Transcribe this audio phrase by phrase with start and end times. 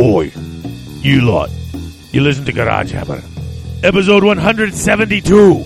[0.00, 0.30] Oi,
[1.00, 1.50] you lot.
[2.12, 3.20] You listen to Garage Hammer.
[3.82, 5.64] Episode 172.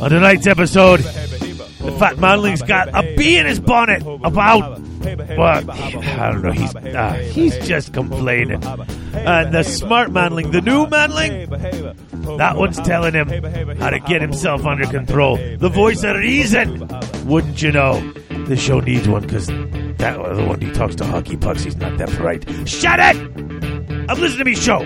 [0.00, 4.80] On tonight's episode, the Fat Manling's got a bee in his bonnet about.
[4.80, 6.52] Well, I don't know.
[6.52, 8.64] He's uh, he's just complaining.
[8.64, 11.50] And the smart manling, the new manling,
[12.38, 13.28] that one's telling him
[13.76, 15.36] how to get himself under control.
[15.36, 16.88] The voice of reason.
[17.26, 18.00] Wouldn't you know?
[18.46, 19.48] The show needs one because
[20.00, 21.62] that other one he talks to hockey pucks.
[21.62, 22.44] He's not that bright.
[22.68, 23.16] Shut it!
[24.10, 24.80] I'm listening to me show.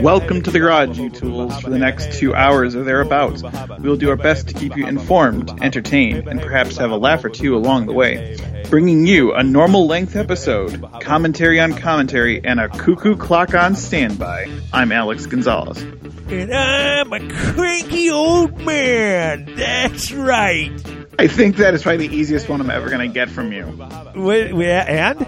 [0.00, 1.60] Welcome to the garage, you tools.
[1.60, 3.42] For the next two hours or thereabouts,
[3.78, 7.24] we will do our best to keep you informed, entertained, and perhaps have a laugh
[7.24, 8.36] or two along the way.
[8.70, 14.50] Bringing you a normal length episode, commentary on commentary, and a cuckoo clock on standby.
[14.72, 15.82] I'm Alex Gonzalez.
[15.82, 19.54] And I'm a cranky old man.
[19.56, 20.72] That's right.
[21.18, 23.66] I think that is probably the easiest one I'm ever going to get from you.
[24.14, 25.20] Wait, wait, and?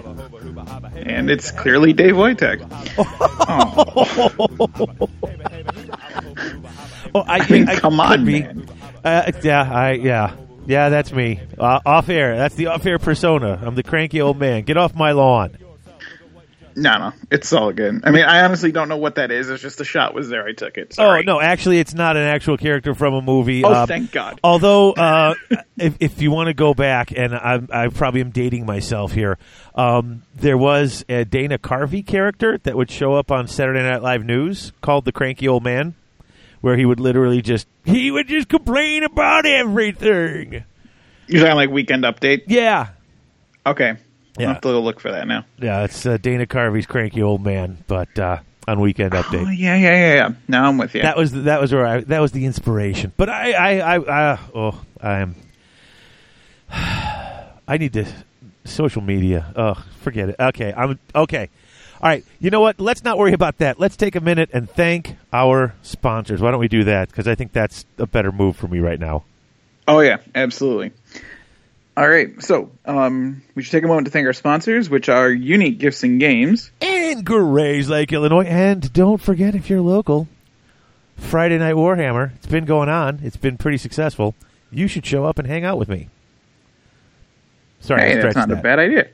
[0.95, 2.61] And it's clearly Dave Wojtek.
[7.15, 8.41] Oh, I, I mean, I- come on, be.
[8.41, 8.67] man.
[9.03, 10.89] Uh, yeah, I yeah, yeah.
[10.89, 11.39] That's me.
[11.57, 12.35] Uh, off air.
[12.35, 13.59] That's the off air persona.
[13.63, 14.63] I'm the cranky old man.
[14.63, 15.57] Get off my lawn.
[16.79, 18.01] No, no, it's all good.
[18.03, 19.49] I mean, I honestly don't know what that is.
[19.49, 20.45] It's just the shot was there.
[20.45, 20.93] I took it.
[20.99, 23.63] Oh no, actually, it's not an actual character from a movie.
[23.63, 24.39] Oh, Uh, thank God.
[24.43, 25.33] Although, uh,
[25.75, 29.39] if, if you want to go back, and I'm, I probably am dating myself here,
[29.73, 34.23] um, there was a Dana Carvey character that would show up on Saturday Night Live
[34.23, 35.95] News called the Cranky Old Man,
[36.61, 40.63] where he would literally just he would just complain about everything.
[41.25, 42.43] You're talking like Weekend Update?
[42.45, 42.89] Yeah,
[43.65, 43.97] Okay.
[44.37, 44.47] Yeah.
[44.47, 45.45] I'll have to go look for that now.
[45.57, 49.47] yeah, it's uh, Dana Carvey's Cranky Old Man, but uh, on Weekend Update.
[49.47, 50.29] Oh, yeah, yeah, yeah, yeah.
[50.47, 51.01] Now I'm with you.
[51.01, 53.13] That was that was where I that was the inspiration.
[53.17, 55.35] But I I I, I oh I am
[57.67, 58.05] I need to
[58.65, 59.53] social media.
[59.55, 60.35] Oh, forget it.
[60.39, 61.49] Okay, I'm okay.
[61.99, 62.79] All right, you know what?
[62.79, 63.79] Let's not worry about that.
[63.79, 66.41] Let's take a minute and thank our sponsors.
[66.41, 67.09] Why don't we do that?
[67.09, 69.23] Because I think that's a better move for me right now.
[69.87, 70.91] Oh yeah, absolutely.
[71.97, 75.31] All right, so um, we should take a moment to thank our sponsors, which are
[75.31, 76.69] Unique Gifts and Games.
[76.79, 80.27] In Grays Lake, Illinois, and don't forget if you're local,
[81.15, 82.35] Friday Night Warhammer.
[82.35, 83.21] It's been going on.
[83.23, 84.35] It's been pretty successful.
[84.69, 86.09] You should show up and hang out with me.
[87.79, 88.59] Sorry, I Hey, that's not that.
[88.59, 89.07] a bad idea.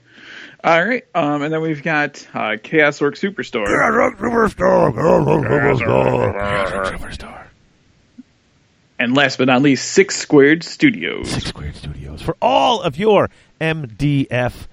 [0.62, 3.66] All right, um, and then we've got uh, Chaos Work Superstore.
[6.98, 7.43] Superstar.
[9.04, 11.30] And last but not least, Six Squared Studios.
[11.30, 14.68] Six Squared Studios for all of your MDF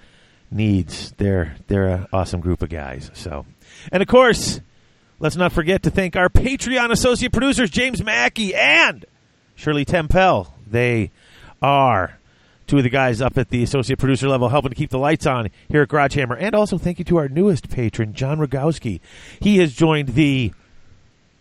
[0.52, 1.12] needs.
[1.16, 3.10] They're they're an awesome group of guys.
[3.12, 3.44] So,
[3.90, 4.60] and of course,
[5.18, 9.04] let's not forget to thank our Patreon associate producers James Mackey and
[9.56, 10.54] Shirley Tempel.
[10.64, 11.10] They
[11.60, 12.16] are
[12.68, 15.26] two of the guys up at the associate producer level helping to keep the lights
[15.26, 16.36] on here at Garage Hammer.
[16.36, 19.00] And also thank you to our newest patron, John Rogowski.
[19.40, 20.52] He has joined the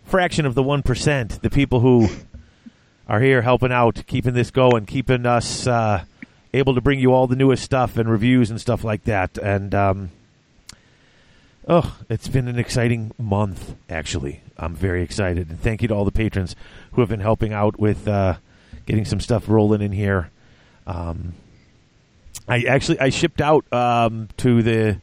[0.06, 2.09] fraction of the one percent, the people who
[3.09, 6.03] are here helping out, keeping this going, keeping us uh,
[6.53, 9.40] able to bring you all the newest stuff and reviews and stuff like that.
[9.40, 10.12] And um,
[11.68, 13.75] oh, it's been an exciting month.
[13.90, 16.56] Actually, I'm very excited, and thank you to all the patrons
[16.94, 18.36] who have been helping out with uh,
[18.86, 20.30] getting some stuff rolling in here.
[20.86, 21.34] Um,
[22.48, 25.02] I actually I shipped out um, to the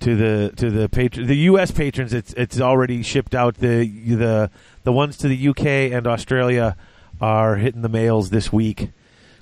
[0.00, 1.70] to the to the patron the U.S.
[1.70, 2.12] patrons.
[2.12, 3.54] It's it's already shipped out.
[3.54, 4.50] The the
[4.84, 5.92] the ones to the U.K.
[5.92, 6.76] and Australia
[7.20, 8.90] are hitting the mails this week.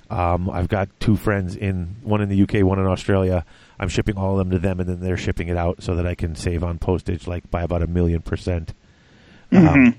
[0.09, 3.43] Um, I've got two friends in one in the UK, one in Australia.
[3.79, 6.05] I'm shipping all of them to them, and then they're shipping it out so that
[6.05, 8.73] I can save on postage, like by about a million percent.
[9.51, 9.95] Um,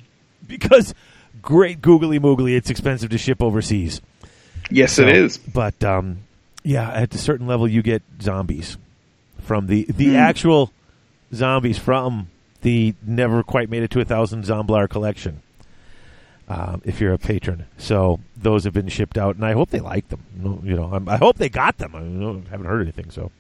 [0.47, 0.95] because
[1.43, 4.01] great googly moogly, it's expensive to ship overseas.
[4.71, 5.39] Yes, So- it is.
[5.39, 6.19] But um,
[6.63, 8.77] yeah, at a certain level, you get zombies
[9.43, 10.17] from the the Hmm.
[10.17, 10.73] actual
[11.35, 12.29] zombies from
[12.63, 15.43] the never quite made it to a thousand Zomblar collection.
[16.49, 19.81] Um, if you're a patron, so those have been shipped out, and I hope they
[19.81, 20.21] like them.
[20.65, 21.97] You know, I'm, I hope they got them.
[21.97, 23.33] I don't- haven't heard anything, so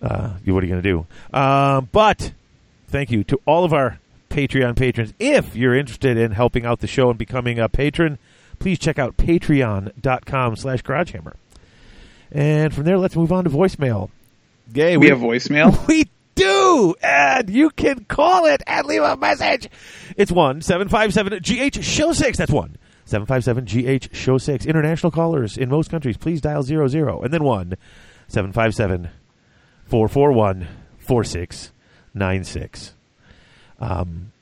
[0.00, 1.06] uh, what are you going to do?
[1.38, 2.32] Um, but
[2.88, 3.98] thank you to all of our
[4.30, 5.12] Patreon patrons.
[5.18, 8.16] If you're interested in helping out the show and becoming a patron,
[8.58, 11.34] please check out patreon.com slash garagehammer.
[12.32, 14.08] And from there, let's move on to voicemail.
[14.72, 15.86] Gay, We have voicemail.
[15.88, 16.08] we
[16.70, 19.68] do, and you can call it and leave a message.
[20.16, 22.38] It's one seven five seven GH Show Six.
[22.38, 24.66] That's one seven five seven GH Show Six.
[24.66, 27.74] International callers in most countries, please dial zero zero, and then one
[28.28, 29.08] seven five seven
[29.86, 30.68] four four one
[30.98, 31.72] four six
[32.14, 32.94] nine six.
[33.78, 34.32] Um.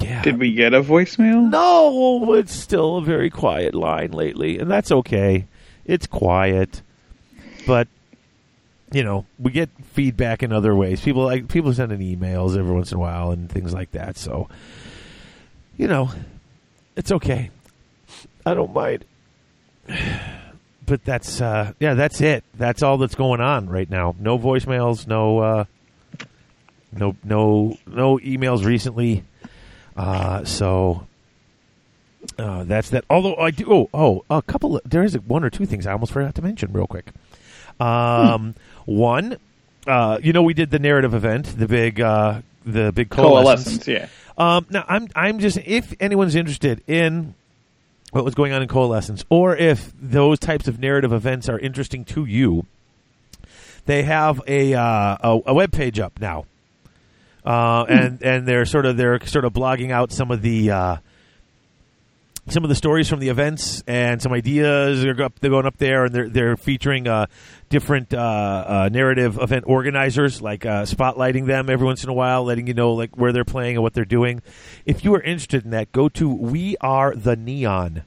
[0.00, 0.22] Yeah.
[0.22, 1.50] Did we get a voicemail?
[1.50, 5.46] No, it's still a very quiet line lately, and that's okay.
[5.84, 6.82] It's quiet,
[7.66, 7.88] but
[8.92, 11.00] you know, we get feedback in other ways.
[11.00, 14.16] People like people sending emails every once in a while and things like that.
[14.16, 14.48] So,
[15.76, 16.10] you know,
[16.96, 17.50] it's okay.
[18.44, 19.04] I don't mind.
[20.86, 22.44] But that's uh, yeah, that's it.
[22.54, 24.14] That's all that's going on right now.
[24.18, 25.64] No voicemails, no uh,
[26.92, 29.22] no no no emails recently.
[29.94, 31.06] Uh, so
[32.38, 33.04] uh, that's that.
[33.10, 34.76] Although I do, oh, oh, a couple.
[34.76, 37.12] Of, there is one or two things I almost forgot to mention real quick.
[37.80, 38.54] Um,
[38.88, 39.36] one,
[39.86, 43.84] uh, you know, we did the narrative event, the big, uh, the big coalescence.
[43.84, 44.08] Coalescence, yeah.
[44.38, 47.34] Um, now I'm I'm just if anyone's interested in
[48.12, 52.04] what was going on in coalescence, or if those types of narrative events are interesting
[52.06, 52.64] to you,
[53.84, 56.46] they have a uh, a, a web page up now,
[57.44, 60.70] uh, and and they're sort of they're sort of blogging out some of the.
[60.70, 60.96] Uh,
[62.50, 65.76] some of the stories from the events and some ideas are up, they're going up
[65.78, 67.26] there and they're they're featuring uh,
[67.68, 72.44] different uh, uh, narrative event organizers like uh, spotlighting them every once in a while
[72.44, 74.42] letting you know like where they're playing and what they're doing.
[74.86, 78.02] If you are interested in that go to we are the neon.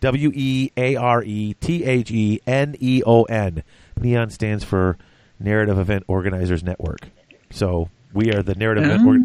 [0.00, 3.62] W E A R E T H E N E O N.
[3.98, 4.98] Neon stands for
[5.40, 7.08] narrative event organizers network.
[7.50, 9.22] So we are the narrative event org-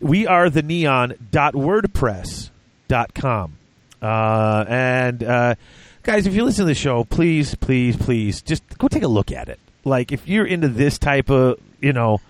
[0.00, 3.58] we are the neon.wordpress.com
[4.02, 5.54] uh, and uh,
[6.02, 9.32] guys, if you listen to the show, please, please, please, just go take a look
[9.32, 9.58] at it.
[9.84, 12.20] Like, if you're into this type of, you know,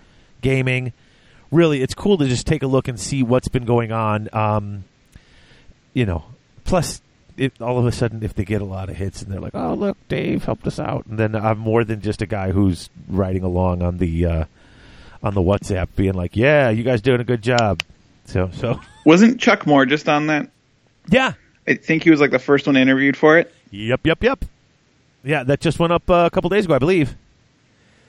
[0.43, 0.93] gaming,
[1.51, 4.29] really, it's cool to just take a look and see what's been going on.
[4.33, 4.85] Um,
[5.95, 6.25] you know,
[6.65, 7.01] plus,
[7.39, 9.55] it, all of a sudden, if they get a lot of hits and they're like,
[9.55, 12.89] "Oh, look, Dave helped us out," and then I'm more than just a guy who's
[13.09, 14.45] riding along on the uh,
[15.23, 17.83] on the WhatsApp, being like, "Yeah, you guys doing a good job."
[18.27, 20.51] So, so Wasn't Chuck Moore just on that?
[21.09, 21.35] yeah,
[21.69, 23.53] I think he was like the first one interviewed for it.
[23.71, 24.45] Yep, yep, yep.
[25.25, 27.17] Yeah, that just went up uh, a couple days ago, I believe.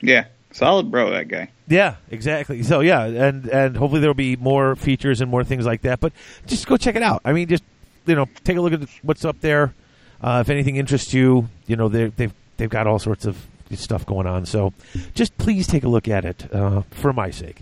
[0.01, 1.49] Yeah, solid bro, that guy.
[1.67, 2.61] Yeah, exactly.
[2.63, 5.99] So yeah, and and hopefully there will be more features and more things like that.
[5.99, 6.13] But
[6.45, 7.21] just go check it out.
[7.25, 7.63] I mean, just
[8.05, 9.73] you know, take a look at what's up there.
[10.21, 14.05] Uh, if anything interests you, you know, they they've they've got all sorts of stuff
[14.05, 14.45] going on.
[14.45, 14.73] So
[15.13, 17.61] just please take a look at it uh, for my sake.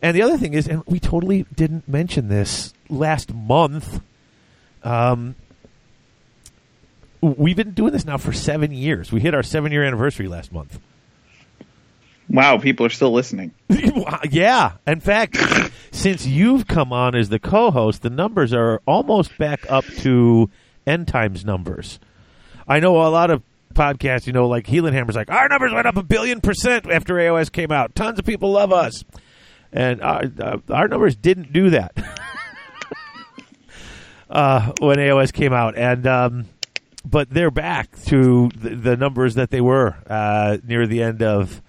[0.00, 4.00] And the other thing is, and we totally didn't mention this last month.
[4.84, 5.34] Um,
[7.20, 9.12] we've been doing this now for seven years.
[9.12, 10.78] We hit our seven year anniversary last month.
[12.28, 13.52] Wow, people are still listening.
[14.30, 14.72] yeah.
[14.86, 15.36] In fact,
[15.90, 20.48] since you've come on as the co host, the numbers are almost back up to
[20.86, 21.98] end times numbers.
[22.66, 23.42] I know a lot of
[23.74, 27.50] podcasts, you know, like Heelanhammer's like, our numbers went up a billion percent after AOS
[27.50, 27.94] came out.
[27.94, 29.04] Tons of people love us.
[29.72, 31.96] And our, uh, our numbers didn't do that
[34.32, 35.76] uh, when AOS came out.
[35.76, 36.46] And, um,
[37.04, 41.62] but they're back to the, the numbers that they were uh, near the end of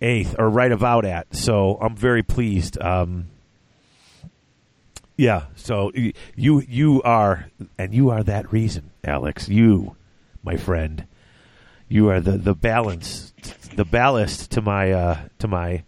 [0.00, 1.34] eighth or right about at.
[1.34, 2.80] So I'm very pleased.
[2.80, 3.28] Um,
[5.16, 5.46] yeah.
[5.54, 5.92] So
[6.34, 9.50] you you are and you are that reason, Alex.
[9.50, 9.96] You,
[10.42, 11.06] my friend,
[11.88, 13.34] you are the the balance,
[13.76, 15.84] the ballast to my uh, to my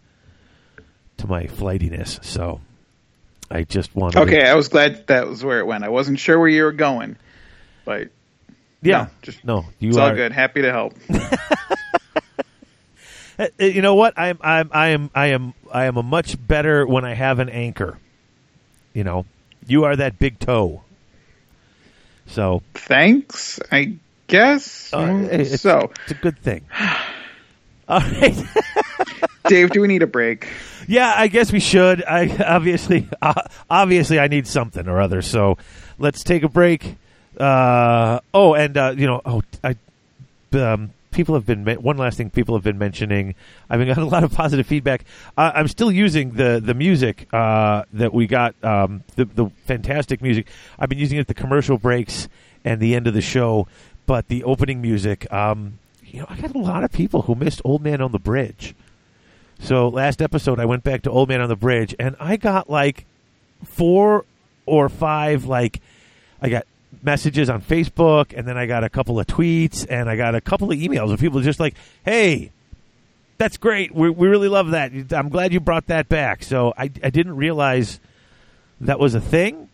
[1.17, 2.19] to my flightiness.
[2.21, 2.61] So
[3.53, 5.83] I just want Okay, I was glad that was where it went.
[5.83, 7.15] I wasn't sure where you were going,
[7.85, 8.07] but
[8.81, 9.03] Yeah.
[9.03, 9.65] No, just- no.
[9.79, 10.31] You it's are all good.
[10.31, 10.95] Happy to help.
[13.39, 14.13] Uh, uh, you know what?
[14.15, 17.49] I'm I'm I am I am I am a much better when I have an
[17.49, 17.97] anchor.
[18.93, 19.25] You know,
[19.65, 20.83] you are that big toe.
[22.27, 23.95] So Thanks, I
[24.27, 24.93] guess.
[24.93, 26.61] uh, Mm, it's, so, it's a good thing.
[27.87, 28.35] All right.
[29.47, 30.47] Dave, do we need a break?
[30.87, 32.03] yeah, I guess we should.
[32.03, 35.21] I obviously uh, obviously I need something or other.
[35.21, 35.57] So
[35.99, 36.95] let's take a break.
[37.37, 39.75] Uh, oh, and uh, you know, oh, I
[40.53, 43.35] um, people have been one last thing people have been mentioning.
[43.69, 45.05] I've been gotten a lot of positive feedback.
[45.37, 50.21] Uh, I'm still using the the music uh, that we got, um, the the fantastic
[50.21, 50.47] music.
[50.77, 52.27] I've been using it at the commercial breaks
[52.63, 53.67] and the end of the show,
[54.05, 55.31] but the opening music.
[55.33, 55.79] Um,
[56.13, 58.75] you know, I got a lot of people who missed Old Man on the Bridge.
[59.59, 62.69] So last episode, I went back to Old Man on the Bridge, and I got
[62.69, 63.05] like
[63.65, 64.23] four
[64.65, 65.81] or five like
[66.39, 66.67] I got
[67.01, 70.41] messages on Facebook, and then I got a couple of tweets, and I got a
[70.41, 71.73] couple of emails of people just like,
[72.05, 72.51] "Hey,
[73.39, 73.93] that's great.
[73.93, 74.91] We, we really love that.
[75.11, 77.99] I'm glad you brought that back." So I, I didn't realize
[78.81, 79.69] that was a thing,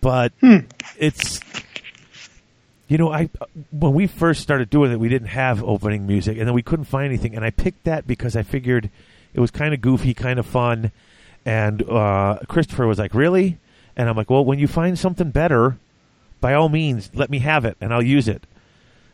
[0.00, 0.58] but hmm.
[0.96, 1.40] it's
[2.92, 3.30] you know I
[3.70, 6.84] when we first started doing it, we didn't have opening music, and then we couldn't
[6.84, 8.90] find anything, and I picked that because I figured
[9.34, 10.92] it was kind of goofy, kind of fun,
[11.44, 13.58] and uh, Christopher was like, "Really?"
[13.96, 15.78] And I'm like, "Well, when you find something better."
[16.42, 18.44] by all means, let me have it and I'll use it.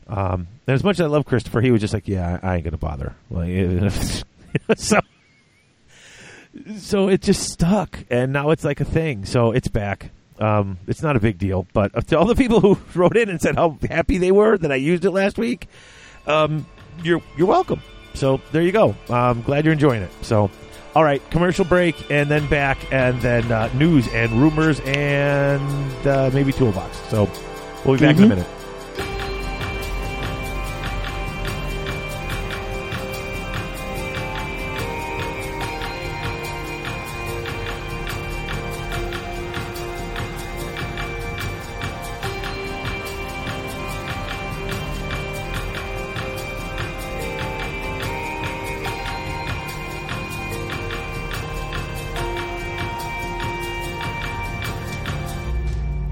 [0.08, 2.64] Um, and as much as I love Christopher, he was just like, "Yeah, I, ain't
[2.64, 3.14] gonna bother."
[4.76, 4.98] So
[6.78, 9.26] so it just stuck, and now it's like a thing.
[9.26, 10.10] So it's back.
[10.40, 13.40] Um, it's not a big deal, but to all the people who wrote in and
[13.40, 15.68] said how happy they were that I used it last week,
[16.26, 16.66] um,
[17.02, 17.82] you're you're welcome.
[18.14, 18.96] So there you go.
[19.08, 20.10] I'm glad you're enjoying it.
[20.22, 20.50] So,
[20.94, 26.30] all right, commercial break, and then back, and then uh, news and rumors, and uh,
[26.32, 26.96] maybe toolbox.
[27.10, 27.30] So
[27.84, 28.46] we'll be back in a minute.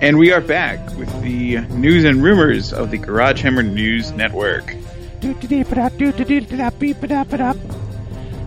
[0.00, 4.74] And we are back with the news and rumors of the Garage Hammer News Network.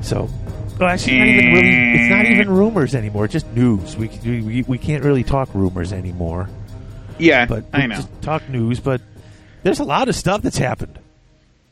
[0.01, 0.29] So,
[0.79, 1.93] well, actually, not even really.
[2.01, 3.25] It's not even rumors anymore.
[3.25, 3.97] It's just news.
[3.97, 6.49] We we, we can't really talk rumors anymore.
[7.19, 7.95] Yeah, But I we know.
[7.95, 8.79] just talk news.
[8.79, 9.01] But
[9.63, 10.97] there's a lot of stuff that's happened.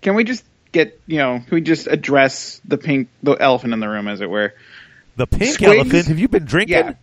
[0.01, 0.43] Can we just
[0.74, 1.39] get you know?
[1.39, 4.53] Can we just address the pink, the elephant in the room, as it were?
[5.15, 5.75] The pink Squigs?
[5.79, 6.07] elephant.
[6.07, 6.75] Have you been drinking?
[6.75, 6.93] Yeah.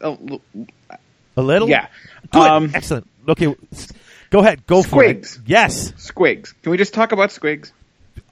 [0.00, 0.40] Oh, l-
[1.38, 1.68] A little.
[1.68, 1.86] Yeah.
[2.32, 3.06] Um, Excellent.
[3.28, 3.54] Okay.
[4.30, 4.66] Go ahead.
[4.66, 5.22] Go for it.
[5.22, 5.40] Squigs.
[5.46, 5.92] Yes.
[5.92, 6.52] Squigs.
[6.62, 7.70] Can we just talk about Squigs?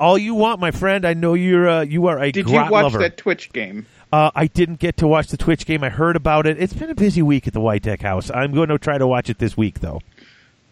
[0.01, 1.07] All you want, my friend.
[1.07, 1.69] I know you're.
[1.69, 2.99] Uh, you are a Did you watch lover.
[2.99, 3.87] that Twitch game?
[4.13, 5.85] Uh, I didn't get to watch the Twitch game.
[5.85, 6.61] I heard about it.
[6.61, 8.29] It's been a busy week at the Wojtek House.
[8.29, 10.01] I'm going to try to watch it this week, though.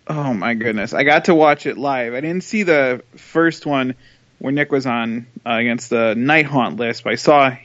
[0.09, 0.93] Oh my goodness!
[0.93, 2.15] I got to watch it live.
[2.15, 3.95] I didn't see the first one
[4.41, 7.57] where Nick was on uh, against the Nighthaunt list, but I saw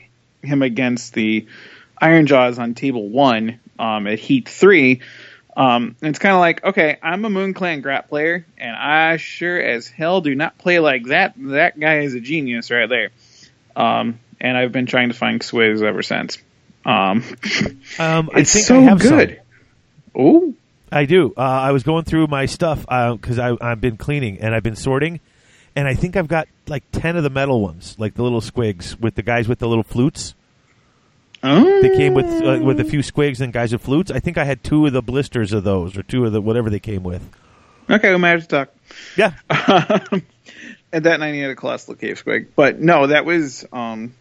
[0.42, 1.46] him against the
[2.00, 5.00] Ironjawz on table one um, at Heat three.
[5.56, 9.60] Um, it's kind of like, okay, I'm a Moon Clan Grot player, and I sure
[9.60, 11.34] as hell do not play like that.
[11.36, 13.10] That guy is a genius right there.
[13.74, 16.38] Um, and I've been trying to find Swizz ever since.
[16.84, 17.24] Um,
[17.98, 19.40] Um, I it's think so I have good.
[20.16, 20.54] Ooh,
[20.92, 21.34] I do.
[21.36, 24.76] Uh, I was going through my stuff because I I've been cleaning and I've been
[24.76, 25.20] sorting,
[25.76, 28.98] and I think I've got like ten of the metal ones, like the little squigs
[28.98, 30.34] with the guys with the little flutes.
[31.42, 31.82] Oh.
[31.82, 34.10] They came with uh, with a few squigs and guys with flutes.
[34.10, 36.70] I think I had two of the blisters of those, or two of the whatever
[36.70, 37.22] they came with.
[37.88, 38.68] Okay, we might have to talk.
[39.16, 39.32] Yeah,
[40.92, 42.48] and that night he had a colossal cave squig.
[42.54, 44.14] But no, that was um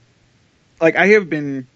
[0.82, 1.68] like I have been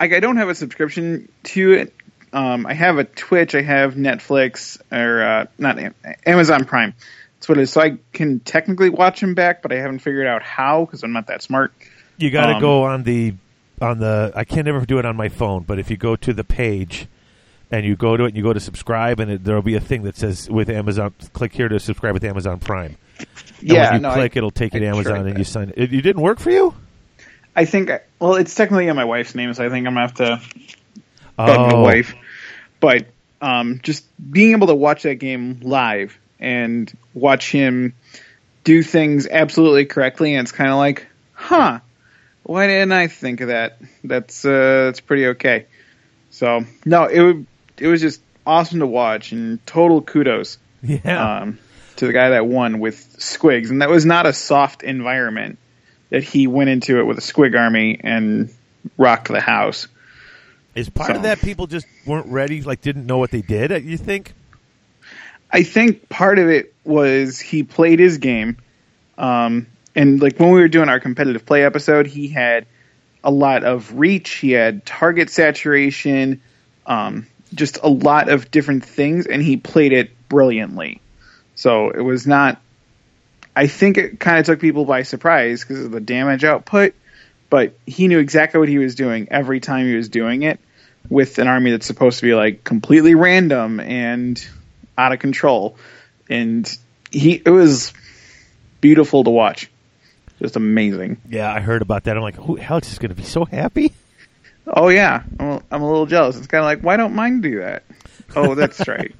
[0.00, 1.94] like I don't have a subscription to it.
[2.32, 5.78] Um I have a Twitch, I have Netflix or uh not
[6.26, 6.94] Amazon Prime.
[7.36, 7.72] That's what it is.
[7.72, 11.12] So I can technically watch him back, but I haven't figured out how because I'm
[11.12, 11.72] not that smart.
[12.16, 13.34] you got to Um, go on the
[13.80, 14.32] on the.
[14.34, 17.08] I can't ever do it on my phone, but if you go to the page.
[17.70, 19.80] And you go to it, and you go to subscribe, and it, there'll be a
[19.80, 22.96] thing that says with Amazon, click here to subscribe with Amazon Prime.
[23.18, 23.26] And
[23.60, 25.74] yeah, when you no, click, I, it'll take you to Amazon, and you sign it.
[25.76, 26.72] It, it didn't work for you.
[27.54, 30.14] I think well, it's technically in my wife's name, so I think I'm gonna have
[30.14, 30.40] to
[31.36, 31.82] bug my Oh.
[31.82, 32.14] wife.
[32.80, 33.08] But
[33.42, 37.92] um, just being able to watch that game live and watch him
[38.64, 41.80] do things absolutely correctly, and it's kind of like, huh,
[42.48, 43.78] why didn't I think of that?
[44.02, 45.66] That's uh, that's pretty okay.
[46.30, 47.46] So no, it would,
[47.78, 51.40] it was just awesome to watch, and total kudos Yeah.
[51.40, 51.58] um,
[51.96, 55.58] to the guy that won with Squigs, and that was not a soft environment
[56.10, 58.48] that he went into it with a Squig army and
[58.96, 59.88] rocked the house.
[60.74, 63.72] Is part so- of that people just weren't ready, like didn't know what they did?
[63.72, 64.32] uh, You think?
[65.50, 68.56] I think part of it was he played his game,
[69.16, 69.66] um,
[69.98, 72.66] and like when we were doing our competitive play episode, he had
[73.24, 74.34] a lot of reach.
[74.34, 76.40] He had target saturation,
[76.86, 81.00] um, just a lot of different things, and he played it brilliantly.
[81.56, 82.60] So it was not.
[83.56, 86.94] I think it kind of took people by surprise because of the damage output,
[87.50, 90.60] but he knew exactly what he was doing every time he was doing it
[91.08, 94.46] with an army that's supposed to be like completely random and
[94.96, 95.76] out of control.
[96.30, 96.72] And
[97.10, 97.92] he, it was
[98.80, 99.68] beautiful to watch.
[100.40, 101.20] Just amazing.
[101.28, 102.16] Yeah, I heard about that.
[102.16, 103.92] I'm like, who Alex is going to be so happy.
[104.66, 106.36] Oh yeah, I'm a, I'm a little jealous.
[106.36, 107.82] It's kind of like, why don't mine do that?
[108.36, 109.14] Oh, that's right.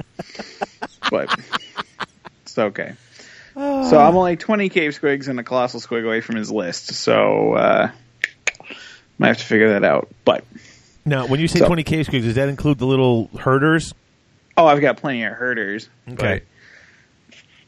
[1.10, 1.34] but
[2.42, 2.92] it's okay.
[3.54, 6.92] So I'm only 20 cave squigs and a colossal squig away from his list.
[6.94, 7.90] So uh,
[9.18, 10.08] might have to figure that out.
[10.24, 10.44] But
[11.04, 13.94] Now, when you say So- 20 cave squigs, does that include the little herders?
[14.56, 15.88] oh, I've got plenty of herders.
[16.08, 16.42] Okay.
[16.42, 16.42] But,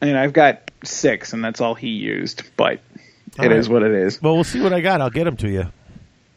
[0.01, 2.43] I mean, I've got six, and that's all he used.
[2.55, 2.79] But
[3.39, 3.73] it is right.
[3.73, 4.21] what it is.
[4.21, 5.01] Well, we'll see what I got.
[5.01, 5.67] I'll get them to you.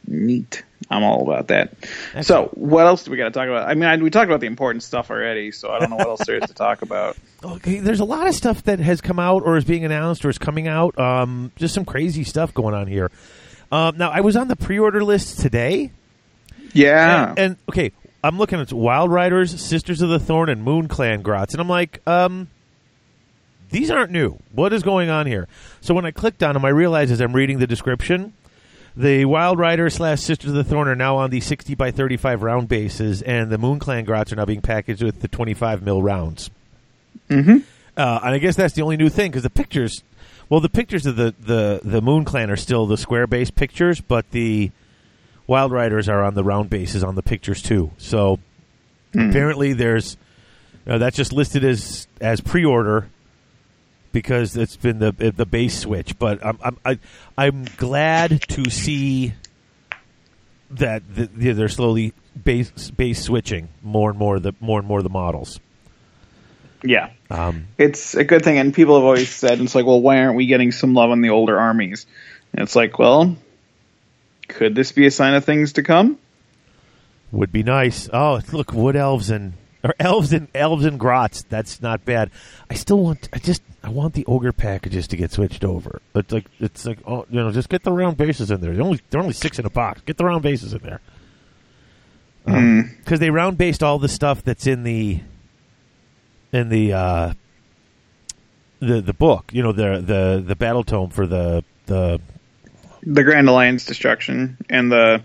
[0.06, 0.64] Neat.
[0.90, 1.72] I'm all about that.
[2.22, 3.68] So, what else do we got to talk about?
[3.68, 6.06] I mean, I, we talked about the important stuff already, so I don't know what
[6.06, 7.16] else there is to talk about.
[7.44, 10.30] Okay, there's a lot of stuff that has come out or is being announced or
[10.30, 10.98] is coming out.
[10.98, 13.10] Um, just some crazy stuff going on here.
[13.70, 15.90] Um, now, I was on the pre-order list today,
[16.72, 17.28] Yeah.
[17.30, 21.20] and, and okay, I'm looking at Wild Riders, Sisters of the Thorn, and Moon Clan
[21.20, 22.48] Grots, and I'm like, um,
[23.70, 24.38] these aren't new.
[24.52, 25.46] What is going on here?
[25.84, 28.32] So when I clicked on them, I realized as I'm reading the description,
[28.96, 32.42] the Wild Rider slash Sisters of the Thorn are now on the 60 by 35
[32.42, 36.02] round bases, and the Moon Clan Grots are now being packaged with the 25 mil
[36.02, 36.50] rounds.
[37.28, 37.58] mm-hmm.
[37.98, 40.02] Uh, and I guess that's the only new thing because the pictures,
[40.48, 44.00] well, the pictures of the, the, the Moon Clan are still the square base pictures,
[44.00, 44.70] but the
[45.46, 47.90] Wild Riders are on the round bases on the pictures too.
[47.98, 48.38] So
[49.14, 50.16] apparently there's
[50.86, 53.08] uh, that's just listed as as pre order
[54.14, 56.18] because it's been the the base switch.
[56.18, 56.98] But I'm I'm I,
[57.36, 59.34] I'm glad to see
[60.70, 65.02] that the, the, they're slowly base base switching more and more the more and more
[65.02, 65.60] the models.
[66.82, 67.10] Yeah.
[67.30, 70.36] Um, It's a good thing, and people have always said, it's like, well, why aren't
[70.36, 72.06] we getting some love on the older armies?
[72.52, 73.36] And it's like, well,
[74.48, 76.18] could this be a sign of things to come?
[77.32, 78.10] Would be nice.
[78.12, 81.42] Oh, look, wood elves and or elves and elves and grots.
[81.42, 82.30] That's not bad.
[82.70, 83.28] I still want.
[83.32, 83.62] I just.
[83.82, 86.00] I want the ogre packages to get switched over.
[86.14, 88.72] It's like it's like oh, you know, just get the round bases in there.
[88.72, 90.00] They're only they're only six in a box.
[90.06, 91.00] Get the round bases in there.
[92.46, 95.20] Because they round based all the stuff that's in the
[96.52, 97.32] in the uh,
[98.80, 99.50] the the book.
[99.52, 102.20] You know the the the battle tome for the the
[103.02, 105.22] The Grand Alliance destruction and the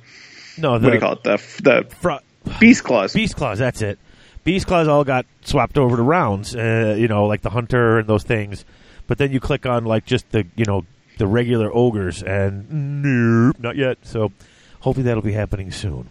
[0.57, 1.23] no the what do you call it?
[1.23, 2.19] The the Fro-
[2.59, 3.13] Beast Claws.
[3.13, 3.99] Beast Claws, that's it.
[4.49, 8.09] Beast Claws all got swapped over to rounds, uh, you know, like the Hunter and
[8.09, 8.65] those things.
[9.05, 10.87] But then you click on like just the you know
[11.19, 12.65] the regular ogres, and
[13.03, 13.99] nope, not yet.
[14.01, 14.31] So
[14.79, 16.09] hopefully that'll be happening soon.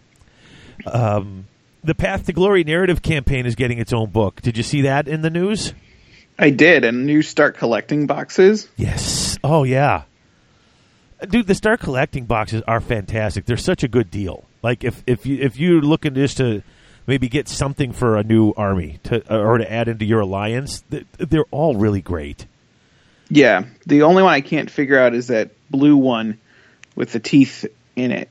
[0.86, 1.48] Um,
[1.82, 4.40] the Path to Glory narrative campaign is getting its own book.
[4.40, 5.74] Did you see that in the news?
[6.38, 8.68] I did, and you start collecting boxes.
[8.76, 9.36] Yes.
[9.42, 10.04] Oh yeah.
[11.28, 13.46] Dude, the Start collecting boxes are fantastic.
[13.46, 14.44] They're such a good deal.
[14.62, 16.62] Like if if you if you're looking just to
[17.08, 20.84] maybe get something for a new army to uh, or to add into your alliance,
[21.16, 22.46] they're all really great.
[23.30, 26.38] Yeah, the only one I can't figure out is that blue one
[26.94, 27.66] with the teeth
[27.96, 28.28] in it.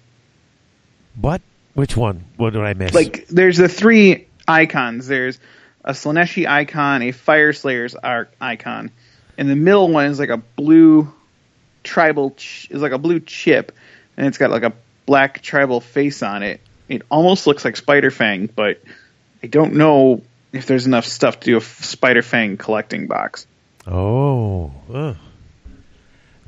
[1.19, 1.41] What?
[1.73, 2.23] Which one?
[2.37, 2.93] What did I miss?
[2.93, 5.07] Like, there's the three icons.
[5.07, 5.39] There's
[5.83, 7.95] a Slaaneshi icon, a Fyreslayer's
[8.39, 8.91] icon,
[9.37, 11.13] and the middle one is like a blue
[11.83, 13.75] tribal ch- is like a blue chip,
[14.15, 14.73] and it's got like a
[15.05, 16.61] black tribal face on it.
[16.89, 18.81] It almost looks like Spiderfang, but
[19.43, 20.21] I don't know
[20.53, 23.45] if there's enough stuff to do a Spiderfang collecting box.
[23.85, 25.17] oh, ugh.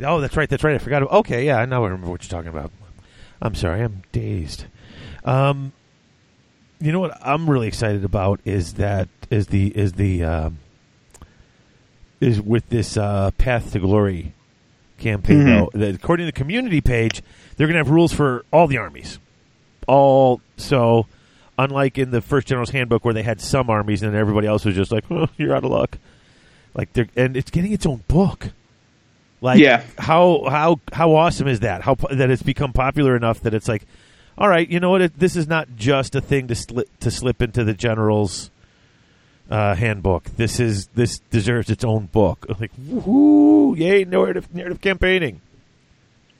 [0.03, 0.49] oh, that's right.
[0.49, 0.75] That's right.
[0.75, 1.03] I forgot.
[1.03, 2.71] Okay, yeah, I now remember what you're talking about.
[3.41, 4.65] I'm sorry, I'm dazed.
[5.25, 5.73] Um,
[6.79, 10.59] you know what I'm really excited about is that is the is the um,
[12.21, 14.33] is with this uh, Path to Glory
[14.97, 15.39] campaign.
[15.43, 15.71] Mhm.
[15.73, 17.21] Though, that according to the community page,
[17.55, 19.19] they're going to have rules for all the armies.
[19.89, 21.07] All so,
[21.57, 24.63] unlike in the first General's Handbook where they had some armies and then everybody else
[24.65, 25.97] was just like, "Oh, you're out of luck."
[26.75, 28.49] Like they're and it's getting its own book.
[29.41, 29.83] Like Yeah.
[29.97, 31.81] how how how awesome is that?
[31.81, 33.83] How that it's become popular enough that it's like,
[34.37, 35.01] all right, you know what?
[35.01, 38.51] It, this is not just a thing to slip to slip into the general's
[39.49, 40.25] uh, handbook.
[40.37, 42.45] This is this deserves its own book.
[42.59, 43.75] Like, woohoo!
[43.77, 44.03] Yay!
[44.03, 45.41] Narrative narrative campaigning.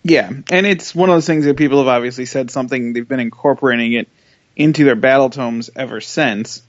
[0.03, 3.19] Yeah, and it's one of those things that people have obviously said something they've been
[3.19, 4.07] incorporating it
[4.55, 6.61] into their battle tomes ever since.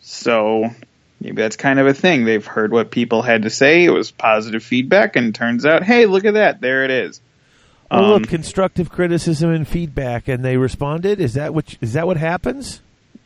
[0.00, 0.68] So
[1.20, 2.24] maybe that's kind of a thing.
[2.24, 3.84] They've heard what people had to say.
[3.84, 7.20] It was positive feedback, and turns out, hey, look at that, there it is.
[7.90, 11.20] Oh, Um, look, constructive criticism and feedback, and they responded.
[11.20, 12.80] Is that what is that what happens?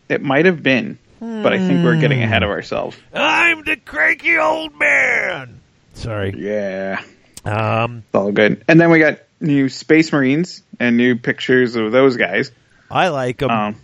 [0.08, 0.98] It might have been.
[1.18, 2.94] but I think we're getting ahead of ourselves.
[3.14, 5.60] I'm the cranky old man.
[5.94, 6.34] Sorry.
[6.36, 7.00] Yeah,
[7.44, 8.62] Um, it's all good.
[8.68, 12.50] And then we got new Space Marines and new pictures of those guys.
[12.90, 13.50] I like them.
[13.50, 13.76] Um,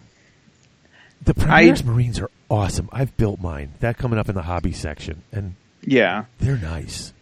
[1.25, 2.89] the Primaris Marines are awesome.
[2.93, 3.73] I've built mine.
[3.81, 7.13] That coming up in the hobby section, and yeah, they're nice.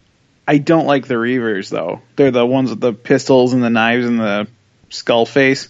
[0.47, 2.01] I don't like the Reivers though.
[2.15, 4.47] They're the ones with the pistols and the knives and the
[4.89, 5.69] skull face.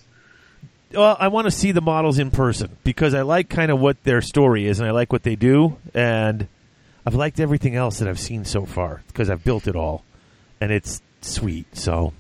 [0.94, 4.04] Well, I want to see the models in person because I like kind of what
[4.04, 6.48] their story is, and I like what they do, and
[7.06, 10.04] I've liked everything else that I've seen so far because I've built it all,
[10.60, 11.78] and it's sweet.
[11.78, 12.14] So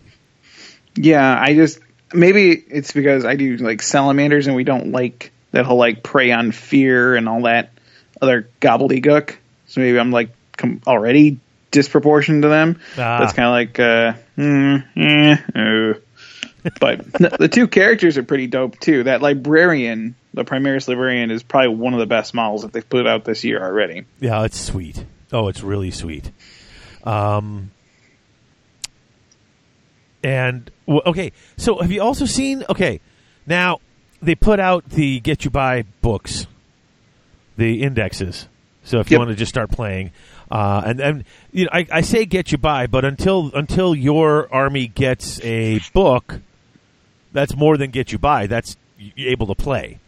[0.95, 1.79] Yeah, I just
[2.13, 6.31] maybe it's because I do like salamanders and we don't like that whole like prey
[6.31, 7.71] on fear and all that
[8.21, 9.35] other gobbledygook.
[9.67, 11.39] So maybe I'm like com- already
[11.71, 12.79] disproportioned to them.
[12.97, 13.19] Ah.
[13.19, 16.69] That's kind of like, uh, mm, eh, uh.
[16.79, 19.03] but no, the two characters are pretty dope too.
[19.03, 23.07] That librarian, the Primaris librarian, is probably one of the best models that they've put
[23.07, 24.05] out this year already.
[24.19, 25.03] yeah, it's sweet.
[25.33, 26.29] Oh, it's really sweet.
[27.03, 27.71] Um,
[30.23, 30.69] and
[31.05, 32.63] okay, so have you also seen?
[32.69, 32.99] Okay,
[33.45, 33.79] now
[34.21, 36.47] they put out the Get You By books,
[37.57, 38.47] the indexes.
[38.83, 39.19] So if you Yep.
[39.19, 40.11] want to just start playing,
[40.49, 44.51] uh, and and you know, I, I say Get You By, but until until your
[44.53, 46.39] army gets a book,
[47.31, 48.47] that's more than Get You By.
[48.47, 48.75] That's
[49.17, 49.99] able to play.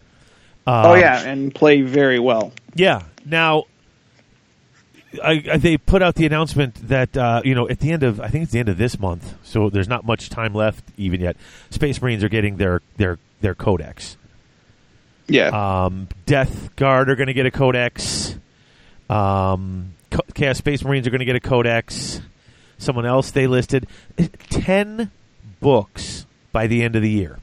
[0.67, 2.52] oh Um, yeah, and play very well.
[2.76, 3.04] yeah.
[3.26, 3.65] Now,
[5.21, 8.19] I, I, they put out the announcement that uh, you know at the end of
[8.21, 11.21] I think it's the end of this month, so there's not much time left even
[11.21, 11.36] yet.
[11.69, 14.17] Space Marines are getting their their their codex.
[15.28, 18.36] Yeah, Um, Death Guard are going to get a codex.
[19.10, 22.21] Um, Co- Chaos Space Marines are going to get a codex.
[22.78, 23.88] Someone else they listed
[24.49, 25.12] ten
[25.62, 27.39] books by the end of the year.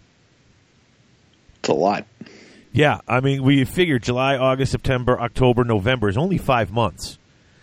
[1.60, 2.04] it's a lot.
[2.72, 7.18] Yeah, I mean, we figured July, August, September, October, November is only five months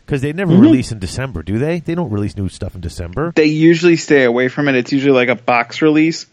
[0.07, 0.61] because they never Mhm.
[0.61, 1.81] release in December, do they?
[1.81, 4.75] They don't release new stuff in December, They usually stay away from it.
[4.75, 6.25] It's usually like a box release.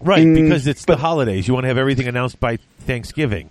[0.00, 0.24] right?
[0.34, 1.48] Because it's the holidays.
[1.48, 3.48] You want to have everything announced by Thanksgiving.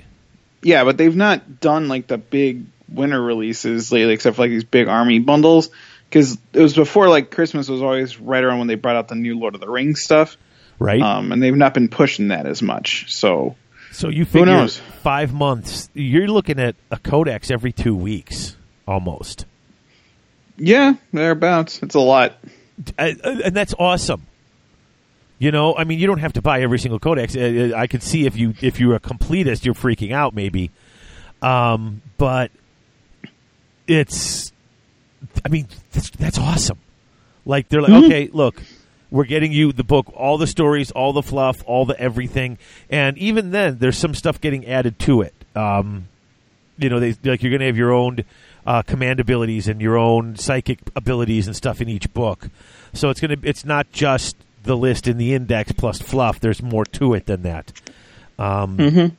[0.61, 4.63] Yeah, but they've not done like the big winter releases lately, except for like these
[4.63, 5.69] big army bundles.
[6.09, 9.15] Because it was before like Christmas was always right around when they brought out the
[9.15, 10.37] new Lord of the Rings stuff,
[10.77, 11.01] Right.
[11.01, 13.05] um, and they've not been pushing that as much.
[13.11, 13.55] So
[13.91, 14.77] so you figure knows?
[15.01, 15.89] five months.
[15.95, 18.55] You're looking at a codex every two weeks,
[18.87, 19.45] almost,
[20.57, 21.81] yeah, thereabouts.
[21.81, 22.37] It's a lot.
[22.97, 24.25] Uh, and that's awesome.
[25.39, 27.35] You know, I mean, you don't have to buy every single codex.
[27.35, 30.71] Uh, uh, I could see if you if you're a completist, you're freaking out, maybe.
[31.41, 32.51] Um, but
[33.87, 34.53] it's,
[35.43, 36.79] I mean, that's, that's awesome.
[37.45, 38.61] Like they're like, okay, look,
[39.11, 42.57] we're getting you the book, all the stories, all the fluff, all the everything,
[42.89, 45.33] and even then, there's some stuff getting added to it.
[45.55, 46.07] Um,
[46.77, 48.23] you know, they like you're going to have your own
[48.65, 52.49] uh, command abilities and your own psychic abilities and stuff in each book.
[52.93, 56.39] So it's going to it's not just the list in the index plus fluff.
[56.39, 57.71] There's more to it than that.
[58.39, 59.15] Um, Mm-hmm.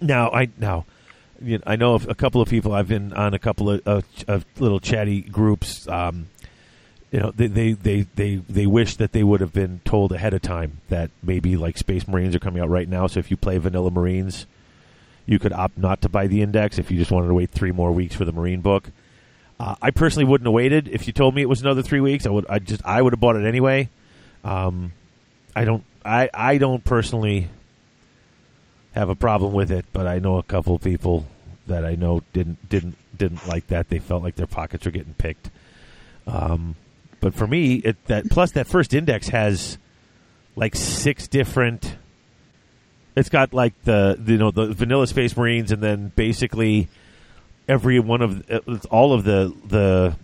[0.00, 0.84] Now I now
[1.40, 2.72] you know, I know of a couple of people.
[2.72, 5.86] I've been on a couple of, of, of little chatty groups.
[5.88, 6.26] Um,
[7.10, 10.34] you know, they, they, they, they, they wish that they would have been told ahead
[10.34, 13.06] of time that maybe like Space Marines are coming out right now.
[13.06, 14.46] So if you play Vanilla Marines,
[15.26, 17.72] you could opt not to buy the index if you just wanted to wait three
[17.72, 18.90] more weeks for the Marine book.
[19.58, 22.26] Uh, I personally wouldn't have waited if you told me it was another three weeks.
[22.26, 22.46] I would.
[22.48, 22.84] I just.
[22.84, 23.88] I would have bought it anyway.
[24.42, 24.92] Um,
[25.54, 25.84] I don't.
[26.04, 26.28] I.
[26.34, 27.48] I don't personally
[28.94, 31.26] have a problem with it, but I know a couple people
[31.66, 33.88] that I know didn't didn't didn't like that.
[33.88, 35.50] They felt like their pockets were getting picked.
[36.26, 36.74] Um,
[37.20, 39.78] but for me, it that plus that first index has
[40.56, 41.96] like six different.
[43.16, 46.88] It's got like the you know the vanilla Space Marines, and then basically
[47.68, 48.42] every one of
[48.90, 50.16] all of the the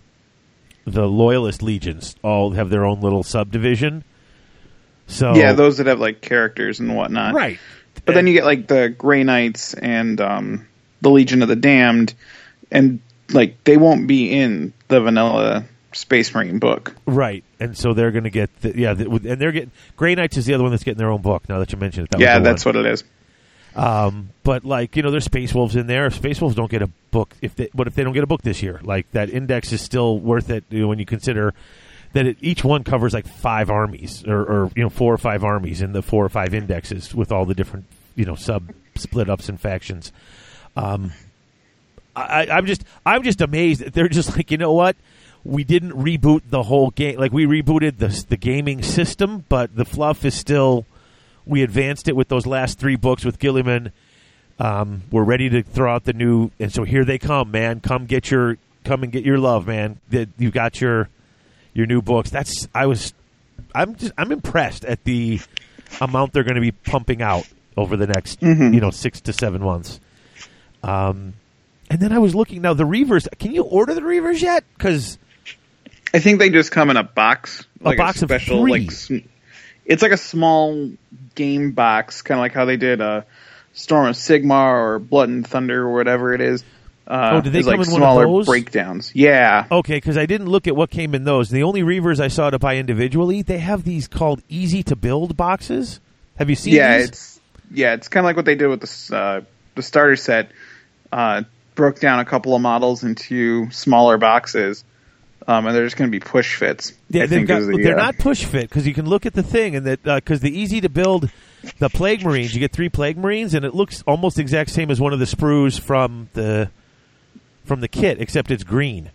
[0.85, 4.03] the loyalist legions all have their own little subdivision.
[5.07, 7.33] So Yeah, those that have like characters and whatnot.
[7.33, 7.59] right.
[8.05, 10.67] But then you get like the Grey Knights and um,
[11.01, 12.13] the Legion of the Damned,
[12.71, 12.99] and
[13.31, 16.95] like they won't be in the vanilla Space Marine book.
[17.05, 20.37] Right, and so they're going to get the, yeah, the, and they're getting Grey Knights
[20.37, 21.47] is the other one that's getting their own book.
[21.49, 22.75] Now that you mentioned it, that yeah, that's one.
[22.75, 23.03] what it is.
[23.75, 26.05] Um, but like you know, there's Space Wolves in there.
[26.07, 28.27] If Space Wolves don't get a book, if they, but if they don't get a
[28.27, 31.53] book this year, like that index is still worth it you know, when you consider
[32.13, 35.43] that it, each one covers like five armies or, or you know four or five
[35.43, 39.29] armies in the four or five indexes with all the different you know sub split
[39.29, 40.11] ups and factions.
[40.75, 41.13] Um,
[42.15, 44.95] I, I'm just I'm just amazed that they're just like you know what
[45.43, 49.85] we didn't reboot the whole game like we rebooted the the gaming system but the
[49.85, 50.85] fluff is still
[51.45, 53.91] we advanced it with those last three books with Guilliman
[54.59, 57.79] Um, we're ready to throw out the new, and so here they come, man.
[57.79, 59.99] Come get your, come and get your love, man.
[60.11, 61.09] That you got your,
[61.73, 62.29] your new books.
[62.29, 63.11] That's I was,
[63.73, 65.39] I'm just I'm impressed at the
[65.99, 68.71] amount they're going to be pumping out over the next, Mhm.
[68.75, 69.99] you know, six to seven months.
[70.83, 71.33] Um,
[71.89, 73.27] and then I was looking now the Reivers.
[73.39, 74.63] Can you order the Reivers yet?
[74.77, 75.17] Because
[76.13, 78.71] I think they just come in a box, A box of special, three.
[78.71, 78.91] like
[79.85, 80.91] it's like a small
[81.35, 83.21] game box, kind of like how they did uh,
[83.73, 86.63] Storm of Sigmar or Blood and Thunder or whatever it is.
[87.07, 88.45] Uh, Oh, did they come like in one of smaller those?
[88.45, 89.11] breakdowns?
[89.15, 91.49] Yeah, Okay, because I didn't look at what came in those.
[91.49, 95.35] The only Reivers I saw to buy individually, they have these called easy to build
[95.35, 95.99] boxes.
[96.35, 97.09] Have you seen yeah, these?
[97.09, 97.39] it's
[97.73, 99.41] yeah, it's kind of like what they did with the uh,
[99.75, 100.51] the starter set.
[101.11, 101.43] Uh,
[101.75, 104.83] broke down a couple of models into smaller boxes,
[105.47, 106.93] um, and they're just going to be push fits.
[107.09, 109.07] Yeah, I they've think got, is the, they're uh, not push fit because you can
[109.07, 111.29] look at the thing and that because the easy to build
[111.79, 114.99] the plague marines, you get three plague marines and it looks almost exact same as
[115.01, 116.69] one of the sprues from the
[117.65, 119.11] from the kit, except it's green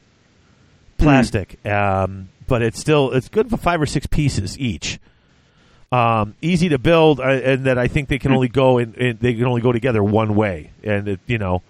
[0.98, 1.64] plastic.
[1.66, 4.98] Um, but it's still it's good for five or six pieces each.
[5.92, 9.18] Um, easy to build, uh, and that I think they can only go in, in
[9.20, 11.62] they can only go together one way, and it, you know.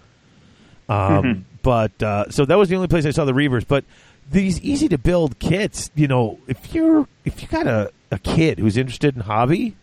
[0.89, 3.65] Um, But uh, so that was the only place I saw the Reivers.
[3.65, 3.83] But
[4.31, 8.59] these easy to build kits, you know, if you're if you got a, a kid
[8.59, 9.75] who's interested in hobby,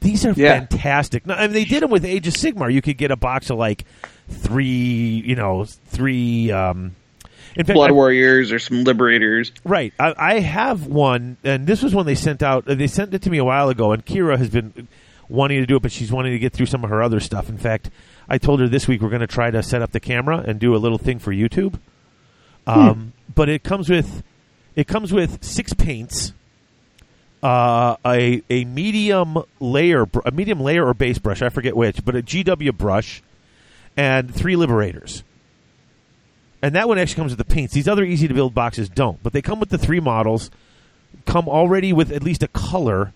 [0.00, 0.58] these are Yeah.
[0.58, 1.26] fantastic.
[1.26, 2.72] Now, I mean, they did them with Age of Sigmar.
[2.72, 3.84] You could get a box of like
[4.28, 6.50] three, you know, three.
[6.50, 6.94] Um,
[7.56, 9.50] in fact, Blood I- Warriors or some Liberators.
[9.64, 9.92] Right.
[9.98, 12.68] I, I have one, and this was one they sent out.
[12.68, 14.88] uh, They sent it to me a while ago, and Kira has been
[15.28, 17.48] wanting to do it, but she's wanting to get through some of her other stuff.
[17.48, 17.90] In fact,
[18.28, 20.60] I told her this week we're going to try to set up the camera and
[20.60, 21.78] do a little thing for YouTube.
[22.66, 24.22] Um, But it comes with
[24.74, 26.32] it comes with six paints,
[27.42, 32.16] uh, a a medium layer, a medium layer or base brush, I forget which, but
[32.16, 33.22] a GW brush,
[33.96, 35.22] and three liberators.
[36.62, 37.74] And that one actually comes with the paints.
[37.74, 40.50] These other easy to build boxes don't, but they come with the three models,
[41.26, 43.12] come already with at least a color.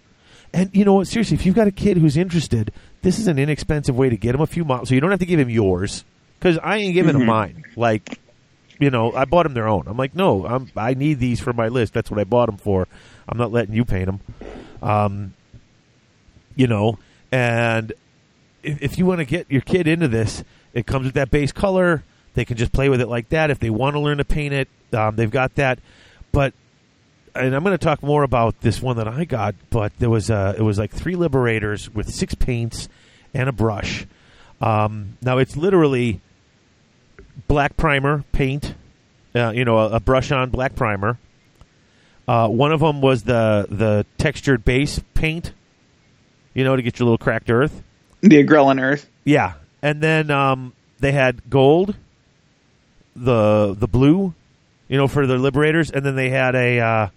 [0.52, 1.06] And you know what?
[1.08, 4.34] Seriously, if you've got a kid who's interested, this is an inexpensive way to get
[4.34, 4.88] him a few models.
[4.88, 6.04] So you don't have to give him yours
[6.38, 7.64] because I ain't giving him mine.
[7.76, 8.18] Like,
[8.80, 9.84] you know, I bought them their own.
[9.86, 11.92] I'm like, no, I'm I need these for my list.
[11.92, 12.88] That's what I bought them for.
[13.28, 14.20] I'm not letting you paint them.
[14.82, 15.34] Um,
[16.56, 16.98] you know,
[17.30, 17.92] and
[18.62, 21.52] if, if you want to get your kid into this, it comes with that base
[21.52, 22.02] color.
[22.34, 23.50] They can just play with it like that.
[23.50, 25.78] If they want to learn to paint it, um, they've got that.
[26.32, 26.54] But
[27.34, 29.54] and I'm going to talk more about this one that I got.
[29.68, 32.88] But there was uh, it was like three liberators with six paints
[33.34, 34.06] and a brush.
[34.60, 36.20] Um, now it's literally
[37.48, 38.74] black primer paint,
[39.34, 41.18] uh, you know, a, a brush on black primer.
[42.26, 45.52] Uh, one of them was the the textured base paint,
[46.54, 47.82] you know, to get your little cracked earth.
[48.20, 49.08] The Agrellan Earth.
[49.24, 51.96] Yeah, and then um, they had gold,
[53.16, 54.34] the the blue,
[54.88, 57.08] you know, for the liberators, and then they had a uh,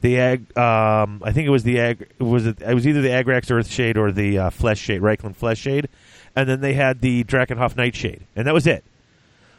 [0.00, 0.56] the ag.
[0.56, 2.08] Um, I think it was the ag.
[2.18, 2.60] Was it?
[2.60, 5.88] It was either the Agrax Earth Shade or the uh, Flesh Shade, Reikland Flesh Shade,
[6.36, 8.84] and then they had the Drakenhof Nightshade, and that was it.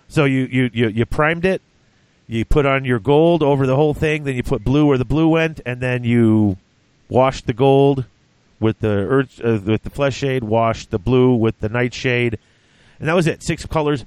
[0.10, 1.62] So you you you, you primed it.
[2.28, 5.06] You put on your gold over the whole thing, then you put blue where the
[5.06, 6.58] blue went, and then you
[7.08, 8.06] washed the gold
[8.60, 12.38] with the uh, with the flesh shade, washed the blue with the nightshade,
[13.00, 13.42] and that was it.
[13.42, 14.06] Six colors,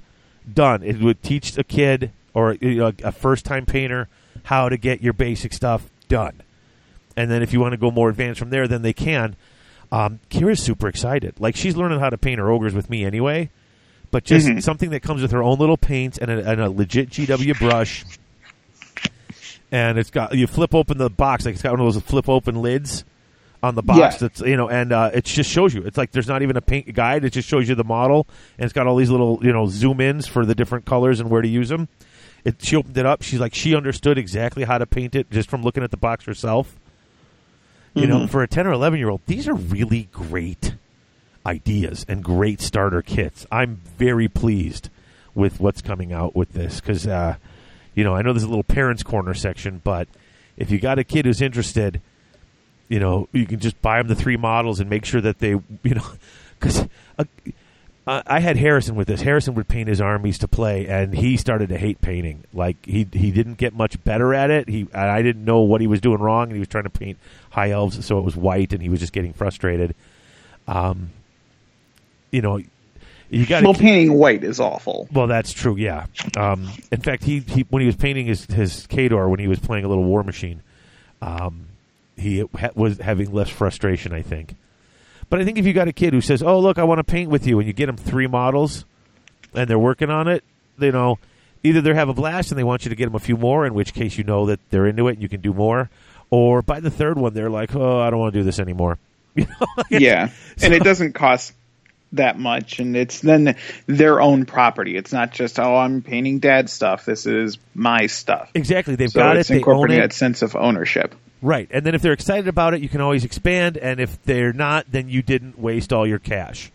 [0.51, 0.83] done.
[0.83, 4.07] It would teach a kid or you know, a first time painter
[4.43, 6.41] how to get your basic stuff done.
[7.15, 9.35] And then if you want to go more advanced from there, then they can.
[9.91, 11.39] Um, Kira's super excited.
[11.39, 13.49] Like she's learning how to paint her ogres with me anyway,
[14.13, 14.61] but just Mhm.
[14.63, 18.05] something that comes with her own little paints and a, and a legit GW brush.
[19.71, 22.29] And it's got you flip open the box like it's got one of those flip
[22.29, 23.03] open lids
[23.63, 23.97] on the box.
[23.99, 24.09] Yeah.
[24.19, 25.81] That's you know, and uh, it just shows you.
[25.81, 27.25] It's like there's not even a paint guide.
[27.25, 28.27] It just shows you the model,
[28.59, 31.29] and it's got all these little you know zoom ins for the different colors and
[31.29, 31.87] where to use them.
[32.45, 33.23] It, she opened it up.
[33.23, 36.25] She's like she understood exactly how to paint it just from looking at the box
[36.25, 36.75] herself.
[37.95, 38.29] You know, Mhm.
[38.29, 40.75] for a ten or eleven year old, these are really great
[41.45, 43.45] ideas and great starter kits.
[43.51, 44.89] I'm very pleased
[45.35, 47.35] with what's coming out with this because, uh,
[47.95, 50.07] you know, I know there's a little parents' corner section, but
[50.57, 52.01] if you got a kid who's interested,
[52.87, 55.49] you know, you can just buy them the three models and make sure that they,
[55.83, 56.07] you know,
[56.59, 57.25] because uh,
[58.05, 59.21] I had Harrison with this.
[59.21, 62.43] Harrison would paint his armies to play, and he started to hate painting.
[62.53, 64.67] Like he he didn't get much better at it.
[64.67, 67.17] He I didn't know what he was doing wrong, and he was trying to paint
[67.51, 69.95] high elves, so it was white, and he was just getting frustrated.
[70.67, 71.11] Um,
[72.33, 72.59] you know,
[73.29, 75.07] you got Well, painting white is awful.
[75.13, 75.75] well, that's true.
[75.77, 76.05] Yeah.
[76.35, 79.59] Um, in fact, he, he when he was painting his his Khador when he was
[79.59, 80.61] playing a little War Machine,
[81.21, 81.67] um,
[82.17, 84.55] he ha- was having less frustration, I think.
[85.29, 87.03] But I think if you got a kid who says, "Oh, look, I want to
[87.03, 88.85] paint with you," and you get them three models,
[89.55, 90.43] and they're working on it,
[90.77, 91.17] you know,
[91.63, 93.65] either they have a blast and they want you to get them a few more,
[93.65, 95.89] in which case you know that they're into it and you can do more,
[96.29, 98.99] or by the third one they're like, "Oh, I don't want to do this anymore."
[99.35, 99.83] You know?
[99.89, 100.29] Yeah,
[100.61, 101.53] and it doesn't cost
[102.13, 104.95] that much, and it's then their own property.
[104.95, 107.05] It's not just oh, I'm painting dad's stuff.
[107.05, 108.49] This is my stuff.
[108.53, 108.95] exactly.
[108.95, 109.63] They've So got it's it.
[109.65, 109.97] They own it.
[109.99, 111.15] that sense of ownership.
[111.41, 111.67] Right.
[111.71, 113.77] And then if they're excited about it, you can always expand.
[113.77, 116.71] And if they're not, then you didn't waste all your cash.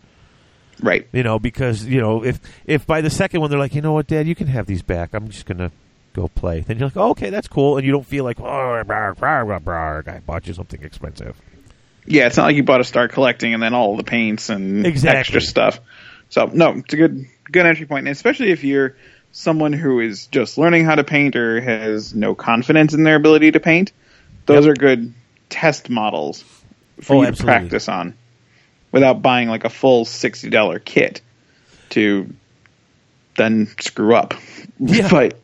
[0.81, 1.07] Right.
[1.11, 3.93] You know, because, you know, if if by the second one they're like, you know
[3.93, 5.13] what, Dad, you can have these back.
[5.13, 5.71] I'm just going to
[6.13, 6.61] go play.
[6.61, 7.77] Then you're like, oh, okay, that's cool.
[7.77, 11.35] And you don't feel like, oh, I bought you something expensive.
[12.09, 14.85] Yeah, it's not like you bought to start collecting and then all the paints and
[14.85, 15.19] Exactly.
[15.19, 15.79] extra stuff.
[16.29, 17.89] So no, it's a good good entry point.
[17.89, 18.95] point, and especially if you're
[19.31, 23.51] someone who is just learning how to paint or has no confidence in their ability
[23.51, 23.91] to paint.
[24.47, 24.71] Those Yep.
[24.71, 25.13] are good
[25.49, 26.43] test models
[27.01, 27.37] for Oh, you absolutely.
[27.37, 28.15] to practice on,
[28.91, 31.21] without buying like a full sixty dollar kit
[31.91, 32.27] to
[33.37, 34.33] then screw up.
[34.79, 35.09] Yeah.
[35.11, 35.39] but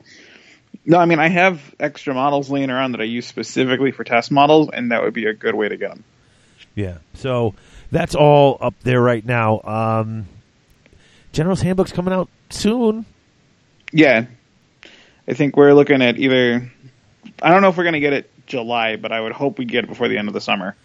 [0.86, 4.32] no, I mean I have extra models laying around that I use specifically for test
[4.32, 6.04] models, and that would be a good way to get them.
[6.76, 6.98] Yeah.
[7.14, 7.56] So
[7.92, 9.62] that's all up there right now.
[9.62, 10.28] Um,
[11.32, 13.06] General's Handbook's coming out soon.
[13.92, 14.26] Yeah,
[15.28, 16.70] I think we're looking at either.
[17.42, 19.66] I don't know if we're going to get it July, but I would hope we
[19.66, 20.76] get it before the end of the summer.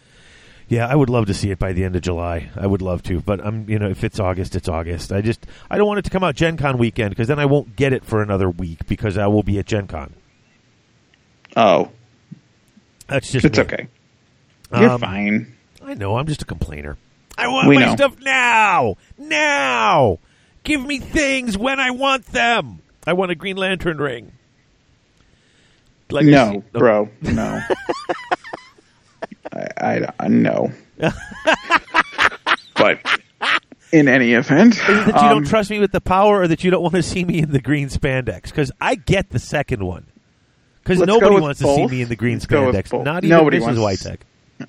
[0.68, 2.48] Yeah, I would love to see it by the end of July.
[2.56, 5.12] I would love to, but I'm you know if it's August, it's August.
[5.12, 7.46] I just I don't want it to come out Gen Con weekend because then I
[7.46, 10.14] won't get it for another week because I will be at Gen Con.
[11.56, 11.90] Oh,
[13.08, 13.64] That's just it's me.
[13.64, 13.88] okay.
[14.72, 15.56] You're Um, fine.
[15.84, 16.16] I know.
[16.16, 16.96] I'm just a complainer.
[17.38, 17.94] I want We my know.
[17.96, 18.96] stuff now.
[19.18, 20.18] Now,
[20.64, 22.80] give me things when I want them.
[23.06, 24.32] I want a Green Lantern ring.
[26.10, 27.60] Like no, see- bro, no.
[29.52, 30.72] I, I, I no.
[32.76, 32.98] but
[33.92, 36.48] in any event, Is it that you um, don't trust me with the power, or
[36.48, 38.44] that you don't want to see me in the green spandex?
[38.44, 40.06] Because I get the second one.
[40.82, 43.04] Because nobody wants to see me in the green Let's spandex.
[43.04, 43.78] Not even Nobody Mrs.
[43.80, 44.18] wants- Wojtek.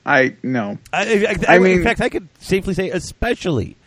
[0.06, 0.78] I no.
[0.94, 3.78] I, I, I, mean- in fact, I could safely say, especially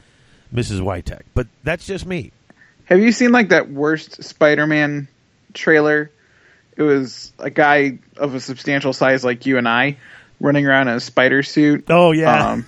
[0.55, 0.81] Mrs.
[0.81, 1.23] Wojtek.
[1.35, 2.33] But that's just me.
[2.87, 5.09] Have you seen like that worst Spider-Man
[5.55, 6.11] trailer?
[6.77, 9.97] It was a guy of a substantial size like you and I
[10.40, 11.87] running around in a spider suit.
[11.88, 12.51] Oh yeah.
[12.51, 12.67] um,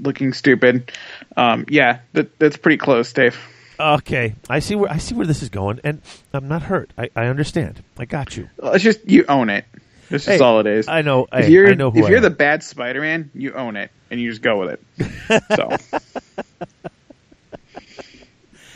[0.00, 0.92] looking stupid.
[1.36, 3.38] Um, yeah, that, that's pretty close, Dave.
[3.78, 6.00] Okay, I see where I see where this is going, and
[6.32, 6.92] I'm not hurt.
[6.96, 7.82] I, I understand.
[7.98, 8.48] I got you.
[8.56, 9.64] Well, It's just you own it.
[10.10, 10.88] That's just Hey, all it is.
[10.88, 11.26] I know.
[11.32, 12.22] if you're I know who if I you're am.
[12.22, 15.42] the bad Spider-Man, you own it and you just go with it.
[15.56, 15.76] so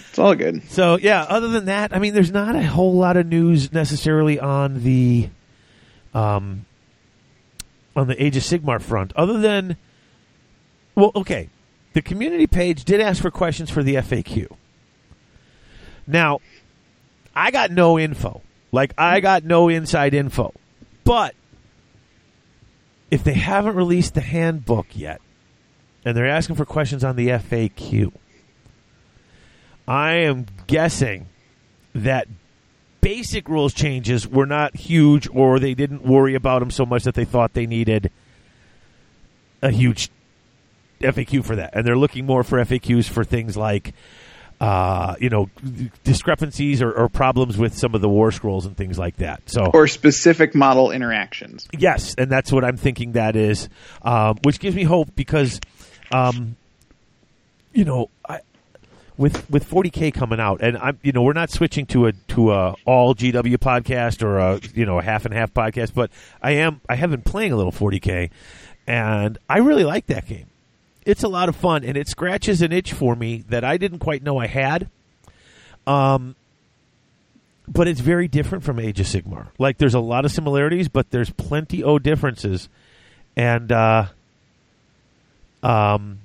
[0.08, 0.62] it's all good.
[0.70, 4.38] So yeah, other than that, I mean, there's not a whole lot of news necessarily
[4.40, 5.28] on the,
[6.14, 6.64] um,
[7.94, 9.76] on the Age of Sigmar front, other than,
[10.94, 11.48] well, okay,
[11.92, 14.48] the community page did ask for questions for the FAQ.
[16.06, 16.40] Now,
[17.34, 18.42] I got no info.
[18.72, 20.52] Like I got no inside info,
[21.04, 21.34] but
[23.10, 25.20] if they haven't released the handbook yet,
[26.04, 28.12] and they're asking for questions on the FAQ.
[29.86, 31.26] I am guessing
[31.94, 32.28] that
[33.00, 37.14] basic rules changes were not huge, or they didn't worry about them so much that
[37.14, 38.10] they thought they needed
[39.62, 40.10] a huge
[41.00, 43.94] FAQ for that, and they're looking more for FAQs for things like,
[44.60, 45.48] uh, you know,
[46.04, 49.42] discrepancies or, or problems with some of the war scrolls and things like that.
[49.46, 51.66] So, Or specific model interactions.
[51.76, 53.68] Yes, and that's what I'm thinking that is,
[54.02, 55.60] um, which gives me hope because,
[56.12, 56.56] um,
[57.72, 58.40] you know, I,
[59.16, 62.52] with with 40k coming out, and I'm you know we're not switching to a to
[62.52, 66.10] a all GW podcast or a you know a half and half podcast, but
[66.42, 68.30] I am I have been playing a little 40k,
[68.86, 70.49] and I really like that game.
[71.04, 74.00] It's a lot of fun, and it scratches an itch for me that I didn't
[74.00, 74.88] quite know I had.
[75.86, 76.36] Um,
[77.66, 79.48] but it's very different from Age of Sigmar.
[79.58, 82.68] Like there's a lot of similarities, but there's plenty of differences,
[83.36, 84.06] and uh,
[85.62, 86.18] um,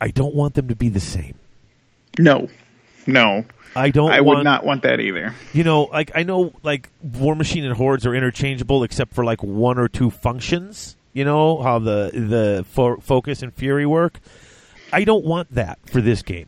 [0.00, 1.34] I don't want them to be the same.
[2.18, 2.48] No,
[3.06, 3.44] no,
[3.76, 4.10] I don't.
[4.10, 5.34] I want, would not want that either.
[5.52, 9.78] You know, like I know, like Warmachine and Hordes are interchangeable except for like one
[9.78, 10.96] or two functions.
[11.12, 14.20] You know how the the fo- focus and fury work.
[14.92, 16.46] I don't want that for this game.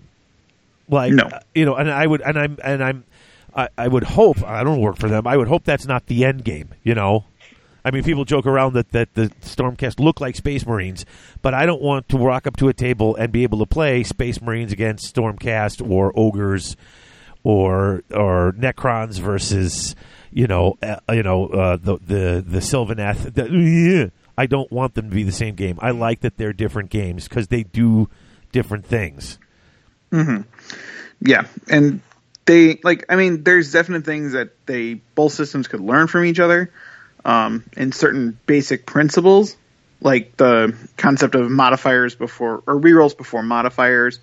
[0.89, 1.25] Like, No.
[1.25, 3.05] uh, you know, and I would, and I'm, and I'm,
[3.55, 5.27] I, I would hope I don't work for them.
[5.27, 6.71] I would hope that's not the end game.
[6.83, 7.25] You know,
[7.85, 11.05] I mean, people joke around that that the Stormcast look like Space Marines,
[11.43, 14.03] but I don't want to walk up to a table and be able to play
[14.05, 16.77] Space Marines against Stormcast or ogres
[17.43, 19.95] or or Necrons versus
[20.33, 23.35] you know uh, you know uh, the the the Sylvaneth.
[23.35, 25.78] The, I don't want them to be the same game.
[25.82, 28.09] I like that they're different games because they do
[28.53, 29.38] different things.
[31.20, 32.01] Yeah, and
[32.47, 33.05] they like.
[33.11, 36.72] I mean, there's definite things that they both systems could learn from each other,
[37.22, 39.59] um, and certain basic principles,
[40.01, 44.20] like the concept of modifiers before or rerolls before modifiers,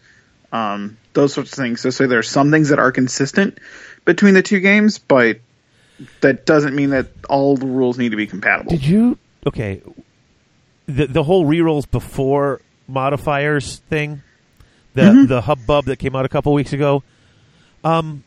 [0.52, 1.82] um, those sorts of things.
[1.82, 3.60] So, so there's some things that are consistent
[4.04, 5.42] between the two games, but
[6.22, 8.72] that doesn't mean that all the rules need to be compatible.
[8.72, 9.84] Did you okay?
[10.88, 14.24] The the whole rerolls before modifiers thing,
[14.94, 17.04] the the hubbub that came out a couple weeks ago.
[17.84, 18.24] Um,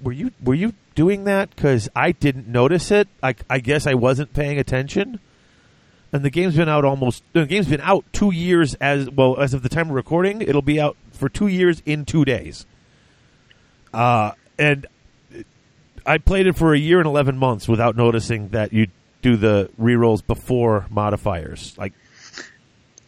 [0.00, 1.54] were you were you doing that?
[1.54, 3.08] Because I didn't notice it.
[3.22, 5.18] I I guess I wasn't paying attention.
[6.12, 7.24] And the game's been out almost.
[7.32, 10.42] The game's been out two years as well as of the time of recording.
[10.42, 12.66] It'll be out for two years in two days.
[13.94, 14.86] Uh, and
[16.04, 18.88] I played it for a year and eleven months without noticing that you
[19.22, 21.76] do the rerolls before modifiers.
[21.78, 21.94] Like,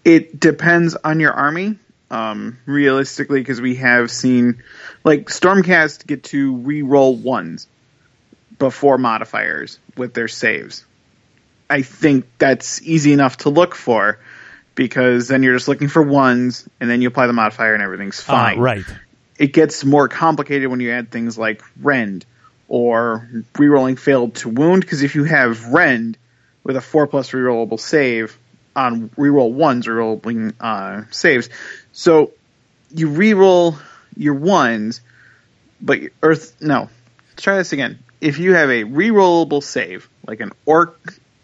[0.05, 1.79] It depends on your army,
[2.11, 4.63] um, realistically, because we have seen
[5.03, 7.67] like Stormcast get to re-roll ones
[8.59, 10.85] before modifiers with their saves.
[11.69, 14.19] I think that's easy enough to look for
[14.75, 18.21] because then you're just looking for ones and then you apply the modifier and everything's
[18.21, 18.59] fine.
[18.59, 18.85] uh, right?
[19.39, 22.27] It gets more complicated when you add things like rend
[22.69, 26.17] or rerolling failed to wound because if you have rend
[26.63, 28.39] with a four plus rerollable save
[28.75, 31.49] on reroll ones rerolling uh, saves,
[31.93, 32.33] so
[32.93, 33.79] you reroll
[34.17, 35.01] your ones,
[35.81, 36.89] but your earth no.
[37.31, 37.99] Let's try this again.
[38.21, 40.99] If you have a rerollable save, like an orc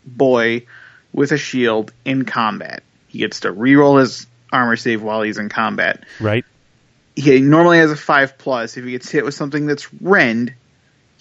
[0.07, 0.67] boy
[1.13, 5.49] with a shield in combat, he gets to reroll his armor save while he's in
[5.49, 6.45] combat Right.
[7.15, 8.77] he normally has a five plus.
[8.77, 10.55] If he gets hit with something that's rend,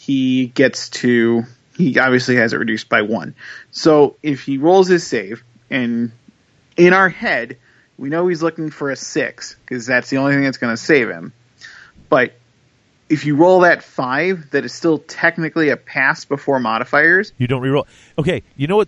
[0.10, 1.44] he gets to
[1.78, 3.36] he obviously has it reduced by one.
[3.70, 6.12] So if he rolls his save, and
[6.76, 7.58] in our head
[7.96, 10.82] we know he's looking for a six because that's the only thing that's going to
[10.82, 11.32] save him.
[12.10, 12.34] But
[13.08, 17.32] if you roll that five, that is still technically a pass before modifiers.
[17.38, 17.86] You don't reroll.
[18.18, 18.88] Okay, you know what?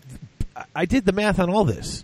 [0.75, 2.03] I- did the math on all this.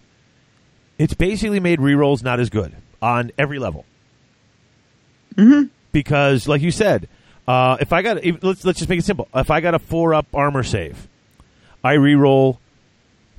[0.99, 3.83] It's basically made rerolls not as good on every level.
[5.35, 5.69] Mm-hmm.
[5.91, 7.07] Because, like you said,
[7.47, 9.27] uh, if I got if, let's let's just make it simple.
[9.33, 11.07] If I got a four up armor save,
[11.83, 12.57] I reroll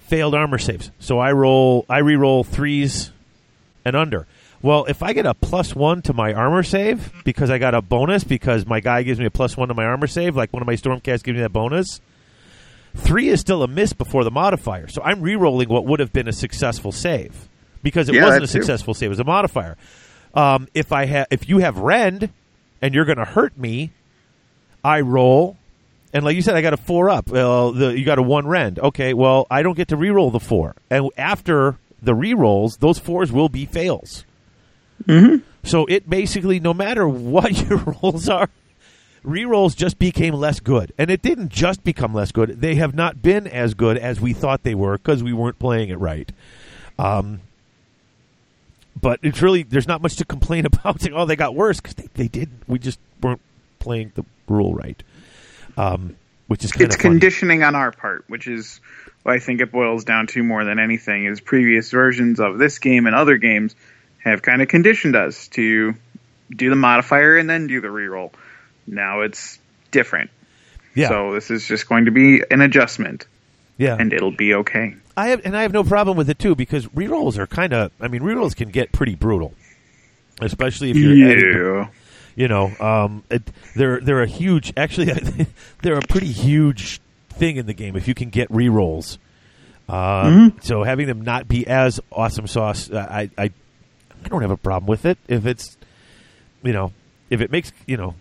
[0.01, 0.91] failed armor saves.
[0.99, 3.11] So I roll I reroll threes
[3.85, 4.27] and under.
[4.61, 7.83] Well, if I get a plus one to my armor save because I got a
[7.83, 10.63] bonus because my guy gives me a plus one to my armor save, like one
[10.63, 12.01] of my stormcasts gives me that bonus,
[12.97, 14.89] three is still a miss before the modifier.
[14.89, 17.49] So I'm re-rolling what would have been a successful save
[17.85, 18.53] because it Yeah, wasn't a too.
[18.53, 19.77] successful save; it was a modifier.
[20.35, 22.31] Um, if I have, if you have rend
[22.81, 23.91] and you're going to hurt me,
[24.85, 25.57] I roll.
[26.13, 27.29] And like you said, I got a four up.
[27.29, 28.79] Well, the, you got a one rend.
[28.79, 30.75] Okay, well, I don't get to re-roll the four.
[30.91, 34.25] And after the re-rolls, those fours will be fails.
[35.05, 35.45] Mm-hmm.
[35.65, 38.49] So it basically, no matter what your rolls are,
[39.23, 40.93] re-rolls just became less good.
[40.97, 42.61] And it didn't just become less good.
[42.61, 45.91] They have not been as good as we thought they were because we weren't playing
[45.91, 46.31] it right.
[46.99, 47.41] Um,
[49.01, 51.01] but it's really, there's not much to complain about.
[51.01, 52.69] Saying, oh, they got worse because they, they didn't.
[52.69, 53.41] We just weren't
[53.79, 55.03] playing the rule right.
[55.77, 56.17] Um,
[56.49, 57.15] which is kind it's funny.
[57.15, 58.81] conditioning on our part, which is
[59.23, 61.27] what I think it boils down to more than anything.
[61.27, 63.77] Is previous versions of this game and other games
[64.25, 65.95] have kind of conditioned us to
[66.51, 68.33] do the modifier and then do the reroll.
[68.87, 69.59] Now it's
[69.91, 70.31] different,
[70.95, 73.27] Yeah, so this is just going to be an adjustment,
[73.77, 73.97] yeah.
[73.99, 74.97] and it'll be okay.
[75.19, 77.91] I have, and I have no problem with it too because rerolls are kind of.
[78.01, 79.53] I mean, rerolls can get pretty brutal,
[80.41, 81.89] especially if you're Yeah,
[82.37, 83.43] you know, um, it,
[83.75, 84.73] they're they're a huge.
[84.77, 85.13] Actually,
[85.83, 87.01] they're a pretty huge
[87.31, 89.19] thing in the game if you can get rerolls.
[89.89, 93.51] Uh, So having them not be as awesome sauce, uh, I, I
[94.25, 95.77] I don't have a problem with it if it's
[96.63, 96.93] you know
[97.31, 98.15] if it makes you know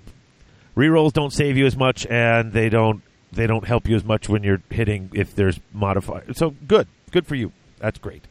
[0.75, 3.01] rerolls don't save you as much and they don't
[3.31, 6.33] they don't help you as much when you're hitting if there's modifier.
[6.33, 7.51] So good, good for you.
[7.79, 8.23] That's great.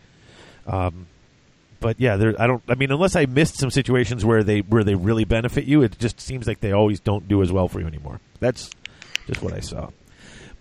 [0.66, 1.06] Um,
[1.80, 2.34] but yeah, there.
[2.40, 2.62] I don't.
[2.68, 5.98] I mean, unless I missed some situations where they where they really benefit you, it
[5.98, 8.20] just seems like they always don't do as well for you anymore.
[8.40, 8.70] That's
[9.26, 9.90] just what I saw.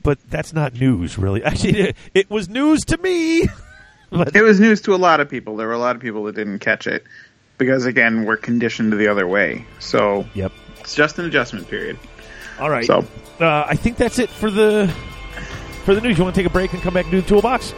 [0.03, 1.43] But that's not news, really.
[1.45, 3.47] Actually, it, it was news to me.
[4.11, 5.57] but it was news to a lot of people.
[5.57, 7.03] There were a lot of people that didn't catch it
[7.57, 9.65] because, again, we're conditioned the other way.
[9.79, 10.51] So yep.
[10.79, 11.97] it's just an adjustment period.
[12.59, 12.85] All right.
[12.85, 13.05] So
[13.39, 14.87] uh, I think that's it for the
[15.83, 16.17] for the news.
[16.17, 17.73] You want to take a break and come back and do the toolbox?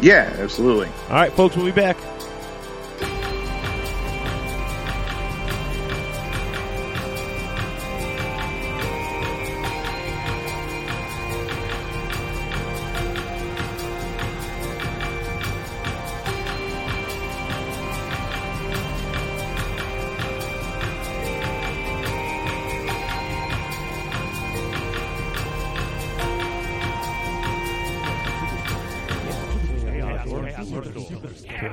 [0.00, 0.88] yeah, absolutely.
[1.08, 1.56] All right, folks.
[1.56, 1.96] We'll be back.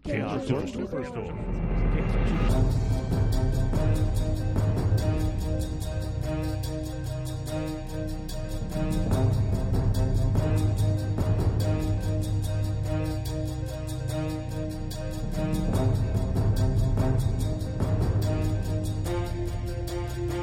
[0.00, 1.30] Chaos Orc Superstore.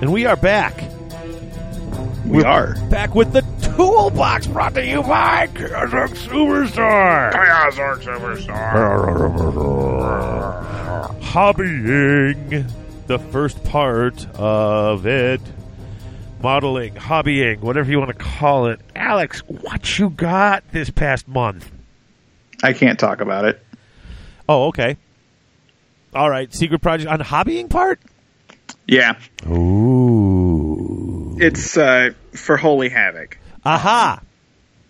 [0.01, 0.83] And we are back.
[2.25, 2.75] We are.
[2.89, 3.50] Back with the
[3.81, 7.31] toolbox brought to you by Superstore.
[7.31, 8.91] Chaos Orc Superstar.
[11.21, 12.71] Hobbying.
[13.07, 15.41] The first part of it.
[16.41, 18.79] Modeling, hobbying, whatever you want to call it.
[18.95, 21.71] Alex, what you got this past month?
[22.63, 23.63] I can't talk about it.
[24.47, 24.97] Oh, okay.
[26.13, 27.99] All right, secret project on hobbying part?
[28.87, 29.17] Yeah,
[29.47, 31.37] Ooh.
[31.39, 33.37] it's uh, for Holy Havoc.
[33.65, 34.21] Aha.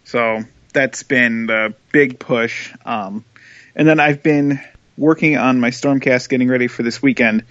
[0.05, 0.43] So
[0.73, 2.73] that's been the big push.
[2.85, 3.25] Um,
[3.75, 4.59] and then I've been
[4.97, 7.43] working on my Stormcast, getting ready for this weekend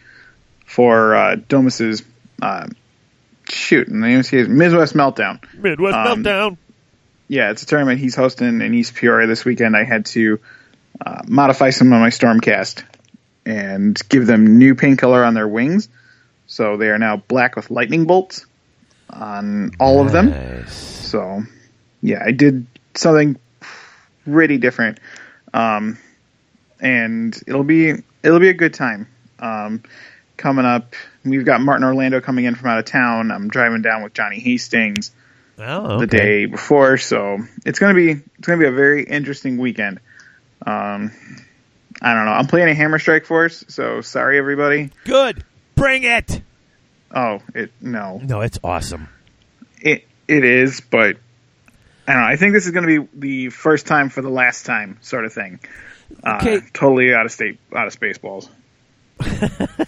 [0.66, 2.02] for uh, Domus's.
[2.40, 2.68] Uh,
[3.50, 5.42] shoot, and the name is Midwest Meltdown.
[5.54, 6.56] Midwest Um, Meltdown.
[7.28, 9.76] Yeah, it's a tournament he's hosting in East Peoria this weekend.
[9.76, 10.40] I had to
[11.04, 12.82] uh, modify some of my Stormcast
[13.46, 15.88] and give them new paint color on their wings.
[16.46, 18.46] So they are now black with lightning bolts
[19.08, 20.32] on all of them.
[21.10, 21.42] So,
[22.02, 23.36] yeah, I did something
[24.24, 25.00] pretty different,
[25.52, 25.98] um,
[26.80, 29.08] and it'll be it'll be a good time.
[29.40, 29.82] Um,
[30.36, 30.94] coming up,
[31.24, 33.32] we've got Martin Orlando coming in from out of town.
[33.32, 35.10] I'm driving down with Johnny Hastings
[35.58, 40.00] Oh, the day before, so it's gonna be it's gonna be a very interesting weekend.
[40.64, 41.10] Um,
[42.00, 42.32] I don't know.
[42.32, 44.90] I'm playing a Hammer Strike Force, so sorry everybody.
[45.04, 45.44] Good.
[45.74, 46.40] Bring it.
[47.14, 48.20] Oh, it no.
[48.22, 49.08] No, it's awesome.
[49.80, 51.16] It it is, but
[52.06, 52.28] I don't know.
[52.28, 55.24] I think this is going to be the first time for the last time, sort
[55.24, 55.60] of thing.
[56.24, 56.60] Uh, Okay.
[56.72, 58.48] totally out of state, out of spaceballs.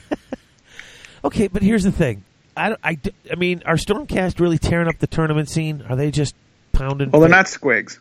[1.25, 2.25] Okay, but here's the thing.
[2.57, 2.99] I, I,
[3.31, 5.85] I mean, are Stormcast really tearing up the tournament scene?
[5.89, 6.35] Are they just
[6.73, 7.11] pounding?
[7.13, 7.99] Well, they're not squigs.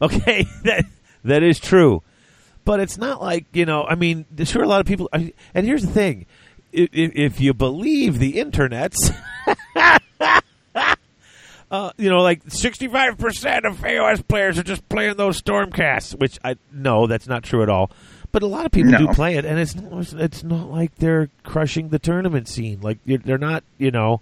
[0.00, 0.84] Okay, that
[1.24, 2.02] that is true,
[2.64, 3.82] but it's not like you know.
[3.82, 5.08] I mean, sure, a lot of people.
[5.12, 6.26] I, and here's the thing:
[6.72, 8.96] if, if you believe the internets,
[11.74, 16.18] uh, you know, like sixty-five percent of AOS players are just playing those Stormcasts.
[16.18, 17.90] Which I no, that's not true at all.
[18.30, 21.30] But a lot of people do play it, and it's not, it's not like they're
[21.44, 22.80] crushing the tournament scene.
[22.80, 24.20] Like you're- they're not, you know.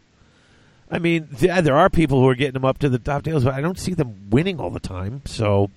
[0.90, 3.44] I mean, yeah, there are people who are getting them up to the top tails,
[3.44, 5.22] but I don't see them winning all the time.
[5.24, 5.70] So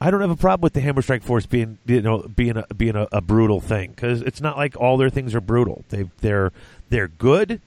[0.00, 2.66] I don't have a problem with the Hammer Strike Force being, you know, being a,
[2.74, 5.84] being a, a brutal thing because it's not like all their things are brutal.
[5.88, 6.52] They they're
[6.90, 7.62] they're good,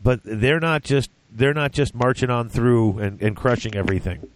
[0.00, 4.28] but they're not just they're not just marching on through and, and crushing everything.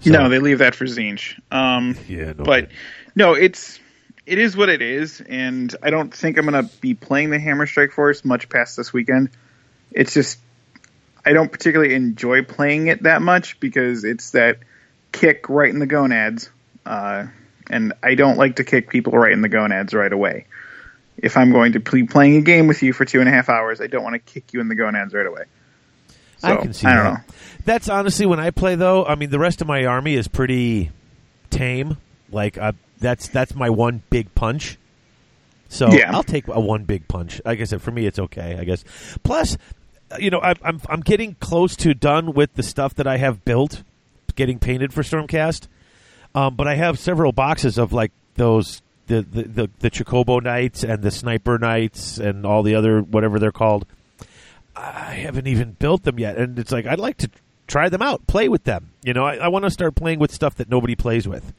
[0.00, 1.40] So- No, they leave that for Tzeentch.
[1.50, 2.44] Um, Yeah, no.
[2.44, 2.68] but
[3.14, 3.78] no, it's
[4.26, 7.38] it is what it is, and I don't think I'm going to be playing the
[7.38, 9.30] Hammer Strike Force much past this weekend.
[9.92, 10.38] It's just
[11.24, 14.58] I don't particularly enjoy playing it that much because it's that
[15.12, 16.50] kick right in the gonads,
[16.84, 17.26] uh,
[17.70, 20.46] and I don't like to kick people right in the gonads right away.
[21.16, 23.48] If I'm going to be playing a game with you for two and a half
[23.48, 25.44] hours, I don't want to kick you in the gonads right away.
[26.44, 27.28] So, I can see I don't that.
[27.28, 27.34] know.
[27.64, 29.04] That's honestly when I play though.
[29.04, 30.90] I mean, the rest of my army is pretty
[31.50, 31.96] tame.
[32.30, 34.78] Like uh, that's that's my one big punch.
[35.68, 36.14] So Yeah.
[36.14, 37.40] I'll take a one big punch.
[37.44, 38.56] Like I said, for me, it's okay.
[38.58, 38.84] I guess.
[39.22, 39.56] Plus,
[40.10, 43.16] uh, you know, I'm I'm, I'm getting close to done with the stuff that I
[43.16, 43.82] have built,
[44.36, 45.66] getting painted for Stormcast.
[46.34, 50.82] Um, but I have several boxes of like those the the the, the Chocobo Knights
[50.84, 53.86] and the Sniper Knights and all the other whatever they're called.
[54.76, 57.30] I haven't even built them yet, and it's like I'd like to
[57.66, 58.90] try them out, play with them.
[59.04, 61.52] You know, I, I want to start playing with stuff that nobody plays with.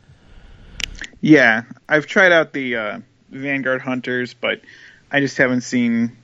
[1.21, 2.99] Yeah, I've tried out the uh,
[3.29, 4.61] Vanguard Hunters, but
[5.11, 6.17] I just haven't seen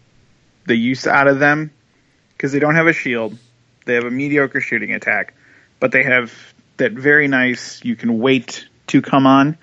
[0.66, 1.72] the use out of them
[2.34, 3.38] because they don't have a shield.
[3.86, 5.34] They have a mediocre shooting attack,
[5.80, 6.34] but they have
[6.78, 7.84] that very nice.
[7.84, 9.58] You can wait to come on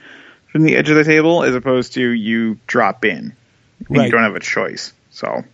[0.51, 3.37] from the edge of the table, as opposed to you drop in
[3.79, 4.07] and Right.
[4.07, 4.93] you don't have a choice.
[5.11, 5.45] So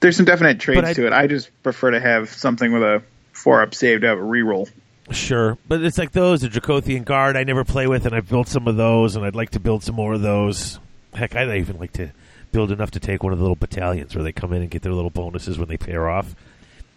[0.00, 1.12] there's some definite trades to it.
[1.12, 4.68] I just prefer to have something with a four up save to have a reroll.
[5.10, 8.46] Sure, but it's like those the Dracothian Guard I never play with, and I've built
[8.48, 10.78] some of those, and I'd like to build some more of those.
[11.14, 12.10] Heck, I'd even like to
[12.52, 14.82] build enough to take one of the little battalions where they come in and get
[14.82, 16.34] their little bonuses when they pair off.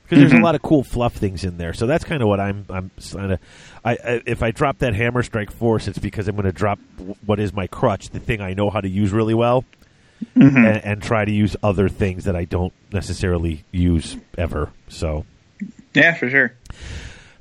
[0.04, 0.44] Because there's a Mhm.
[0.44, 2.66] lot of cool fluff things in there, so that's kind of what I'm.
[2.70, 3.40] I'm kind of.
[3.84, 6.78] I, I if I drop that Hammer Strike Force, it's because I'm going to drop
[7.26, 9.64] what is my crutch, the thing I know how to use really well,
[10.36, 10.56] Mhm.
[10.58, 14.70] and, and try to use other things that I don't necessarily use ever.
[14.88, 15.26] So.
[15.94, 16.54] Yeah, for sure.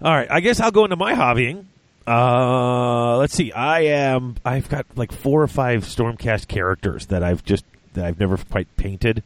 [0.03, 1.65] All right, I guess I'll go into my hobbying.
[2.07, 3.53] Uh, let's see.
[3.53, 4.35] I am.
[4.45, 7.65] I've got like four or five Stormcast characters that I've just
[7.95, 9.23] that I've never quite painted.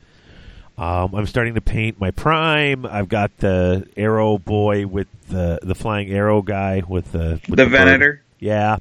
[0.76, 2.84] Um, I'm starting to paint my Prime.
[2.84, 7.64] I've got the Arrow Boy with the the flying arrow guy with the with The
[7.64, 7.70] bird.
[7.70, 8.22] Venator.
[8.38, 8.76] Yeah.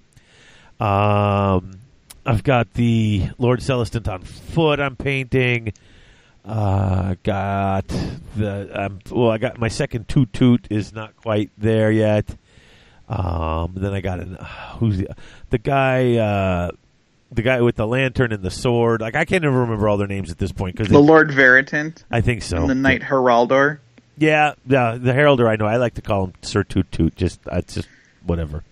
[0.79, 1.79] Um,
[2.25, 4.79] I've got the Lord Celestant on foot.
[4.79, 5.73] I'm painting.
[6.43, 7.87] Uh, got
[8.35, 9.31] the um, well.
[9.31, 12.35] I got my second toot toot is not quite there yet.
[13.09, 14.37] Um, then I got an
[14.79, 15.09] who's the
[15.49, 16.71] the guy uh,
[17.31, 19.01] the guy with the lantern and the sword.
[19.01, 22.03] Like I can't even remember all their names at this point because The Lord Veritant.
[22.11, 22.57] I think so.
[22.57, 23.79] And the Knight Heraldor.
[24.17, 25.47] yeah, yeah, the Heraldor.
[25.47, 25.65] I know.
[25.65, 27.15] I like to call him Sir Toot Toot.
[27.15, 27.87] Just it's just
[28.23, 28.63] whatever.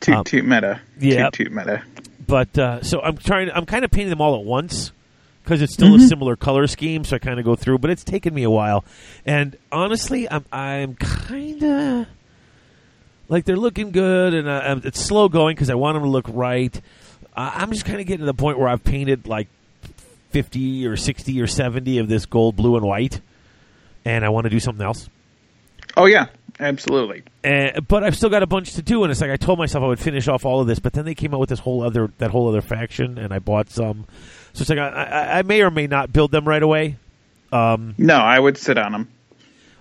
[0.00, 0.80] Toot Um, toot meta.
[0.98, 1.32] yep.
[1.32, 1.82] Toot toot meta.
[2.30, 3.50] But uh, so I'm trying.
[3.50, 4.92] I'm kind of painting them all at once
[5.42, 7.04] because it's still a similar color scheme.
[7.04, 8.84] So I kind of go through, but it's taken me a while.
[9.26, 12.06] And honestly, I'm I'm kind of
[13.28, 16.08] like they're looking good, and uh, um, it's slow going because I want them to
[16.08, 16.80] look right.
[17.36, 19.48] Uh, I'm just kind of getting to the point where I've painted like
[20.30, 23.20] fifty or sixty or seventy of this gold, blue, and white,
[24.04, 25.08] and I want to do something else.
[25.96, 26.26] Oh yeah,
[26.60, 27.24] absolutely.
[27.42, 29.82] Uh, but I've still got a bunch to do, and it's like I told myself
[29.82, 31.82] I would finish off all of this, but then they came out with this whole
[31.82, 34.06] other that whole other faction, and I bought some.
[34.52, 36.96] So it's like I, I, I may or may not build them right away.
[37.52, 39.08] Um, No, I would sit on them.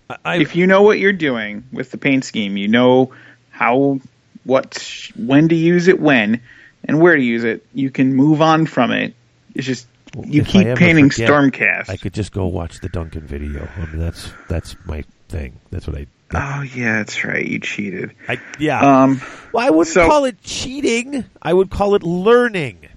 [0.09, 3.13] I, I, if you know what you're doing with the paint scheme, you know
[3.51, 3.99] how,
[4.43, 6.41] what, when to use it, when,
[6.83, 7.65] and where to use it.
[7.73, 9.13] You can move on from it.
[9.53, 9.87] It's just
[10.25, 11.89] you keep painting forget, Stormcast.
[11.89, 13.67] I could just go watch the Duncan video.
[13.77, 15.59] I mean, that's that's my thing.
[15.69, 16.07] That's what I.
[16.33, 17.45] Oh yeah, that's right.
[17.45, 18.11] You cheated.
[18.27, 19.03] I yeah.
[19.03, 19.21] Um,
[19.51, 21.25] well, I wouldn't so- call it cheating.
[21.41, 22.87] I would call it learning.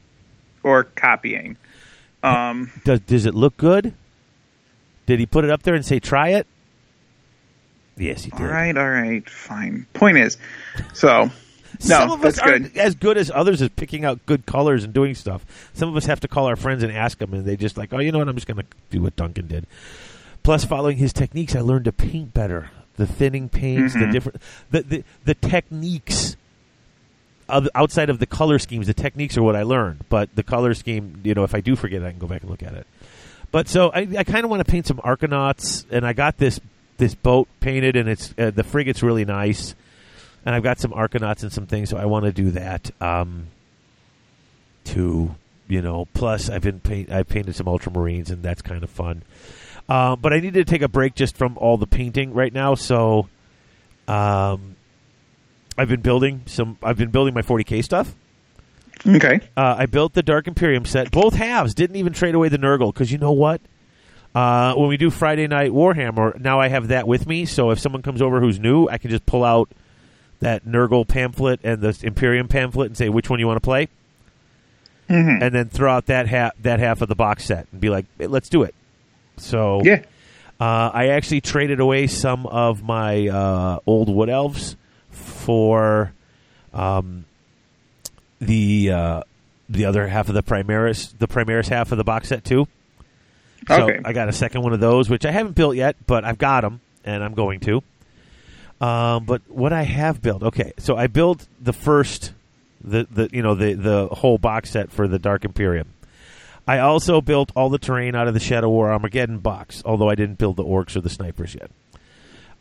[0.63, 1.57] or copying.
[2.23, 3.95] Um, Does does it look good?
[5.07, 6.47] Did he put it up there and say try it?
[7.97, 8.41] Yes, he did.
[8.41, 9.87] all right, all right, fine.
[9.93, 10.37] Point is,
[10.95, 11.31] so
[11.79, 12.77] Some no, of us that's good.
[12.77, 15.45] as good as others at picking out good colors and doing stuff.
[15.75, 17.93] Some of us have to call our friends and ask them, and they just like,
[17.93, 18.29] oh, you know what?
[18.29, 19.67] I'm just going to do what Duncan did.
[20.43, 22.71] Plus, following his techniques, I learned to paint better.
[23.07, 24.13] The thinning paints, the Mhm.
[24.13, 26.37] different, the the, the techniques.
[27.49, 30.05] Of, outside of the color schemes, the techniques are what I learned.
[30.09, 32.41] But the color scheme, you know, if I do forget, it, I can go back
[32.43, 32.87] and look at it.
[33.51, 36.61] But so I, I kind of want to paint some Arkanauts, and I got this
[36.97, 39.75] this boat painted, and it's uh, the frigate's really nice
[40.45, 42.91] and I've got some Arkanauts and some things, so I want to do that.
[43.01, 43.47] Um,
[44.85, 45.35] to
[45.69, 49.23] you know, plus I've been paint I painted some Ultramarines, and that's kind of fun.
[49.93, 52.75] Um, but I need to take a break just from all the painting right now,
[52.75, 53.29] so
[54.09, 54.77] um,
[55.77, 56.79] I've been building some.
[56.83, 58.15] I've been building my 40k stuff.
[59.07, 59.41] Okay.
[59.55, 61.75] Uh, I built the Dark Imperium set, both halves.
[61.75, 63.61] Didn't even trade away the Nurgle because you know what?
[64.35, 67.45] Uh, when we do Friday Night Warhammer, now I have that with me.
[67.45, 69.71] So if someone comes over who's new, I can just pull out
[70.41, 73.89] that Nurgle pamphlet and the Imperium pamphlet and say which one you want to play,
[75.09, 77.91] hmm and then throw out that half that half of the box set and be
[77.91, 78.75] like, hey, let's do it.
[79.37, 80.03] So Yeah.
[80.61, 84.77] uh, I actually traded away some of my uh, old wood elves
[85.11, 86.13] for
[86.73, 87.25] um,
[88.41, 89.23] the uh,
[89.69, 92.67] the other half of the Primaris, the Primaris half of the box set too.
[93.69, 94.01] So Okay.
[94.05, 96.63] I got a second one of those, which I haven't built yet, but I've got
[96.63, 97.83] them, and I'm going to.
[98.81, 102.33] Um, but what I have built, okay, so I built the first,
[102.83, 105.93] the the you know the the whole box set for the Dark Imperium.
[106.67, 110.15] I also built all the terrain out of the Shadow War Armageddon box, although I
[110.15, 111.71] didn't build the orcs or the snipers yet.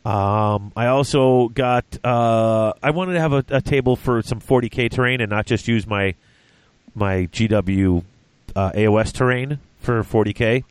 [0.04, 1.84] Um, I also got.
[2.04, 5.68] Uh, I wanted to have a, a table for some 40k terrain and not just
[5.68, 6.14] use my
[6.94, 8.02] my GW
[8.56, 10.64] uh, AOS terrain for 40k.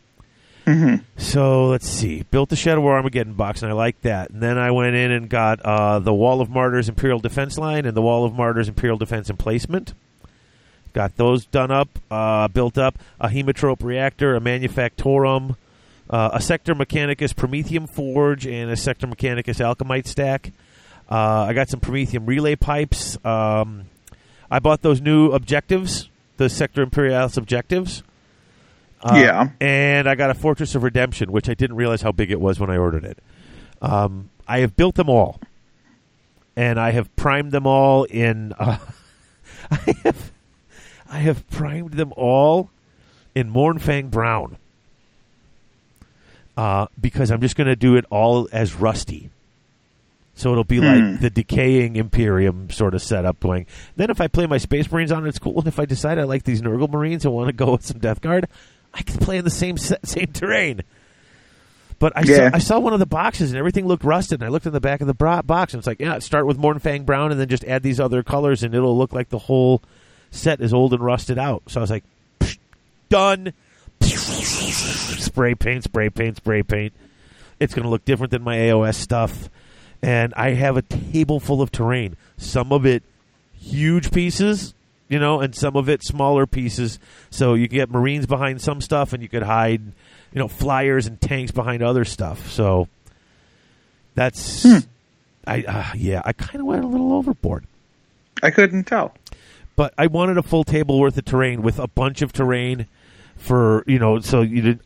[0.66, 2.24] hmm So let's see.
[2.24, 4.32] Built the Shadow War Armageddon box, and I like that.
[4.32, 7.86] And then I went in and got uh, the Wall of Martyrs Imperial Defense line
[7.86, 9.94] and the Wall of Martyrs Imperial Defense Emplacement.
[10.94, 12.98] Got those done up, uh, built up.
[13.20, 15.56] A Haemotrope reactor, a Manufactorum,
[16.10, 20.52] uh, a Sector Mechanicus Promethium Forge, and a Sector Mechanicus Alchomite stack.
[21.10, 23.18] Uh, I got some Promethium relay pipes.
[23.26, 23.86] Um,
[24.50, 28.04] I bought those new objectives, the Sector Imperialis objectives.
[29.02, 29.50] Uh, Yeah.
[29.62, 32.60] And I got a Fortress of Redemption, which I didn't realize how big it was
[32.60, 33.18] when I ordered it.
[33.82, 35.40] Um, I have built them all.
[36.58, 38.52] and I have primed them all in.
[38.60, 38.78] Uh,
[39.72, 40.32] I have,
[41.12, 42.70] I have primed them all
[43.36, 44.58] in Mournfang Brown
[46.58, 49.30] uh, because I'm just going to do it all as rusty.
[50.36, 50.86] So it'll be Hmm.
[50.86, 53.66] like the decaying Imperium sort of setup going.
[53.98, 55.60] Then if I play my Space Marines on it, it's cool.
[55.60, 58.00] And if I decide I like these Nurgle Marines and want to go with some
[58.00, 58.48] Death Guard,
[58.94, 60.82] I can play in the same set, same terrain.
[62.00, 62.50] But I Yeah.
[62.50, 64.40] saw I saw one of the boxes and everything looked rusted.
[64.42, 66.58] And I looked in the back of the box and it's like, yeah, start with
[66.58, 69.82] Mournfang Brown and then just add these other colors and it'll look like the whole
[70.32, 71.64] set is old and rusted out.
[71.68, 72.04] So I was like,
[72.40, 72.58] "Psh,
[73.10, 73.54] done.
[74.02, 76.94] Spray paint, spray paint, spray paint.
[77.60, 79.50] It's going to look different than my AOS stuff.
[80.02, 82.18] And I have a table full of terrain.
[82.38, 83.04] Some of it
[83.60, 84.74] huge pieces,
[85.08, 86.98] you know, and some of it smaller pieces.
[87.30, 91.06] So you can get Marines behind some stuff, and you could hide, you know, flyers
[91.06, 92.50] and tanks behind other stuff.
[92.50, 92.88] So
[94.16, 94.66] that's,
[95.46, 97.66] I uh, yeah, I kind of went a little overboard.
[98.42, 99.14] I couldn't tell.
[99.76, 102.88] But I wanted a full table worth of terrain with a bunch of terrain
[103.38, 104.20] for you know.
[104.20, 104.80] So you did.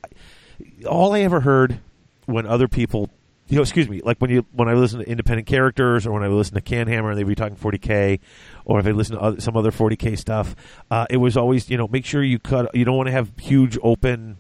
[0.88, 1.80] All I ever heard
[2.26, 3.10] when other people,
[3.48, 6.24] you know, excuse me, like when you when I listen to independent characters or when
[6.24, 8.20] I listen to Canhammer and they be talking 40k,
[8.64, 10.56] or if I listen to other, some other 40k stuff,
[10.90, 12.74] uh, it was always you know make sure you cut.
[12.76, 14.38] You don't want to have huge open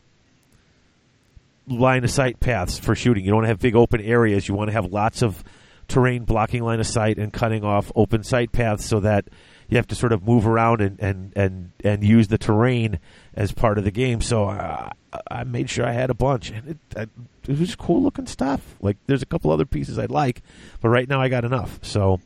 [1.67, 3.23] line of sight paths for shooting.
[3.23, 4.47] You don't want to have big open areas.
[4.47, 5.43] You want to have lots of
[5.87, 9.25] terrain blocking line of sight and cutting off open sight paths so that
[9.69, 12.99] you have to sort of move around and and and, and use the terrain
[13.33, 14.21] as part of the game.
[14.21, 14.89] So uh,
[15.29, 17.01] I made sure I had a bunch, and it, I,
[17.47, 18.75] it was cool looking stuff.
[18.81, 20.41] Like there's a couple other pieces I'd like,
[20.81, 21.79] but right now I got enough.
[21.81, 22.19] So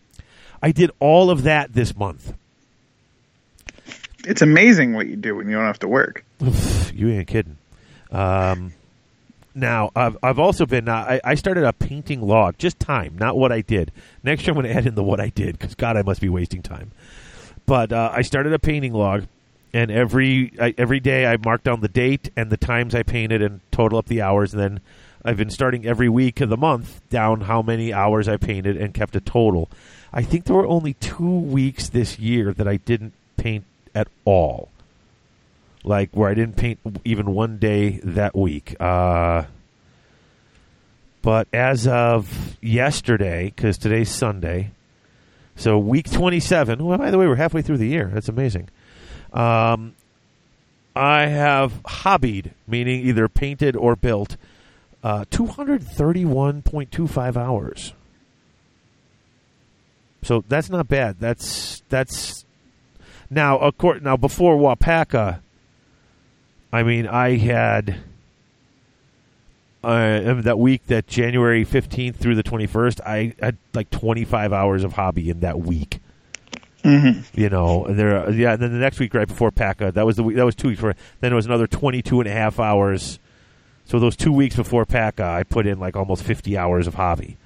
[0.61, 2.33] I did all of that this month.
[4.25, 6.25] It's amazing what you do when you don't have to work.
[6.93, 7.57] you ain't kidding.
[8.11, 8.73] Um,
[9.55, 13.37] now I've I've also been uh, I, I started a painting log, just time, not
[13.37, 13.91] what I did.
[14.23, 16.21] Next year I'm going to add in the what I did because God, I must
[16.21, 16.91] be wasting time.
[17.69, 19.25] But uh, I started a painting log,
[19.73, 23.43] and every I, every day I marked down the date and the times I painted
[23.43, 24.55] and total up the hours.
[24.55, 24.79] And then
[25.23, 28.91] I've been starting every week of the month down how many hours I painted and
[28.91, 29.69] kept a total.
[30.11, 34.69] I think there were only two weeks this year that I didn't paint at all
[35.83, 38.75] like where I didn't paint even one day that week.
[38.79, 39.43] Uh,
[41.21, 44.71] but as of yesterday, because today's Sunday,
[45.59, 46.83] so week 27.
[46.83, 48.09] Well, by the way, we're halfway through the year.
[48.13, 48.69] That's amazing.
[49.33, 49.93] Um,
[50.95, 54.37] I have hobbied, meaning either painted or built,
[55.03, 57.91] uh, 231.25 hours.
[60.23, 61.19] So that's not bad.
[61.19, 62.45] That's that's
[63.29, 65.39] now of course now before Wapaka,
[66.71, 67.97] I mean I had
[69.83, 74.53] uh, that week that January fifteenth through the twenty first, I had like twenty five
[74.53, 75.99] hours of hobby in that week.
[76.83, 77.39] Mm-hmm.
[77.39, 78.53] You know, and there, yeah.
[78.53, 80.37] And then the next week, right before PACA, that was the week.
[80.37, 80.79] That was two weeks.
[80.79, 83.19] For, then it was another 22 and a half hours.
[83.85, 87.37] So those two weeks before PACA, I put in like almost 50 hours of hobby.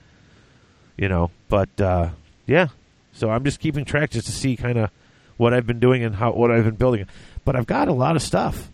[0.97, 2.09] You know, but uh,
[2.45, 2.67] yeah.
[3.13, 4.91] So I'm just keeping track just to see kind of
[5.37, 7.07] what I've been doing and how what I've been building.
[7.45, 8.69] But I've got a lot of stuff,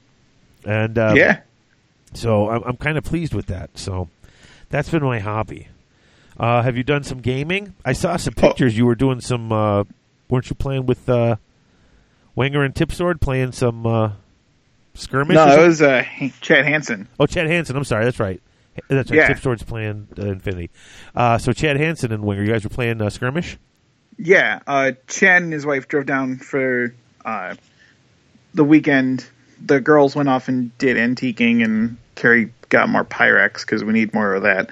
[0.66, 1.42] and uh, yeah.
[2.14, 3.78] So I'm, I'm kind of pleased with that.
[3.78, 4.10] So
[4.70, 5.68] that's been my hobby.
[6.38, 7.74] Uh, have you done some gaming?
[7.84, 8.42] I saw some Oh.
[8.50, 8.78] pictures.
[8.78, 9.52] You were doing some.
[9.52, 9.84] Uh,
[10.30, 11.36] weren't you playing with uh,
[12.36, 14.12] Wenger and Tipsword playing some uh,
[14.94, 15.36] skirmish?
[15.36, 16.04] No, it was uh,
[16.42, 17.08] Chad Hansen.
[17.20, 17.76] oh Chad Hansen.
[17.76, 18.06] I'm sorry.
[18.06, 18.42] That's right.
[18.88, 19.18] That's right.
[19.18, 19.28] Yeah.
[19.34, 20.70] Tipsword's playing uh, Infinity.
[21.14, 23.58] Uh, so Chad Hansen and Wenger, you guys were playing uh, skirmish.
[24.18, 26.94] Yeah, uh, Chad and his wife drove down for
[27.26, 27.56] uh,
[28.54, 29.26] the weekend.
[29.66, 34.14] The girls went off and did antiquing, and Carrie got more Pyrex because we need
[34.14, 34.70] more of that.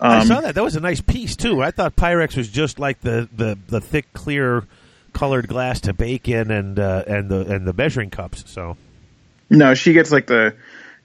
[0.00, 0.54] I Um, saw that.
[0.54, 1.62] That was a nice piece too.
[1.62, 4.64] I thought Pyrex was just like the, the, the thick, clear,
[5.12, 8.44] colored glass to bake in, and uh, and the and the measuring cups.
[8.46, 8.76] So
[9.50, 10.54] No, she gets like the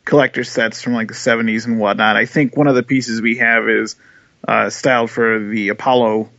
[0.05, 2.17] collector sets from like the 70s and whatnot.
[2.17, 3.95] I think one of the pieces we have is
[4.47, 6.29] uh, styled for the Apollo,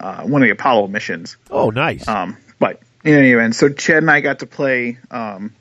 [0.00, 1.36] uh, one of the Apollo missions.
[1.50, 2.06] oh, nice.
[2.08, 5.54] Um, but in any event, so Chad and I got to play um,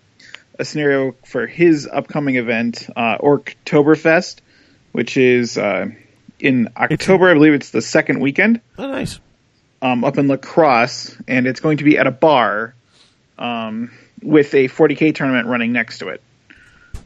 [0.61, 4.37] a scenario for his upcoming event, uh, Orktoberfest,
[4.91, 5.87] which is uh,
[6.39, 7.29] in October.
[7.29, 9.19] I believe it's the second weekend oh, nice.
[9.81, 12.75] um, up in La Crosse, and it's going to be at a bar
[13.39, 13.91] um,
[14.21, 16.21] with a 40k tournament running next to it.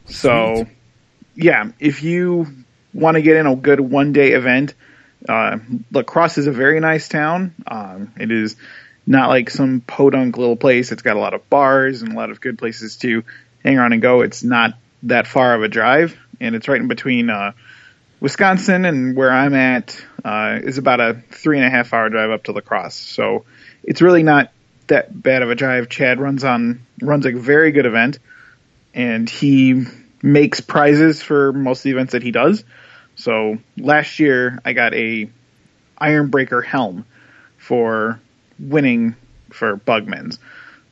[0.04, 0.68] So, Sweet.
[1.36, 2.46] yeah, if you
[2.92, 4.74] want to get in a good one day event,
[5.26, 5.58] uh,
[5.90, 7.54] La Crosse is a very nice town.
[7.66, 8.56] Um, it is
[9.06, 10.92] not like some podunk little place.
[10.92, 13.24] It's got a lot of bars and a lot of good places to
[13.66, 14.20] hang around and go.
[14.20, 17.52] It's not that far of a drive, and it's right in between uh,
[18.20, 22.30] Wisconsin and where I'm at uh, is about a three and a half hour drive
[22.30, 22.94] up to La Crosse.
[22.94, 23.44] So
[23.82, 24.52] it's really not
[24.86, 25.88] that bad of a drive.
[25.88, 28.20] Chad runs on runs a very good event,
[28.94, 29.84] and he
[30.22, 32.64] makes prizes for most of the events that he does.
[33.16, 35.28] So last year I got a
[36.00, 37.04] Ironbreaker helm
[37.58, 38.20] for
[38.60, 39.16] winning
[39.50, 40.38] for Bugman's.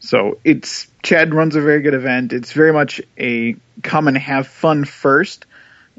[0.01, 2.33] So it's Chad runs a very good event.
[2.33, 5.47] It's very much a come and have fun first,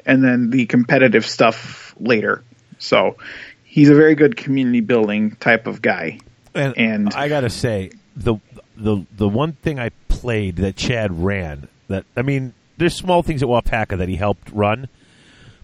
[0.06, 2.44] and then the competitive stuff later.
[2.80, 3.16] So
[3.64, 6.20] he's a very good community building type of guy.
[6.54, 8.36] And, And- I gotta say, the
[8.76, 13.44] the the one thing I played that Chad ran that I mean, there's small things
[13.44, 14.90] at Wapaka that he helped run,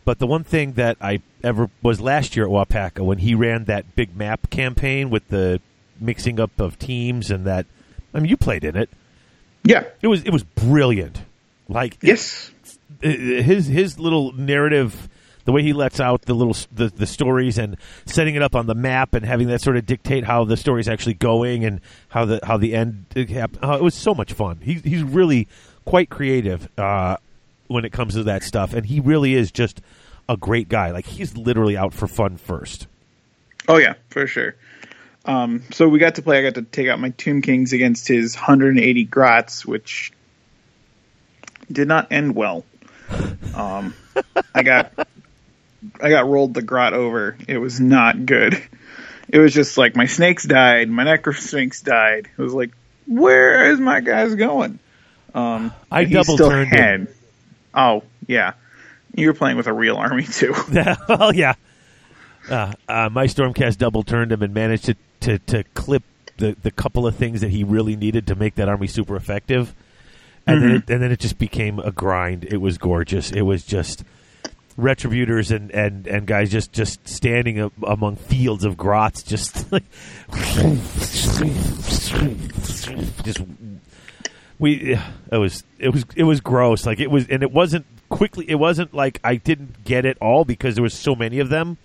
[0.05, 3.65] but the one thing that I ever was last year at Wapaka when he ran
[3.65, 5.59] that big map campaign with the
[5.99, 7.65] mixing up of teams and that.
[8.13, 8.89] I mean, you played in it.
[9.63, 9.83] Yeah.
[10.01, 11.21] It was it was brilliant.
[11.67, 12.51] Like Yes.
[13.01, 15.09] his his little narrative
[15.45, 18.67] the way he lets out the little the, the stories and setting it up on
[18.67, 22.25] the map and having that sort of dictate how the story's actually going and how
[22.25, 23.31] the how the end it,
[23.63, 25.47] oh, it was so much fun he, he's really
[25.83, 27.17] quite creative uh,
[27.67, 29.81] when it comes to that stuff and he really is just
[30.29, 32.85] a great guy like he's literally out for fun first
[33.67, 34.55] Oh yeah, for sure.
[35.25, 36.39] Um, so we got to play.
[36.39, 40.11] I got to take out my Tomb Kings against his 180 Grots, which
[41.71, 42.65] did not end well.
[43.53, 43.93] Um,
[44.55, 44.93] I got
[46.01, 47.37] I got rolled the Grot over.
[47.47, 48.61] It was not good.
[49.29, 52.29] It was just like my snakes died, my Necrosphinx died.
[52.37, 52.71] It was like,
[53.07, 54.79] where is my guys going?
[55.33, 56.67] Um, I double turned.
[56.67, 57.07] had.
[57.73, 58.53] Oh yeah,
[59.15, 60.53] you were playing with a real army too.
[61.07, 61.53] well yeah
[62.49, 66.03] uh, uh, my stormcast double turned him and managed to, to, to clip
[66.37, 69.75] the, the couple of things that he really needed to make that army super effective
[70.47, 70.77] and then mm-hmm.
[70.77, 72.45] it, and then it just became a grind.
[72.45, 73.31] It was gorgeous.
[73.31, 74.03] It was just
[74.77, 79.83] retributors and, and, and guys just, just standing a, among fields of grots, just like
[83.23, 83.41] just
[84.57, 84.97] we.
[85.31, 86.85] It was it was it was gross.
[86.85, 88.49] Like it was, and it wasn't quickly.
[88.49, 91.77] It wasn't like I didn't get it all because there was so many of them.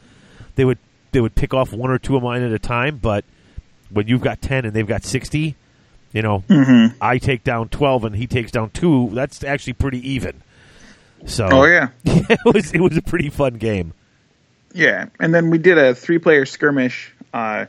[0.55, 0.79] They would
[1.17, 3.25] they would pick off one or two of mine at a time, but
[3.89, 5.57] when you've got ten and they've got sixty,
[6.13, 6.45] you know,
[7.01, 9.09] I take down twelve and he takes down two.
[9.15, 10.43] That's actually pretty even.
[11.25, 11.89] So, Oh yeah.
[12.05, 13.95] it was it was a pretty fun game.
[14.75, 17.65] Yeah, and then we did a three-player skirmish uh,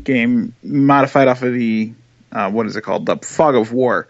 [0.00, 1.92] game modified off of the
[2.30, 3.06] uh, what is it called?
[3.06, 4.06] The Fog of War,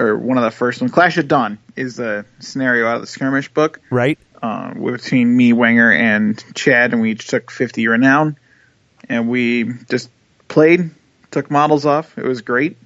[0.00, 0.92] or one of the first ones.
[0.92, 4.18] Clash of Dawn is the scenario out of the skirmish book Right?
[4.42, 8.36] Uh, between me, Wenger, and Chad, and we each took 50 renown,
[9.08, 10.10] and we just
[10.48, 10.90] played,
[11.30, 12.16] took models off.
[12.18, 12.76] It was great,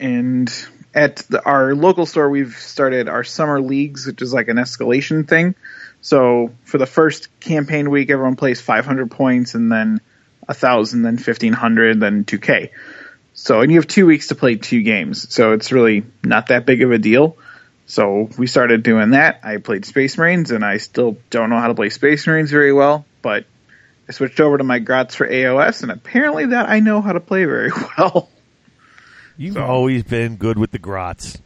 [0.00, 0.52] and
[0.94, 5.28] at the, our local store, we've started our summer leagues, which is like an escalation
[5.28, 5.54] thing.
[6.00, 10.00] So for the first campaign week, everyone plays 500 points, and then
[10.48, 12.70] a thousand, then 1500, then 2k.
[13.34, 15.32] So, and you have two weeks to play two games.
[15.32, 17.36] So it's really not that big of a deal.
[17.86, 19.40] So we started doing that.
[19.44, 22.72] I played Space Marines, and I still don't know how to play Space Marines very
[22.72, 23.44] well, but
[24.08, 27.20] I switched over to my Grots for AOS, and apparently that I know how to
[27.20, 28.28] play very well.
[29.36, 31.38] You've So- always been good with the grots.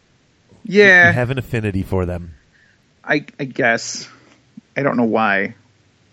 [0.65, 2.35] yeah, You have an affinity for them.
[3.05, 4.09] I, I guess.
[4.77, 5.55] I don't know why,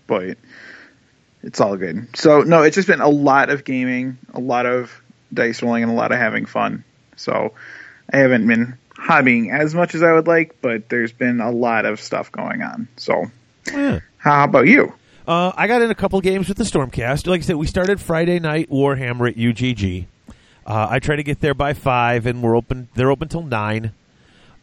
[0.08, 0.38] but
[1.44, 2.18] it's all good.
[2.18, 4.92] So no, it's just been a lot of gaming, a lot of
[5.34, 6.84] dice rolling, and a lot of having fun.
[7.16, 7.54] So
[8.12, 11.86] I haven't been hobbying as much as I would like, but there's been a lot
[11.86, 12.88] of stuff going on.
[12.98, 13.26] So
[13.72, 14.00] Yeah.
[14.18, 14.94] how about you?
[15.28, 17.28] Uh, I got in a couple games with the Stormcast.
[17.28, 20.08] Like I said, we started Friday night Warhammer at UGG.
[20.66, 22.88] Uh, I try to get there by five, and we're open.
[22.96, 23.92] They're open till nine.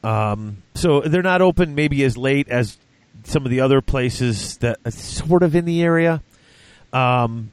[0.02, 2.76] Um, so they're not open maybe as late as
[3.24, 6.22] some of the other places that are sort of in the area.
[6.92, 7.50] Um,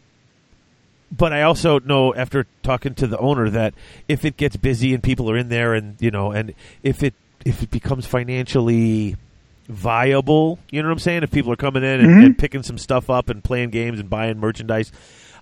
[1.12, 3.74] but I also know after talking to the owner that
[4.08, 6.54] if it gets busy and people are in there, and you know, and
[6.84, 7.14] if it
[7.46, 9.18] if it becomes financially
[9.68, 11.24] viable, you know what I'm saying?
[11.24, 14.10] If people are coming in and, and picking some stuff up and playing games and
[14.10, 14.92] buying merchandise,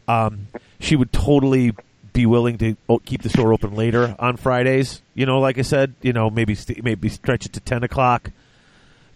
[0.07, 0.47] um,
[0.79, 1.73] she would totally
[2.13, 5.01] be willing to keep the store open later on Fridays.
[5.13, 8.31] You know, like I said, you know, maybe st- maybe stretch it to ten o'clock.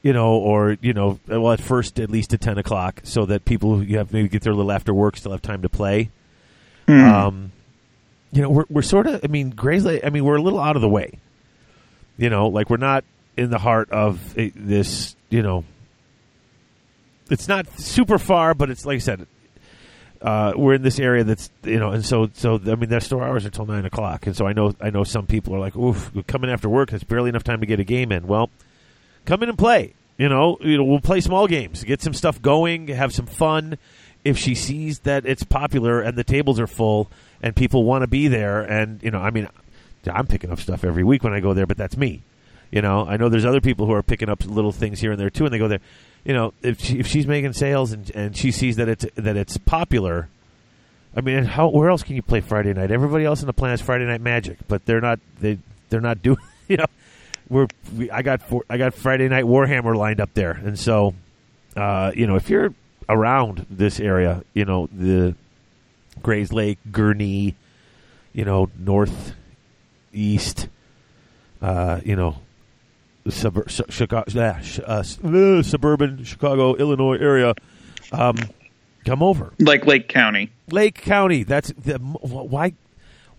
[0.03, 3.45] You know, or you know, well, at first at least to ten o'clock, so that
[3.45, 6.09] people who you have maybe get their little after work still have time to play.
[6.87, 7.51] Um,
[8.31, 9.21] you know, we're we're sort of.
[9.23, 9.85] I mean, Gray's.
[9.85, 11.19] I mean, we're a little out of the way.
[12.17, 13.03] You know, like we're not
[13.37, 15.15] in the heart of a, this.
[15.29, 15.63] You know,
[17.29, 19.27] it's not super far, but it's like I said.
[20.21, 23.25] Uh, we're in this area that's you know, and so so I mean, their store
[23.25, 25.75] hours are till nine o'clock, and so I know I know some people are like,
[25.75, 26.93] "Oof, coming after work.
[26.93, 28.49] It's barely enough time to get a game in." Well,
[29.25, 29.95] come in and play.
[30.17, 33.77] You know, you know, we'll play small games, get some stuff going, have some fun.
[34.23, 37.09] If she sees that it's popular and the tables are full
[37.41, 39.47] and people want to be there, and you know, I mean,
[40.11, 42.23] I'm picking up stuff every week when I go there, but that's me.
[42.71, 45.19] You know, I know there's other people who are picking up little things here and
[45.19, 45.81] there too, and they go there.
[46.23, 49.37] You know, if she, if she's making sales and and she sees that it's that
[49.37, 50.29] it's popular,
[51.15, 52.91] I mean, how where else can you play Friday night?
[52.91, 55.59] Everybody else in the planet's Friday Night Magic, but they're not they
[55.89, 56.37] they're not doing.
[56.69, 56.85] You know,
[57.49, 61.13] we're we, I got four, I got Friday Night Warhammer lined up there, and so
[61.75, 62.73] uh, you know if you're
[63.09, 65.35] around this area, you know the
[66.21, 67.55] Grayslake, Gurnee,
[68.33, 69.33] you know north
[70.11, 70.67] east,
[71.61, 72.37] uh, you know
[73.29, 75.03] suburb, Chicago, uh, uh,
[75.63, 77.53] suburban Chicago, Illinois area.
[78.11, 78.37] Um,
[79.05, 79.53] come over.
[79.59, 80.51] Like Lake County.
[80.71, 81.43] Lake County.
[81.43, 82.73] That's the, why.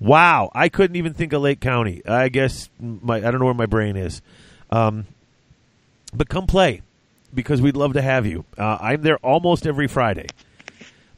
[0.01, 2.05] Wow, I couldn't even think of Lake County.
[2.07, 4.21] I guess my I don't know where my brain is.
[4.71, 5.07] Um,
[6.13, 6.83] but come play
[7.35, 8.45] because we'd love to have you.
[8.57, 10.29] Uh, I'm there almost every Friday.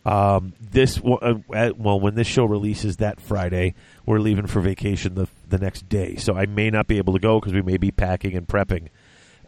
[0.05, 1.35] Um, this uh,
[1.77, 3.75] well, when this show releases that Friday,
[4.07, 7.19] we're leaving for vacation the the next day, so I may not be able to
[7.19, 8.89] go because we may be packing and prepping.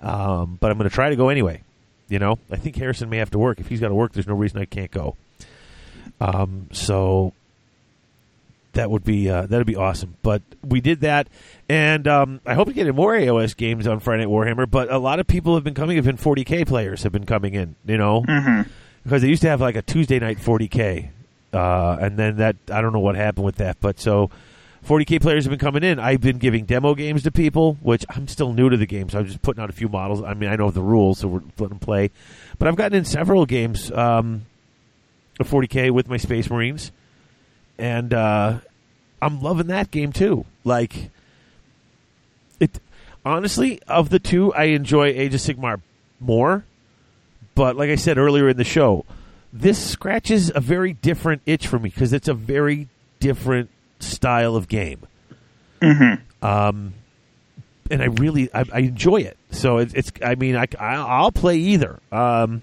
[0.00, 1.62] Um, but I'm going to try to go anyway.
[2.08, 3.60] You know, I think Harrison may have to work.
[3.60, 5.16] If he's got to work, there's no reason I can't go.
[6.20, 7.34] Um, so
[8.78, 10.16] that would be uh, that'd be awesome.
[10.22, 11.28] But we did that,
[11.68, 14.70] and um, I hope to get in more AOS games on Friday Night Warhammer.
[14.70, 15.96] But a lot of people have been coming.
[15.96, 17.74] Have been 40k players have been coming in.
[17.86, 18.70] You know, Mm-hmm.
[19.04, 21.10] because they used to have like a Tuesday night 40k,
[21.52, 23.78] uh, and then that I don't know what happened with that.
[23.80, 24.30] But so
[24.86, 25.98] 40k players have been coming in.
[25.98, 29.18] I've been giving demo games to people, which I'm still new to the game, so
[29.18, 30.22] I'm just putting out a few models.
[30.22, 32.10] I mean, I know the rules, so we're letting them play.
[32.58, 34.46] But I've gotten in several games um,
[35.40, 36.92] of 40k with my Space Marines,
[37.78, 38.58] and uh,
[39.20, 40.44] I'm loving that game too.
[40.64, 41.10] Like
[42.60, 42.78] it,
[43.24, 45.80] honestly, of the two, I enjoy Age of Sigmar
[46.20, 46.64] more.
[47.54, 49.04] But like I said earlier in the show,
[49.52, 52.88] this scratches a very different itch for me because it's a very
[53.18, 55.00] different style of game.
[55.80, 56.46] Mm-hmm.
[56.46, 56.94] Um,
[57.90, 59.36] and I really I, I enjoy it.
[59.50, 61.98] So it's, it's I mean I I'll play either.
[62.12, 62.62] Um,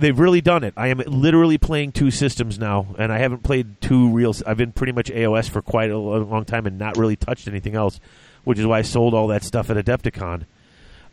[0.00, 0.74] they've really done it.
[0.76, 4.34] I am literally playing two systems now, and I haven't played two real.
[4.46, 7.74] I've been pretty much AOS for quite a long time and not really touched anything
[7.74, 8.00] else,
[8.44, 10.44] which is why I sold all that stuff at Adepticon.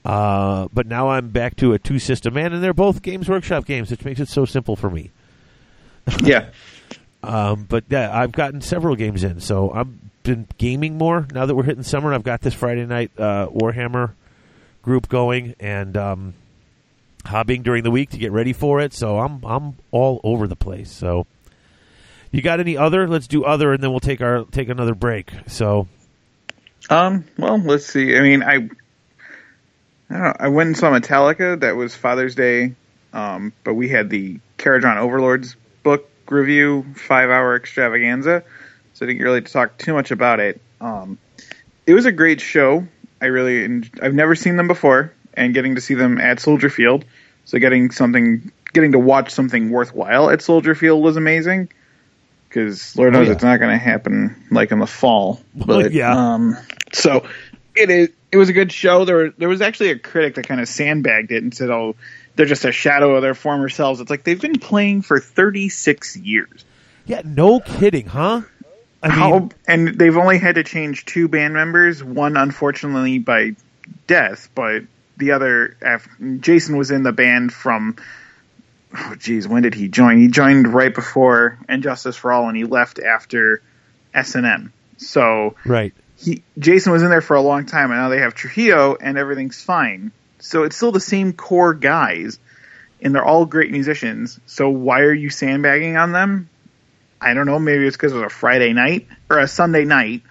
[0.05, 3.65] Uh, but now I'm back to a two system man, and they're both Games Workshop
[3.65, 5.11] games, which makes it so simple for me.
[6.23, 6.49] Yeah.
[7.23, 9.87] Um, but yeah, I've gotten several games in, so I've
[10.23, 12.13] been gaming more now that we're hitting summer.
[12.13, 14.13] I've got this Friday night uh, Warhammer
[14.83, 16.33] group going, and um,
[17.27, 18.93] hobbying during the week to get ready for it.
[18.93, 20.91] So I'm I'm all over the place.
[20.91, 21.27] So
[22.31, 23.07] you got any other?
[23.07, 25.31] Let's do other, and then we'll take our take another break.
[25.47, 25.87] So
[26.89, 27.25] Um.
[27.37, 28.17] Well, let's see.
[28.17, 28.69] I mean, I.
[30.09, 30.33] I know.
[30.39, 31.59] I went and saw Metallica.
[31.59, 32.73] That was Father's Day.
[33.13, 33.53] Um.
[33.63, 38.43] But we had the Kharadron Overlords book review five hour extravaganza,
[38.93, 40.61] so I didn't really talk too much about it.
[40.79, 41.17] Um.
[41.85, 42.87] It was a great show.
[43.21, 43.83] I really.
[44.01, 47.05] I've never seen them before, and getting to see them at Soldier Field,
[47.47, 51.69] so getting something, getting to watch something worthwhile at Soldier Field was amazing.
[52.47, 53.33] Because Lord Oh, knows yeah.
[53.33, 55.41] it's not going to happen like in the fall.
[55.55, 56.33] Well, But yeah.
[56.33, 56.55] um,
[56.93, 57.25] so
[57.75, 58.09] it is.
[58.31, 59.05] It was a good show.
[59.05, 61.95] There, were, there was actually a critic that kind of sandbagged it and said, "Oh,
[62.35, 66.17] they're just a shadow of their former selves." It's like they've been playing for 36
[66.17, 66.65] years.
[67.05, 68.41] yeah, no kidding, huh?
[69.01, 72.03] I mean, How, and they've only had to change two band members.
[72.03, 73.55] One, unfortunately, by
[74.07, 74.83] death, but
[75.17, 76.07] the other, af-
[76.39, 77.97] Jason was in the band from.
[78.95, 80.17] Oh, geez, when did he join?
[80.17, 83.61] He joined right before And Justice for All, and he left after
[84.13, 84.73] S and M.
[84.97, 85.93] So right.
[86.17, 89.17] he Jason was in there for a long time, and now they have Trujillo, and
[89.17, 90.11] everything's fine.
[90.39, 92.39] So it's still the same core guys,
[93.01, 94.39] and they're all great musicians.
[94.45, 96.49] So why are you sandbagging on them?
[97.19, 97.59] I don't know.
[97.59, 100.21] Maybe it's because it was a Friday night or a Sunday night,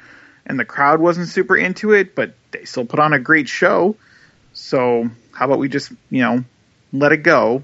[0.47, 3.97] and the crowd wasn't super into it, but they still put on a great show.
[4.57, 6.45] So how about we just you know
[6.93, 7.63] let it go?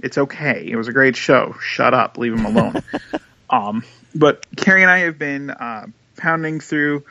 [0.00, 0.68] It's okay.
[0.70, 1.56] It was a great show.
[1.60, 2.18] Shut up.
[2.18, 2.82] Leave him alone.
[3.50, 3.82] um,
[4.14, 5.86] but Carrie and I have been uh,
[6.18, 7.04] pounding through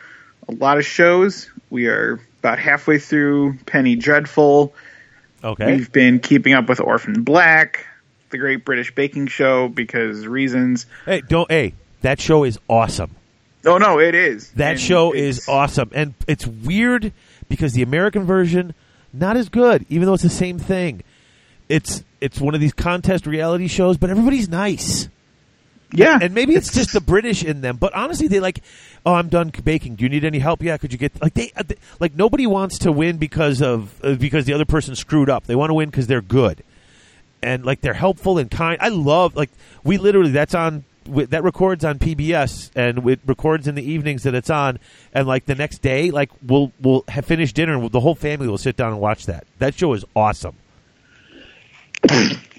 [0.47, 1.49] a lot of shows.
[1.71, 4.75] We are about halfway through Penny Dreadful.
[5.43, 5.65] Okay.
[5.65, 7.87] We've been keeping up with Orphan Black,
[8.29, 10.85] the Great British Baking Show, because reasons.
[11.05, 11.49] Hey, don't.
[11.49, 13.15] Hey, that show is awesome.
[13.65, 14.51] Oh no, it is.
[14.51, 17.11] That And show is awesome, and it's weird
[17.49, 18.75] because the American version
[19.19, 21.03] not as good, even though it's the same thing.
[21.69, 25.09] It's it's one of these contest reality shows, but everybody's nice,
[25.93, 27.77] Yeah, and maybe it's just the British in them.
[27.77, 28.61] But honestly, they like,
[29.05, 29.95] oh, I'm done baking.
[29.95, 30.61] Do you need any help?
[30.61, 33.93] Yeah, could you get like they, uh, they like nobody wants to win because of
[34.03, 35.45] uh, because the other person screwed up.
[35.45, 36.63] They want to win because they're good,
[37.41, 38.77] and like they're helpful and kind.
[38.79, 39.49] I love like
[39.83, 44.33] we literally that's on that records on PBS and it records in the evenings that
[44.33, 44.79] it's on
[45.13, 48.47] and like the next day like we'll we'll have finished dinner and the whole family
[48.47, 49.45] will sit down and watch that.
[49.59, 50.55] That show is awesome.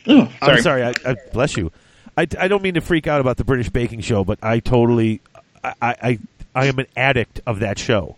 [0.09, 0.85] Oh, I'm sorry.
[0.85, 1.73] I, I bless you.
[2.17, 5.21] I, I don't mean to freak out about the British baking show, but I totally
[5.65, 6.19] I, I
[6.55, 8.17] I am an addict of that show.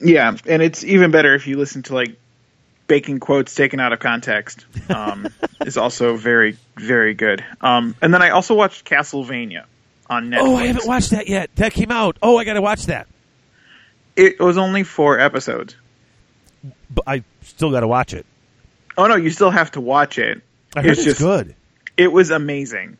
[0.00, 2.16] Yeah, and it's even better if you listen to like
[2.92, 4.66] baking quotes taken out of context.
[4.90, 5.26] Um,
[5.64, 7.42] is also very very good.
[7.62, 9.64] Um, and then I also watched Castlevania
[10.10, 10.38] on Netflix.
[10.40, 11.48] Oh, I haven't watched that yet.
[11.56, 12.18] That came out.
[12.20, 13.06] Oh, I got to watch that.
[14.14, 15.74] It was only four episodes.
[16.90, 18.26] But I still got to watch it.
[18.98, 20.42] Oh no, you still have to watch it.
[20.76, 21.54] I heard It's it's, just- good.
[21.96, 22.98] It was amazing.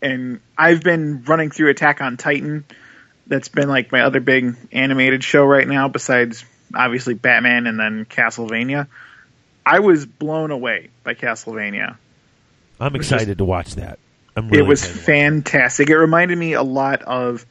[0.00, 2.64] And I've been running through Attack on Titan.
[3.26, 8.06] That's been like my other big animated show right now, besides obviously Batman and then
[8.06, 8.86] Castlevania.
[9.70, 11.96] I was blown away by Castlevania.
[12.80, 13.98] I'm was excited to watch that.
[14.36, 15.90] I'm really it was excited to fantastic.
[15.90, 17.44] It reminded me a lot of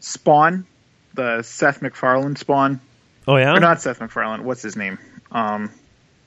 [0.00, 0.66] Spawn,
[1.14, 2.80] the Seth MacFarlane Spawn.
[3.28, 4.44] Oh yeah, Or not Seth MacFarlane.
[4.44, 4.98] What's his name?
[5.30, 5.70] Um,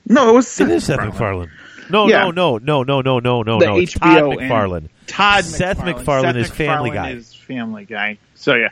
[0.06, 1.50] no, it was Seth it is Seth MacFarlane.
[1.90, 2.30] No, Yeah.
[2.30, 3.78] no, no, no, no, no, no, no, The no.
[3.78, 4.00] It's HBO
[4.30, 4.88] Todd and- McFarlane.
[5.06, 5.96] Todd Seth MacFarlane.
[5.96, 7.10] MacFarlane is Seth Family Guy.
[7.10, 8.18] Is Family Guy.
[8.34, 8.70] So yeah,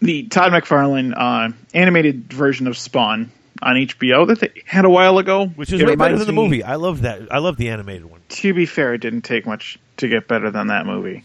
[0.00, 3.30] the Todd McFarlane uh, animated version of Spawn
[3.62, 6.32] on HBO that they had a while ago, Which is It way better than the
[6.32, 6.62] me- movie.
[6.64, 7.22] I love that.
[7.30, 8.20] I love the animated one.
[8.28, 11.24] To be fair, it didn't take much to get better than that movie.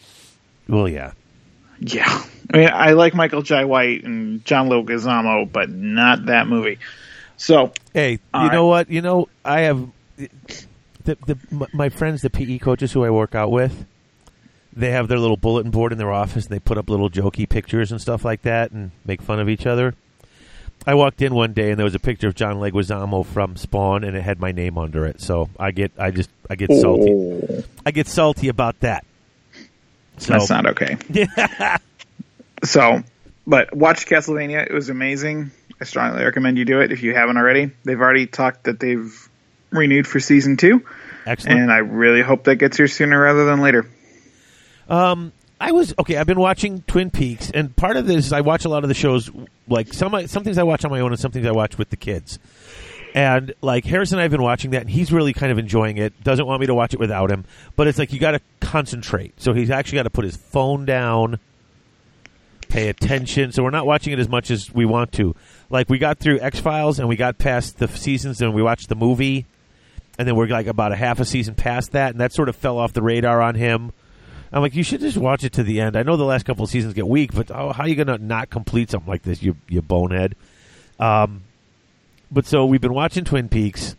[0.67, 1.11] Well, yeah.
[1.79, 2.23] Yeah,
[2.53, 6.79] I mean, I like Michael Jai White and John Leguizamo, but not that movie.
[7.38, 8.89] So Hey, you All know what?
[8.89, 11.38] You know, I have the, the
[11.73, 13.85] my friends, the PE coaches who I work out with.
[14.73, 17.47] They have their little bulletin board in their office, and they put up little jokey
[17.47, 19.93] pictures and stuff like that, and make fun of each other.
[20.86, 24.03] I walked in one day, and there was a picture of John Leguizamo from Spawn,
[24.03, 25.19] and it had my name under it.
[25.21, 27.11] So I get, I just, I get salty.
[27.11, 29.05] Oh, I get salty about that.
[30.17, 30.97] So that's not okay.
[31.09, 31.78] yeah,
[32.63, 33.03] So,
[33.45, 34.65] but watch Castlevania.
[34.65, 35.51] It was amazing.
[35.80, 37.71] I strongly recommend you do it if you haven't already.
[37.84, 39.30] They've already talked that they've
[39.69, 40.84] renewed for season two,
[41.25, 41.59] excellent.
[41.59, 43.88] and I really hope that gets here sooner rather than later.
[44.89, 46.17] Um, I was okay.
[46.17, 48.89] I've been watching Twin Peaks, and part of this is I watch a lot of
[48.89, 49.31] the shows.
[49.67, 51.89] Like some some things I watch on my own, and some things I watch with
[51.89, 52.37] the kids.
[53.15, 55.97] And like Harrison, and I have been watching that, and he's really kind of enjoying
[55.97, 56.23] it.
[56.23, 57.45] Doesn't want me to watch it without him,
[57.75, 59.41] but it's like you got to concentrate.
[59.41, 61.39] So he's actually got to put his phone down,
[62.69, 63.51] pay attention.
[63.51, 65.35] So we're not watching it as much as we want to.
[65.71, 68.89] Like we got through X Files, and we got past the seasons, and we watched
[68.89, 69.47] the movie,
[70.19, 72.55] and then we're like about a half a season past that, and that sort of
[72.55, 73.91] fell off the radar on him.
[74.51, 75.95] I'm like, you should just watch it to the end.
[75.97, 78.07] I know the last couple of seasons get weak, but oh, how are you going
[78.07, 80.35] to not complete something like this, you you bonehead?
[80.99, 81.43] Um,
[82.31, 83.95] but so we've been watching Twin Peaks,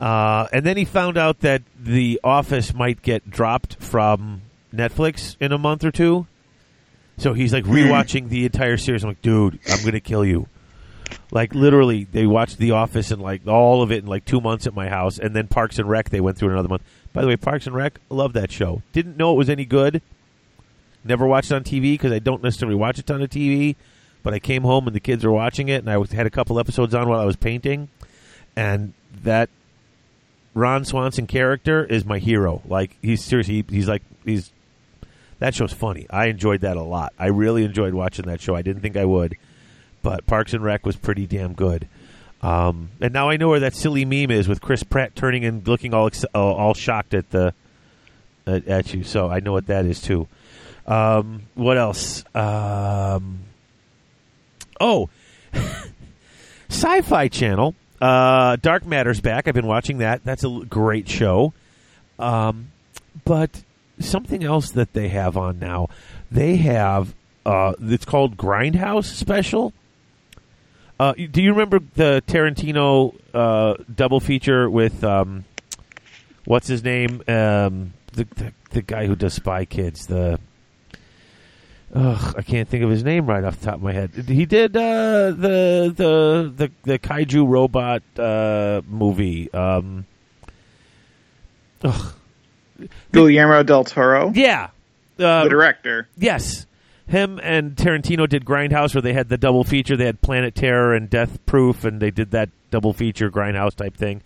[0.00, 4.42] uh, and then he found out that The Office might get dropped from
[4.74, 6.26] Netflix in a month or two.
[7.18, 9.02] So he's like rewatching the entire series.
[9.02, 10.48] I'm like, dude, I'm going to kill you.
[11.30, 14.66] Like literally, they watched The Office and like all of it in like two months
[14.66, 16.82] at my house, and then Parks and Rec they went through another month.
[17.16, 18.82] By the way, Parks and Rec, love that show.
[18.92, 20.02] Didn't know it was any good.
[21.02, 23.74] Never watched it on TV because I don't necessarily watch a ton of TV.
[24.22, 26.60] But I came home and the kids were watching it, and I had a couple
[26.60, 27.88] episodes on while I was painting,
[28.54, 29.48] and that
[30.52, 32.60] Ron Swanson character is my hero.
[32.66, 34.52] Like he's seriously, he's like he's
[35.38, 36.06] that show's funny.
[36.10, 37.14] I enjoyed that a lot.
[37.18, 38.54] I really enjoyed watching that show.
[38.54, 39.38] I didn't think I would,
[40.02, 41.88] but Parks and Rec was pretty damn good.
[42.42, 45.66] Um, and now I know where that silly meme is with Chris Pratt turning and
[45.66, 47.54] looking all ex- all, all shocked at the
[48.46, 49.04] at, at you.
[49.04, 50.28] So I know what that is too.
[50.86, 52.24] Um, what else?
[52.34, 53.40] Um,
[54.80, 55.08] oh,
[56.68, 57.74] Sci-Fi Channel.
[58.00, 59.48] Uh, Dark Matter's back.
[59.48, 60.22] I've been watching that.
[60.24, 61.54] That's a great show.
[62.18, 62.70] Um,
[63.24, 63.62] but
[63.98, 65.88] something else that they have on now,
[66.30, 67.14] they have
[67.44, 69.72] uh, it's called Grindhouse Special.
[70.98, 75.44] Uh, do you remember the Tarantino uh, double feature with um,
[76.46, 77.22] what's his name?
[77.28, 80.06] Um, the, the the guy who does Spy Kids.
[80.06, 80.40] The
[81.94, 84.10] ugh, I can't think of his name right off the top of my head.
[84.26, 89.52] He did uh, the the the the kaiju robot uh, movie.
[89.52, 90.06] Um,
[91.84, 92.14] ugh,
[93.12, 94.70] Guillermo del Toro, yeah,
[95.18, 96.08] uh, the director.
[96.16, 96.65] Yes.
[97.06, 99.96] Him and Tarantino did Grindhouse where they had the double feature.
[99.96, 103.96] They had Planet Terror and Death Proof and they did that double feature Grindhouse type
[103.96, 104.22] thing.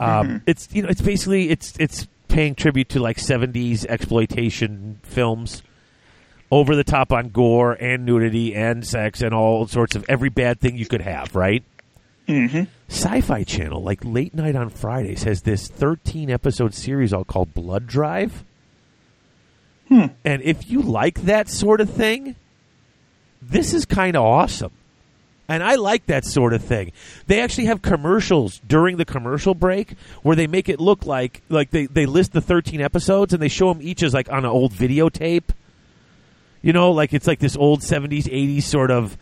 [0.00, 5.62] Um, It's you know it's basically it's it's paying tribute to like 70s exploitation films
[6.50, 10.60] over the top on gore and nudity and sex and all sorts of every bad
[10.60, 11.62] thing you could have, right?
[12.26, 17.52] hmm Sci-Fi Channel, like late night on Fridays, has this 13 episode series all called
[17.54, 18.44] Blood Drive.
[19.90, 22.36] And if you like that sort of thing,
[23.40, 24.72] this is kind of awesome.
[25.50, 26.92] And I like that sort of thing.
[27.26, 31.70] They actually have commercials during the commercial break where they make it look like like
[31.70, 34.50] they, they list the 13 episodes and they show them each as like on an
[34.50, 35.50] old videotape.
[36.60, 39.16] You know, like it's like this old 70s 80s sort of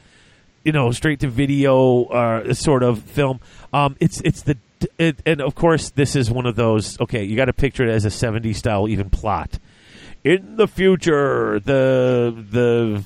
[0.66, 3.38] you know, straight to video uh, sort of film.
[3.72, 4.59] Um, it's it's the
[4.98, 7.90] it, and of course this is one of those okay, you got to picture it
[7.90, 9.60] as a 70s style even plot.
[10.27, 13.05] In the future, the the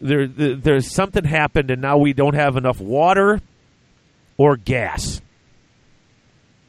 [0.00, 3.40] there, the, there's something happened and now we don't have enough water
[4.36, 5.20] or gas.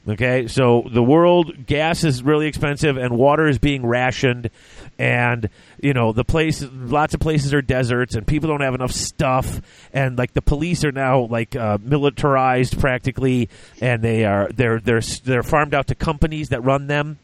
[0.09, 4.49] Okay, so the world gas is really expensive and water is being rationed,
[4.97, 5.47] and
[5.79, 9.61] you know the place, lots of places are deserts and people don't have enough stuff,
[9.93, 13.49] and like the police are now like uh, militarized practically,
[13.79, 17.19] and they are they're they're they're farmed out to companies that run them,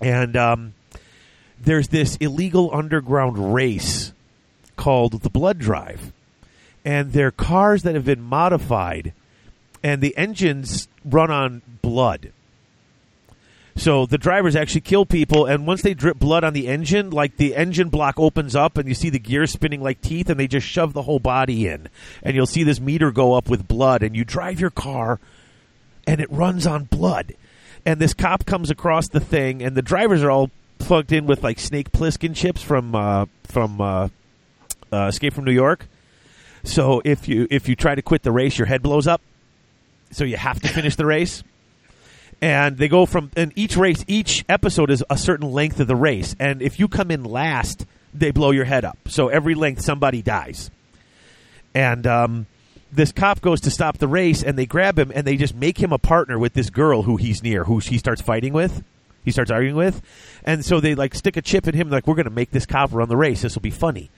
[0.00, 0.74] and um,
[1.60, 4.12] there's this illegal underground race
[4.76, 6.12] called the Blood Drive,
[6.84, 9.12] and they're cars that have been modified,
[9.82, 12.32] and the engines run on blood.
[13.76, 17.36] So the drivers actually kill people, and once they drip blood on the engine, like
[17.36, 20.48] the engine block opens up, and you see the gears spinning like teeth, and they
[20.48, 21.88] just shove the whole body in,
[22.22, 25.20] and you'll see this meter go up with blood, and you drive your car,
[26.06, 27.34] and it runs on blood.
[27.86, 30.50] And this cop comes across the thing, and the drivers are all
[30.90, 34.08] plugged in with like Snake Plissken chips from uh, from uh,
[34.92, 35.86] uh, Escape from New York.
[36.64, 39.22] So if you if you try to quit the race, your head blows up.
[40.10, 41.44] So you have to finish the race.
[42.42, 45.94] And they go from and each race, each episode is a certain length of the
[45.94, 46.34] race.
[46.40, 48.98] And if you come in last, they blow your head up.
[49.06, 50.72] So every length, somebody dies.
[51.72, 52.46] And um,
[52.90, 55.78] this cop goes to stop the race, and they grab him, and they just make
[55.78, 58.82] him a partner with this girl who he's near, who he starts fighting with.
[59.24, 60.02] He starts arguing with,
[60.44, 62.66] and so they like stick a chip in him, like we're going to make this
[62.66, 63.42] cop run the race.
[63.42, 64.10] This will be funny.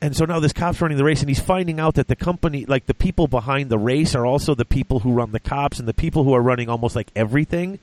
[0.00, 2.66] And so now this cop's running the race, and he's finding out that the company,
[2.66, 5.88] like the people behind the race, are also the people who run the cops and
[5.88, 7.78] the people who are running almost like everything.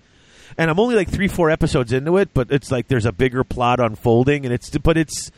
[0.57, 3.43] And I'm only like three, four episodes into it, but it's like there's a bigger
[3.43, 5.31] plot unfolding, and it's but it's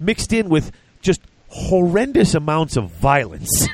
[0.00, 3.68] mixed in with just horrendous amounts of violence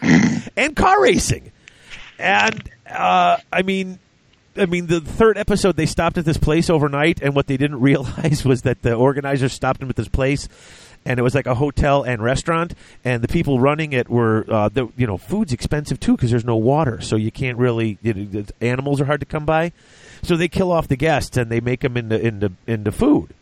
[0.56, 1.50] and car racing.
[2.20, 3.98] And uh, I mean,
[4.56, 7.80] I mean, the third episode they stopped at this place overnight, and what they didn't
[7.80, 10.48] realize was that the organizers stopped them at this place,
[11.04, 12.74] and it was like a hotel and restaurant,
[13.04, 16.44] and the people running it were, uh, the, you know, food's expensive too because there's
[16.44, 17.98] no water, so you can't really.
[18.02, 19.72] You know, animals are hard to come by,
[20.22, 23.34] so they kill off the guests and they make them into into into food.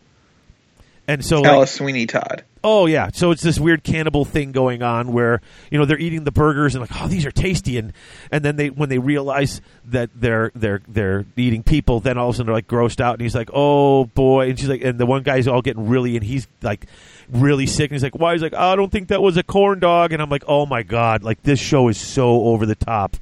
[1.07, 2.43] And so, like, Alice Sweeney Todd.
[2.65, 6.23] Oh yeah, so it's this weird cannibal thing going on where you know they're eating
[6.23, 7.77] the burgers and like oh these are tasty.
[7.77, 7.91] And
[8.31, 12.35] and then they when they realize that they're they're they're eating people then all of
[12.35, 13.15] a sudden they're like grossed out.
[13.15, 14.49] And he's like oh boy.
[14.49, 16.85] And she's like and the one guy's all getting really and he's like
[17.29, 17.91] really sick.
[17.91, 18.31] And he's like why?
[18.31, 20.13] He's like oh, I don't think that was a corn dog.
[20.13, 21.21] And I'm like oh my god.
[21.21, 23.17] Like this show is so over the top.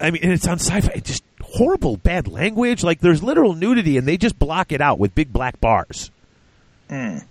[0.00, 0.92] I mean and it's on sci-fi.
[0.94, 2.82] It's just horrible bad language.
[2.82, 6.10] Like there's literal nudity and they just block it out with big black bars.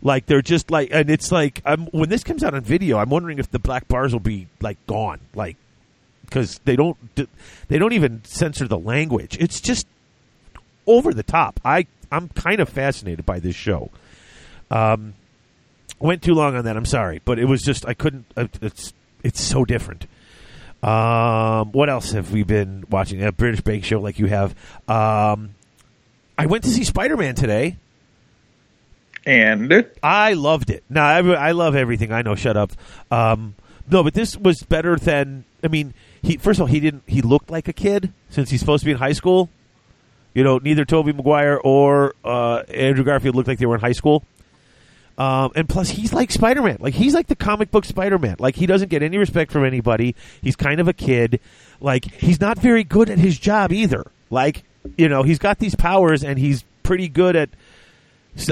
[0.01, 3.09] Like they're just like, and it's like I'm, when this comes out on video, I'm
[3.09, 5.57] wondering if the black bars will be like gone, like
[6.25, 6.97] because they don't
[7.67, 9.37] they don't even censor the language.
[9.39, 9.85] It's just
[10.87, 11.59] over the top.
[11.63, 13.89] I I'm kind of fascinated by this show.
[14.71, 15.13] Um,
[15.99, 16.75] went too long on that.
[16.77, 18.25] I'm sorry, but it was just I couldn't.
[18.35, 20.07] uh, It's it's so different.
[20.81, 23.23] Um, what else have we been watching?
[23.23, 24.53] A British Bake Show, like you have.
[24.87, 25.51] Um,
[26.37, 27.77] I went to see Spider Man today.
[29.25, 30.83] And I loved it.
[30.89, 32.11] No, I, I love everything.
[32.11, 32.35] I know.
[32.35, 32.71] Shut up.
[33.09, 33.55] Um,
[33.89, 35.45] no, but this was better than.
[35.63, 37.03] I mean, he first of all he didn't.
[37.07, 39.49] He looked like a kid since he's supposed to be in high school.
[40.33, 43.91] You know, neither Tobey Maguire or uh, Andrew Garfield looked like they were in high
[43.91, 44.23] school.
[45.17, 46.77] Um, and plus, he's like Spider Man.
[46.79, 48.37] Like he's like the comic book Spider Man.
[48.39, 50.15] Like he doesn't get any respect from anybody.
[50.41, 51.39] He's kind of a kid.
[51.79, 54.05] Like he's not very good at his job either.
[54.29, 54.63] Like
[54.97, 57.49] you know, he's got these powers and he's pretty good at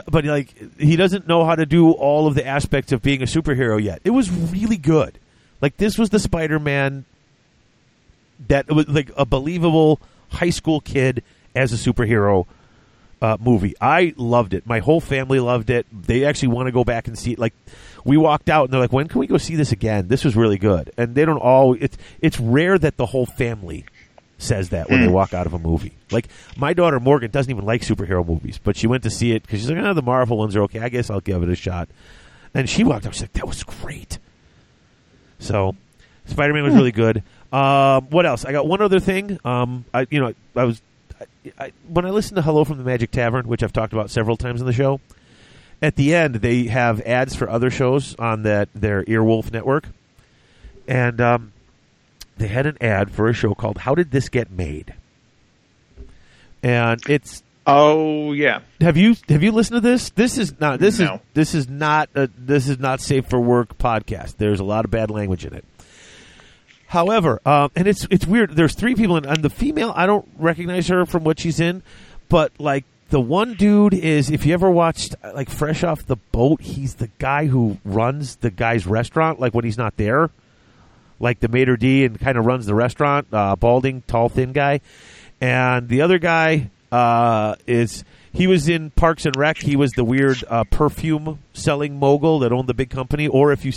[0.09, 3.25] but like he doesn't know how to do all of the aspects of being a
[3.25, 4.01] superhero yet.
[4.03, 5.19] It was really good.
[5.61, 7.05] Like this was the Spider-Man
[8.47, 9.99] that was like a believable
[10.29, 11.23] high school kid
[11.55, 12.45] as a superhero
[13.21, 13.75] uh, movie.
[13.79, 14.65] I loved it.
[14.65, 15.85] My whole family loved it.
[15.91, 17.39] They actually want to go back and see it.
[17.39, 17.53] Like
[18.03, 20.35] we walked out and they're like, "When can we go see this again?" This was
[20.35, 20.91] really good.
[20.97, 21.75] And they don't all.
[21.79, 23.85] It's it's rare that the whole family
[24.41, 25.93] says that when they walk out of a movie.
[26.09, 26.27] Like
[26.57, 29.59] my daughter Morgan doesn't even like superhero movies, but she went to see it because
[29.59, 30.79] she's like, "Oh, the Marvel ones are okay.
[30.79, 31.89] I guess I'll give it a shot."
[32.53, 33.13] And she walked out.
[33.13, 34.19] She's like, "That was great."
[35.39, 35.75] So,
[36.25, 37.23] Spider Man was really good.
[37.51, 38.45] Um, what else?
[38.45, 39.39] I got one other thing.
[39.45, 40.81] Um, I you know I, was
[41.19, 44.09] I, I, when I listened to Hello from the Magic Tavern, which I've talked about
[44.09, 44.99] several times in the show.
[45.83, 49.87] At the end, they have ads for other shows on that their Earwolf network,
[50.87, 51.53] and um,
[52.41, 54.93] they had an ad for a show called "How Did This Get Made?"
[56.63, 58.59] And it's Oh yeah.
[58.81, 60.09] have you have you listened to this?
[60.09, 61.15] This is not this No.
[61.15, 64.37] is this is not a, this is not safe for work podcast.
[64.37, 65.63] There's a lot of bad language in it.
[66.87, 68.51] However, um, and it's it's weird.
[68.55, 71.83] There's three people, in, and the female I don't recognize her from what she's in,
[72.29, 76.61] but like the one dude is if you ever watched like Fresh Off the Boat,
[76.61, 79.39] he's the guy who runs the guy's restaurant.
[79.39, 80.31] Like when he's not there,
[81.21, 83.27] like the maitre d and kind of runs the restaurant.
[83.31, 84.81] Uh, balding, tall, thin guy,
[85.39, 88.03] and the other guy uh, is
[88.33, 89.57] he was in Parks and Rec.
[89.57, 93.27] He was the weird uh, perfume selling mogul that owned the big company.
[93.27, 93.71] Or if you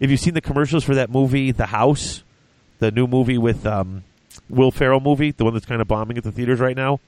[0.00, 2.22] if you've seen the commercials for that movie, The House,
[2.78, 4.04] the new movie with um,
[4.48, 7.00] Will Ferrell movie, the one that's kind of bombing at the theaters right now.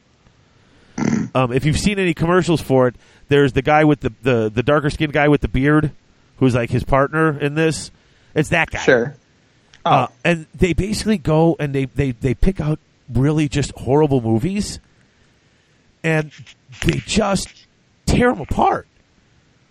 [1.34, 2.94] Um, if you've seen any commercials for it,
[3.28, 5.90] there's the guy with the, the, the darker skinned guy with the beard,
[6.38, 7.90] who's like his partner in this.
[8.34, 8.78] It's that guy.
[8.78, 9.16] Sure.
[9.86, 12.78] Oh, Uh, and they basically go and they, they, they pick out
[13.12, 14.80] really just horrible movies
[16.02, 16.32] and
[16.86, 17.66] they just
[18.06, 18.86] tear them apart.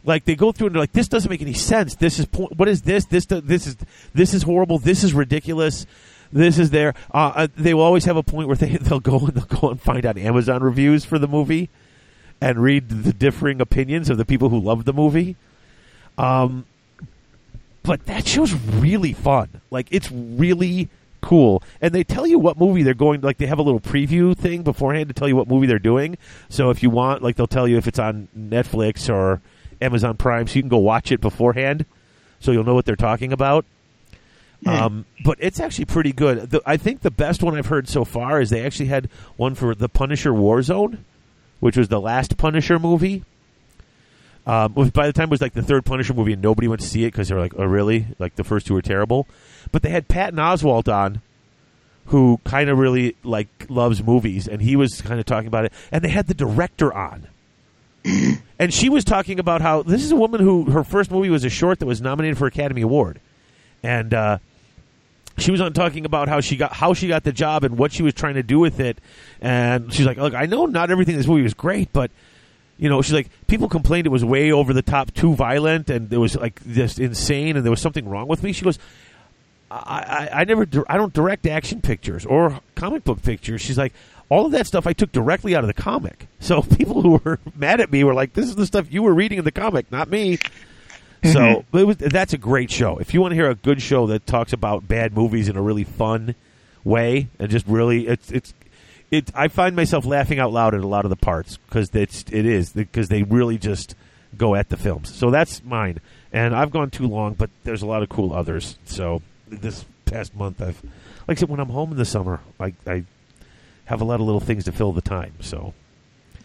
[0.06, 1.96] Like they go through and they're like, "This doesn't make any sense.
[1.96, 3.06] This is po- what is this?
[3.06, 3.78] This this is
[4.14, 4.78] this is horrible.
[4.78, 5.86] This is ridiculous.
[6.30, 9.20] This is there." Uh, uh, they will always have a point where they they'll go
[9.20, 11.70] and they'll go and find out Amazon reviews for the movie
[12.42, 15.38] and read the differing opinions of the people who love the movie.
[16.18, 16.66] Um,
[17.84, 19.62] but that show's really fun.
[19.70, 20.90] Like it's really
[21.22, 23.22] cool, and they tell you what movie they're going.
[23.22, 26.18] Like they have a little preview thing beforehand to tell you what movie they're doing.
[26.50, 29.42] So if you want, like they'll tell you if it's on Netflix or
[29.82, 31.86] Amazon Prime, so you can go watch it beforehand,
[32.40, 33.66] so you'll know what they're talking about.
[34.66, 36.50] Um, but it's actually pretty good.
[36.52, 39.56] The, I think the best one I've heard so far is they actually had one
[39.56, 41.00] for the Punisher Warzone,
[41.60, 43.26] which was the last Punisher movie.
[44.46, 46.82] Um, was- by the time it was like the third Punisher movie, and nobody went
[46.82, 49.28] to see it because they were like, "Oh, really?" Like the first two were terrible.
[49.72, 51.22] But they had Patton Oswalt on,
[52.08, 55.74] who kind of really like loves movies, and he was kind of talking about it.
[55.92, 57.28] And they had the director on,
[58.60, 61.46] and she was talking about how this is a woman who her first movie was
[61.46, 63.22] a short that was nominated for Academy Award,
[63.82, 64.38] and uh,
[65.38, 67.94] she was on talking about how she got how she got the job and what
[67.94, 68.98] she was trying to do with it.
[69.40, 72.12] And she's like, "Look, I know not everything in this movie was great, but."
[72.84, 76.12] You know, she's like, people complained it was way over the top, too violent, and
[76.12, 78.52] it was like just insane, and there was something wrong with me.
[78.52, 78.78] She goes,
[79.72, 83.62] I, I, I never, I don't direct action pictures or comic book pictures.
[83.62, 83.94] She's like,
[84.28, 86.28] all of that stuff I took directly out of the comic.
[86.44, 89.14] So people who were mad at me were like, this is the stuff you were
[89.14, 90.40] reading in the comic, not me.
[90.40, 91.32] Mm-hmm.
[91.32, 92.98] So it was, that's a great show.
[92.98, 95.62] If you want to hear a good show that talks about bad movies in a
[95.62, 96.36] really fun
[96.84, 98.54] way and just really, it's it's
[99.14, 99.32] it.
[99.36, 102.46] I find myself laughing out loud at a lot of the parts because it's it
[102.46, 103.96] is because they really just
[104.36, 105.14] go at the films.
[105.14, 106.00] So that's mine,
[106.32, 108.78] and I've gone too long, but there's a lot of cool others.
[108.86, 110.82] So this past month, I've
[111.28, 113.04] like I said, when I'm home in the summer, I I
[113.86, 115.34] have a lot of little things to fill the time.
[115.42, 115.74] So.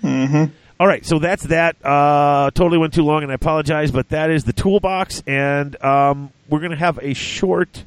[0.03, 0.53] Mm-hmm.
[0.81, 1.85] All right, so that's that.
[1.85, 6.31] Uh, totally went too long, and I apologize, but that is the toolbox, and um,
[6.49, 7.83] we're going to have a short,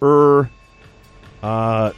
[0.00, 0.48] er,
[1.42, 1.92] uh,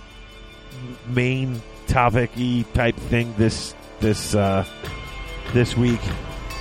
[1.07, 1.63] main
[1.95, 4.65] topic y type thing this this uh,
[5.53, 6.01] this week,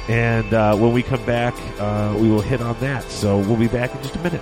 [0.08, 3.04] and uh, when we come back, uh, we will hit on that.
[3.10, 4.42] So we'll be back in just a minute.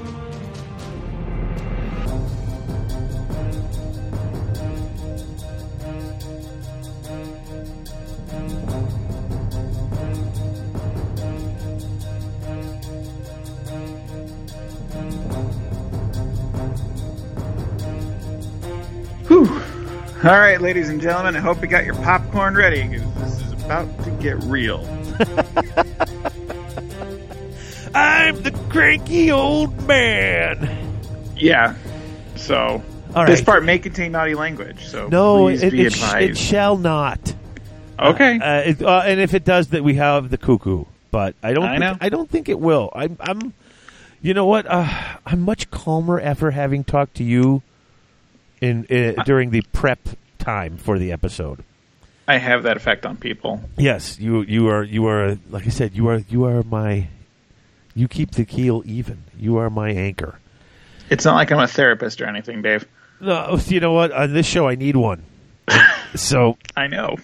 [20.23, 23.51] All right, ladies and gentlemen, I hope you got your popcorn ready because this is
[23.53, 24.85] about to get real.
[27.95, 30.69] I'm the cranky old man.
[31.35, 31.73] Yeah.
[32.35, 32.83] So
[33.25, 36.29] this part may contain naughty language, so No, please it, be it, sh- advised.
[36.31, 37.33] it shall not.
[37.97, 38.37] okay.
[38.39, 40.85] Uh, it, uh, and if it does, that we have the cuckoo.
[41.09, 41.63] But I don't.
[41.63, 41.97] I think, know.
[41.99, 42.91] I don't think it will.
[42.93, 43.17] I'm.
[43.19, 43.53] I'm
[44.21, 44.67] you know what?
[44.67, 44.87] Uh,
[45.25, 47.63] I'm much calmer after having talked to you
[48.61, 49.99] in uh, during the prep
[50.37, 51.63] time for the episode.
[52.27, 53.61] I have that effect on people.
[53.77, 54.41] Yes, you.
[54.43, 54.83] You are.
[54.83, 55.37] You are.
[55.49, 56.19] Like I said, you are.
[56.29, 57.07] You are my.
[57.93, 59.23] You keep the keel even.
[59.37, 60.39] You are my anchor.
[61.09, 62.87] It's not like I'm a therapist or anything, Dave.
[63.19, 64.13] No, you know what?
[64.13, 65.23] On this show, I need one.
[66.15, 67.17] so, I know.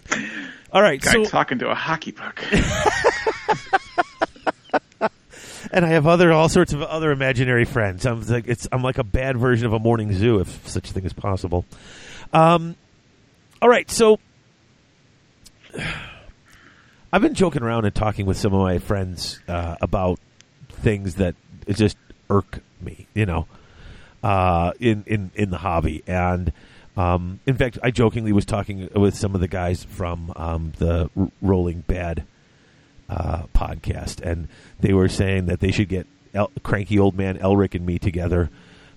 [0.74, 1.00] all right.
[1.00, 2.44] Guy So, talking to a hockey puck.
[5.72, 8.06] and I have other all sorts of other imaginary friends.
[8.06, 10.94] I'm like it's I'm like a bad version of a morning zoo, if such a
[10.94, 11.66] thing is possible.
[12.34, 12.76] Um,
[13.62, 14.20] all right, so
[17.14, 20.20] I've been joking around and talking with some of my friends uh, about
[20.70, 21.36] things that
[21.70, 21.98] just
[22.30, 23.48] irk me, you know,
[24.24, 26.52] uh, in in in the hobby, and
[26.98, 31.10] um, in fact, I jokingly was talking with some of the guys from um, the
[31.16, 32.26] R- Rolling Bad
[33.10, 34.48] uh, podcast, and
[34.80, 38.50] they were saying that they should get El- cranky old man Elric and me together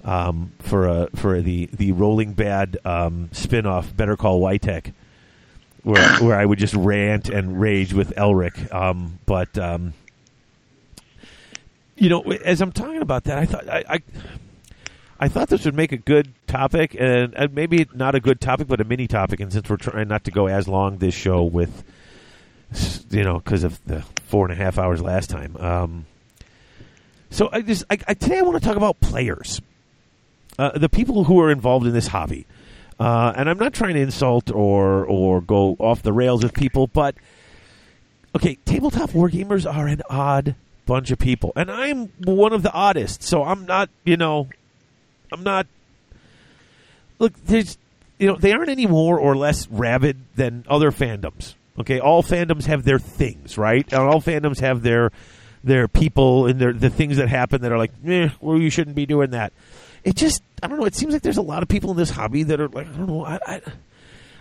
[0.05, 4.93] um, for a for the the Rolling Bad um, spin off, Better Call Wojtek,
[5.83, 8.73] where where I would just rant and rage with Elric.
[8.73, 9.95] Um, but um,
[11.97, 13.85] you know, as I'm talking about that, I thought I.
[13.89, 14.01] I
[15.23, 18.69] I thought this would make a good topic, and, and maybe not a good topic,
[18.69, 19.39] but a mini topic.
[19.41, 21.85] And since we're trying not to go as long this show with
[23.11, 25.57] you know, because of the four and a half hours last time.
[25.57, 26.07] Um,
[27.31, 29.61] so I just I, I, today I want to talk about players,
[30.59, 32.47] uh, the people who are involved in this hobby,
[32.99, 36.87] uh, and I'm not trying to insult or or go off the rails with people,
[36.87, 37.15] but
[38.35, 40.55] okay, tabletop wargamers are an odd
[40.87, 43.23] bunch of people, and I'm one of the oddest.
[43.23, 44.49] So I'm not, you know,
[45.33, 45.67] I'm not.
[47.19, 47.77] Look, there's,
[48.19, 51.55] you know, they aren't any more or less rabid than other fandoms.
[51.81, 53.91] Okay, all fandoms have their things, right?
[53.93, 55.11] And all fandoms have their
[55.63, 58.97] their people and their the things that happen that are like, eh, well, you shouldn't
[58.97, 59.53] be doing that.
[60.03, 60.87] It just, I don't know.
[60.87, 62.93] It seems like there's a lot of people in this hobby that are like, I
[62.93, 63.61] don't know, I, I,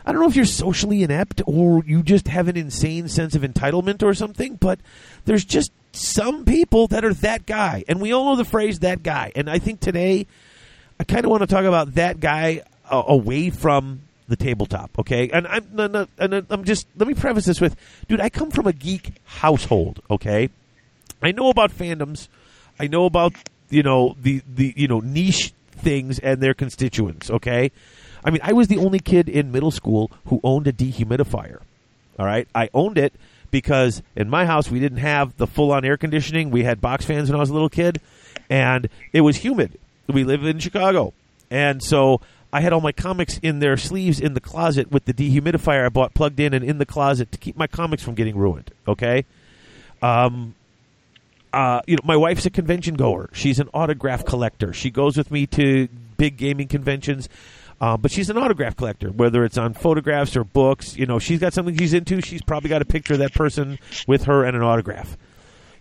[0.05, 3.41] I don't know if you're socially inept or you just have an insane sense of
[3.41, 4.79] entitlement or something, but
[5.25, 9.03] there's just some people that are that guy, and we all know the phrase "that
[9.03, 10.27] guy." And I think today,
[10.99, 15.29] I kind of want to talk about that guy uh, away from the tabletop, okay?
[15.29, 17.75] And I'm and I'm just let me preface this with,
[18.07, 20.49] dude, I come from a geek household, okay?
[21.21, 22.27] I know about fandoms,
[22.79, 23.33] I know about
[23.69, 27.71] you know the the you know niche things and their constituents, okay?
[28.23, 31.59] I mean, I was the only kid in middle school who owned a dehumidifier.
[32.17, 33.13] All right, I owned it
[33.49, 36.51] because in my house we didn't have the full on air conditioning.
[36.51, 37.99] We had box fans when I was a little kid,
[38.49, 39.79] and it was humid.
[40.07, 41.13] We live in Chicago,
[41.49, 45.13] and so I had all my comics in their sleeves in the closet with the
[45.13, 48.35] dehumidifier I bought plugged in and in the closet to keep my comics from getting
[48.35, 48.71] ruined.
[48.87, 49.25] Okay.
[50.01, 50.55] Um,
[51.53, 53.29] uh, you know, my wife's a convention goer.
[53.33, 54.73] She's an autograph collector.
[54.73, 57.29] She goes with me to big gaming conventions.
[57.81, 60.97] Uh, but she's an autograph collector, whether it's on photographs or books.
[60.97, 62.19] You know, she's got something she's into.
[62.21, 65.17] She's probably got a picture of that person with her and an autograph.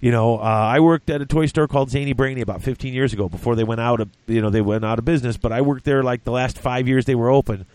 [0.01, 3.12] You know, uh, I worked at a toy store called Zany Brainy about 15 years
[3.12, 5.37] ago before they went out of you know they went out of business.
[5.37, 7.66] But I worked there like the last five years they were open,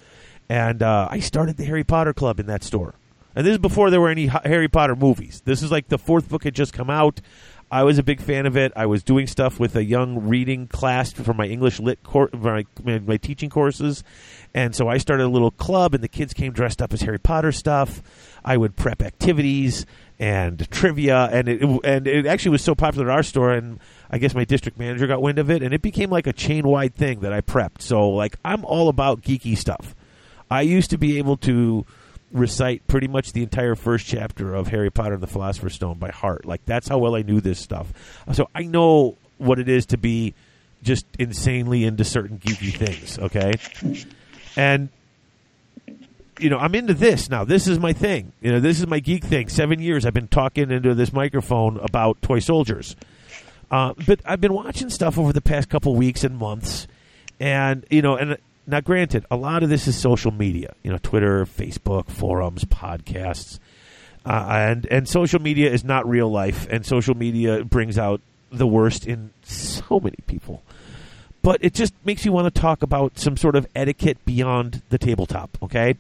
[0.47, 2.95] and uh, I started the Harry Potter Club in that store.
[3.35, 5.41] And this is before there were any Harry Potter movies.
[5.43, 7.19] This is like the fourth book had just come out.
[7.73, 8.71] I was a big fan of it.
[8.75, 12.67] I was doing stuff with a young reading class for my English lit cor- my,
[12.83, 14.03] my teaching courses,
[14.53, 17.17] and so I started a little club, and the kids came dressed up as Harry
[17.17, 18.03] Potter stuff.
[18.45, 19.87] I would prep activities
[20.19, 23.79] and trivia, and it and it actually was so popular at our store, and
[24.11, 26.67] I guess my district manager got wind of it, and it became like a chain
[26.67, 27.81] wide thing that I prepped.
[27.81, 29.95] So like I'm all about geeky stuff.
[30.47, 31.87] I used to be able to
[32.33, 36.09] recite pretty much the entire first chapter of Harry Potter and the Philosopher's Stone by
[36.09, 36.45] heart.
[36.45, 37.93] Like that's how well I knew this stuff.
[38.33, 40.33] So I know what it is to be
[40.81, 43.53] just insanely into certain geeky things, okay?
[44.57, 44.89] And
[46.39, 47.43] you know, I'm into this now.
[47.45, 48.33] This is my thing.
[48.41, 49.47] You know, this is my geek thing.
[49.47, 52.95] 7 years I've been talking into this microphone about toy soldiers.
[53.69, 56.87] Uh, but I've been watching stuff over the past couple weeks and months
[57.39, 60.73] and you know, and now, granted, a lot of this is social media.
[60.83, 63.59] You know, Twitter, Facebook, forums, podcasts,
[64.25, 66.67] uh, and and social media is not real life.
[66.69, 68.21] And social media brings out
[68.51, 70.63] the worst in so many people.
[71.43, 74.97] but it just makes you want to talk about some sort of etiquette beyond the
[74.97, 75.57] tabletop.
[75.61, 75.95] Okay.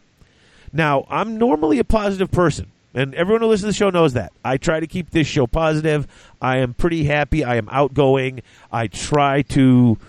[0.71, 4.31] Now, I'm normally a positive person, and everyone who listens to the show knows that.
[4.43, 6.07] I try to keep this show positive.
[6.41, 7.43] I am pretty happy.
[7.43, 8.41] I am outgoing.
[8.71, 9.99] I try to,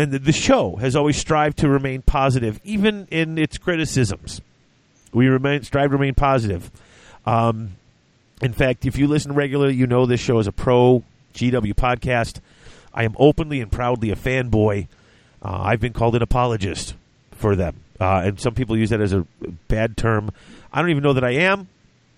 [0.00, 4.40] and the, show has always strived to remain positive, even in its criticisms.
[5.12, 6.70] We remain strive to remain positive.
[7.26, 7.72] Um,
[8.40, 11.04] in fact, if you listen regularly, you know this show is a pro
[11.34, 12.40] GW podcast.
[12.94, 14.88] I am openly and proudly a fanboy.
[15.42, 16.94] Uh, I've been called an apologist
[17.32, 19.26] for them, uh, and some people use that as a
[19.68, 20.30] bad term.
[20.72, 21.68] I don't even know that I am,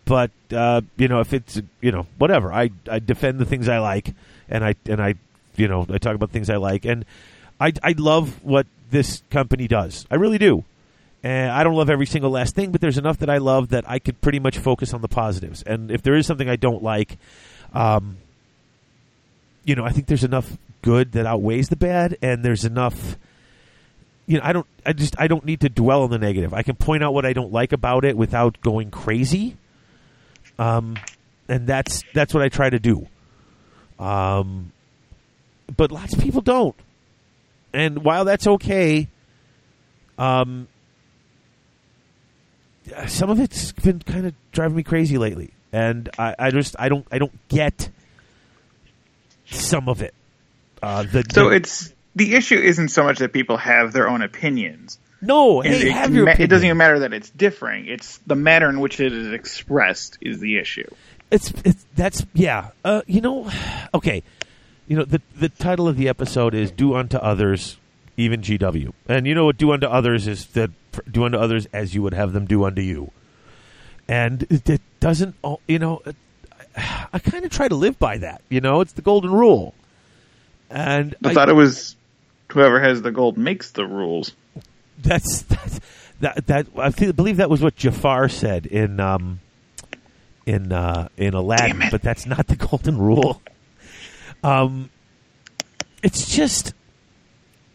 [0.05, 3.79] but uh, you know, if it's you know whatever, I I defend the things I
[3.79, 4.15] like,
[4.49, 5.15] and I and I
[5.57, 7.05] you know I talk about things I like, and
[7.62, 10.06] I I love what this company does.
[10.10, 10.64] I really do.
[11.24, 13.89] And I don't love every single last thing, but there's enough that I love that
[13.89, 15.62] I could pretty much focus on the positives.
[15.62, 17.16] And if there is something I don't like,
[17.72, 18.16] um,
[19.64, 23.16] you know, I think there's enough good that outweighs the bad, and there's enough.
[24.26, 24.66] You know, I don't.
[24.84, 25.14] I just.
[25.18, 26.52] I don't need to dwell on the negative.
[26.52, 29.56] I can point out what I don't like about it without going crazy.
[30.59, 30.97] Um,
[31.48, 33.06] and that's that's what I try to do.
[34.01, 34.72] Um,
[35.76, 36.74] but lots of people don't.
[37.74, 39.09] And while that's okay,
[40.19, 40.69] um,
[43.07, 46.89] some of it's been kind of driving me crazy lately, and I, I just I
[46.89, 47.89] don't I don't get
[49.47, 50.15] some of it.
[50.82, 54.20] Uh, the, So the- it's the issue isn't so much that people have their own
[54.20, 54.99] opinions.
[55.23, 57.86] no, And hey, it, have your ma- it doesn't even matter that it's differing.
[57.86, 60.89] It's the manner in which it is expressed is the issue.
[61.31, 62.70] It's it's that's yeah.
[62.85, 63.51] Uh, you know,
[63.94, 64.23] okay.
[64.93, 67.78] You know the the title of the episode is "Do unto others,
[68.19, 70.70] even GW," and you know what "Do unto others" is that
[71.10, 73.10] do unto others as you would have them do unto you,
[74.06, 75.35] and it, it doesn't.
[75.66, 76.02] You know,
[76.77, 78.43] I, I kind of try to live by that.
[78.51, 79.73] You know, it's the golden rule,
[80.69, 81.97] and I, thought it was
[82.51, 84.32] whoever has the gold makes the rules.
[84.98, 85.81] that's, that's
[86.20, 89.40] that that I feel, believe that was what Jafar said in um
[90.44, 93.40] in uh in Aladdin, but that's not the golden rule.
[94.43, 94.90] Um,
[96.02, 96.74] it's just,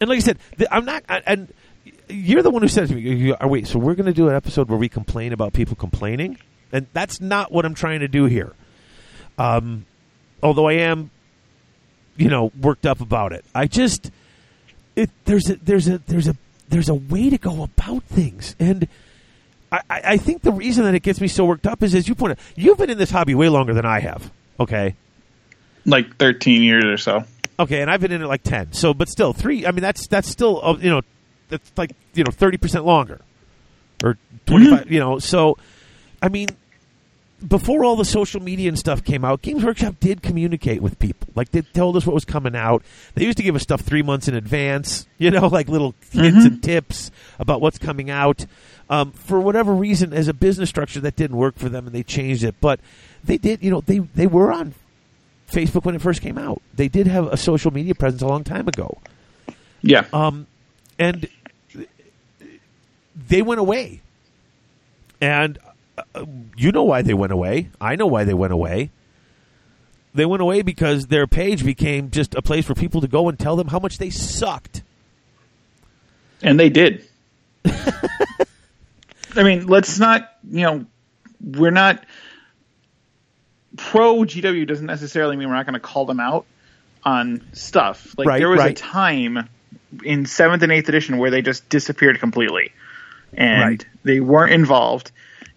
[0.00, 1.04] and like I said, the, I'm not.
[1.08, 1.52] I, and
[2.08, 3.34] you're the one who said to me.
[3.40, 6.38] Oh, wait, so we're going to do an episode where we complain about people complaining,
[6.72, 8.52] and that's not what I'm trying to do here.
[9.38, 9.86] Um,
[10.42, 11.10] although I am,
[12.16, 13.44] you know, worked up about it.
[13.54, 14.10] I just
[14.98, 16.36] it there's a there's a there's a
[16.68, 18.88] there's a way to go about things and
[19.70, 22.14] I, I think the reason that it gets me so worked up is as you
[22.14, 24.96] pointed you've been in this hobby way longer than I have okay
[25.86, 27.24] Like 13 years or so.
[27.58, 30.06] okay and I've been in it like 10 so but still three I mean that's
[30.06, 31.00] that's still uh, you know
[31.48, 33.20] that's like you know 30% longer
[34.04, 35.56] or 25 you know so
[36.22, 36.48] I mean
[37.46, 41.28] before all the social media and stuff came out, Games Workshop did communicate with people.
[41.36, 42.82] Like they told us what was coming out.
[43.14, 45.06] They used to give us stuff three months in advance.
[45.20, 47.10] You know, like little hints and tips
[47.40, 48.46] about what's coming out.
[48.88, 52.04] Um, for whatever reason, as a business structure, that didn't work for them, and they
[52.04, 52.54] changed it.
[52.60, 52.78] But
[53.24, 53.60] they did.
[53.62, 54.74] You know, they they were on
[55.50, 56.62] Facebook when it first came out.
[56.74, 58.98] They did have a social media presence a long time ago.
[59.82, 60.04] Yeah.
[60.12, 60.46] Um,
[60.98, 61.28] and
[63.14, 64.00] they went away.
[65.20, 65.58] And
[66.14, 66.24] uh,
[66.56, 67.70] you know why they went away.
[67.80, 68.90] I know why they went away.
[70.14, 73.38] They went away because their page became just a place for people to go and
[73.38, 74.82] tell them how much they sucked.
[76.42, 77.06] And they did.
[77.64, 80.86] I mean, let's not, you know,
[81.40, 82.04] we're not
[83.78, 86.44] pro GW doesn't necessarily mean we're not going to call them out
[87.04, 88.14] on stuff.
[88.18, 89.48] Like Right, there was a time
[90.04, 92.72] in 7th and 8th edition where they just disappeared completely.
[93.32, 93.86] And Right.
[94.04, 95.12] they weren't involved.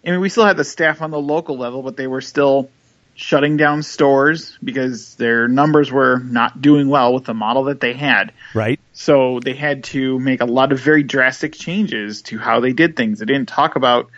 [0.06, 2.70] I mean, we still had the staff on the local level, but they were still
[3.14, 7.92] shutting down stores because their numbers were not doing well with the model that they
[7.92, 8.32] had.
[8.54, 8.80] Right?
[8.92, 12.96] So they had to make a lot of very drastic changes to how they did
[12.96, 13.18] things.
[13.18, 14.10] They didn't talk about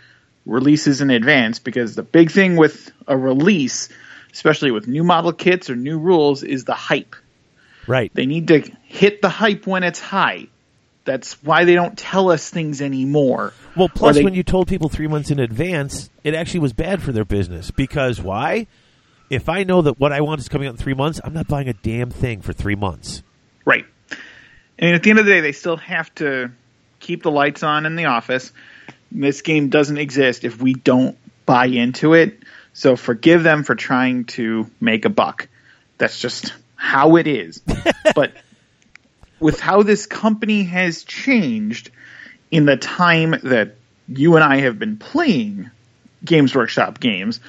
[0.45, 3.89] releases in advance because the big thing with a release,
[4.33, 7.15] especially with new model kits or new rules, is the hype.
[7.87, 8.11] Right.
[8.13, 10.47] They need to hit the hype when it's high.
[11.03, 13.53] That's why they don't tell us things anymore.
[13.75, 17.03] Well, plus, they- when you told people three months in advance, it actually was bad
[17.03, 17.69] for their business.
[17.69, 18.65] Because why?
[19.29, 21.47] If I know that what I want is coming out in three months, I'm not
[21.47, 23.21] buying a damn thing for three months.
[23.65, 23.85] Right.
[24.77, 26.51] And at the end of the day, they still have to
[26.99, 28.51] keep the lights on in the office.
[29.11, 32.39] This game doesn't exist if we don't buy into it.
[32.73, 35.47] So forgive them for trying to make a buck.
[35.97, 37.61] That's just how it is.
[38.15, 38.33] but
[39.39, 41.91] with how this company has changed
[42.51, 43.75] in the time that
[44.07, 45.71] you and I have been playing
[46.23, 47.39] Games Workshop games,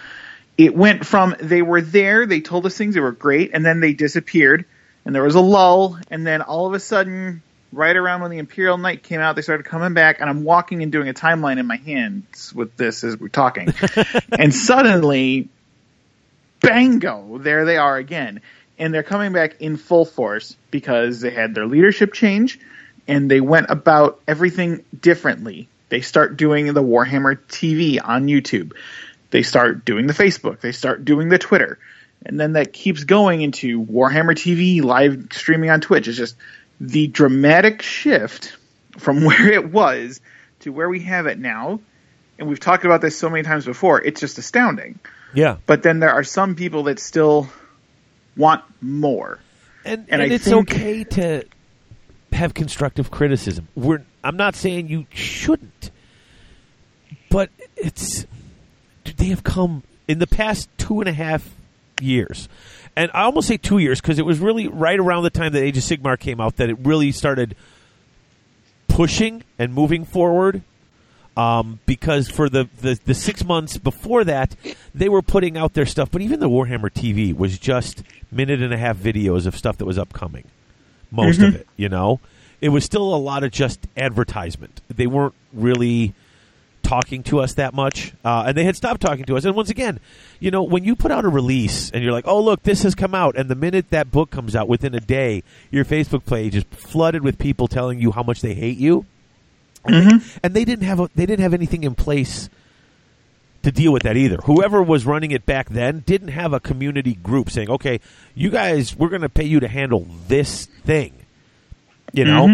[0.56, 3.80] it went from they were there, they told us things, they were great, and then
[3.80, 4.64] they disappeared.
[5.04, 8.38] and there was a lull, and then all of a sudden, right around when the
[8.38, 11.58] Imperial Knight came out, they started coming back, and I'm walking and doing a timeline
[11.58, 13.74] in my hands with this as we're talking,
[14.38, 15.48] and suddenly,
[16.60, 18.40] bango, there they are again,
[18.78, 22.58] and they're coming back in full force because they had their leadership change,
[23.08, 25.68] and they went about everything differently.
[25.88, 28.72] They start doing the Warhammer TV on YouTube.
[29.30, 30.60] They start doing the Facebook.
[30.60, 31.78] They start doing the Twitter.
[32.24, 36.08] And then that keeps going into Warhammer TV live streaming on Twitch.
[36.08, 36.36] It's just
[36.80, 38.56] the dramatic shift
[38.98, 40.20] from where it was
[40.60, 41.80] to where we have it now.
[42.38, 44.02] And we've talked about this so many times before.
[44.02, 44.98] It's just astounding.
[45.34, 45.56] Yeah.
[45.66, 47.48] But then there are some people that still
[48.36, 49.38] want more.
[49.84, 51.44] and, And and it's think- okay to
[52.32, 53.68] have constructive criticism.
[53.74, 55.90] We're I'm not saying you shouldn't,
[57.30, 58.26] but it's
[59.16, 61.48] they have come in the past two and a half
[62.02, 62.48] years,
[62.96, 65.62] and I almost say two years because it was really right around the time that
[65.62, 67.54] Age of Sigmar came out that it really started
[68.88, 70.62] pushing and moving forward.
[71.36, 74.56] Um, because for the, the, the six months before that,
[74.94, 78.02] they were putting out their stuff, but even the Warhammer TV was just
[78.32, 80.44] minute and a half videos of stuff that was upcoming.
[81.10, 82.20] Most of it, you know,
[82.62, 84.80] it was still a lot of just advertisement.
[84.88, 86.14] They weren't really
[86.86, 89.44] talking to us that much, uh, and they had stopped talking to us.
[89.44, 89.98] And once again,
[90.38, 92.94] you know, when you put out a release and you're like, "Oh, look, this has
[92.94, 95.42] come out," and the minute that book comes out, within a day,
[95.72, 99.04] your Facebook page is flooded with people telling you how much they hate you,
[99.84, 102.48] and, they, and they didn't have a, they didn't have anything in place
[103.62, 104.36] to deal with that either.
[104.44, 107.98] Whoever was running it back then didn't have a community group saying, "Okay,
[108.34, 111.12] you guys, we're going to pay you to handle this thing,"
[112.12, 112.46] you know.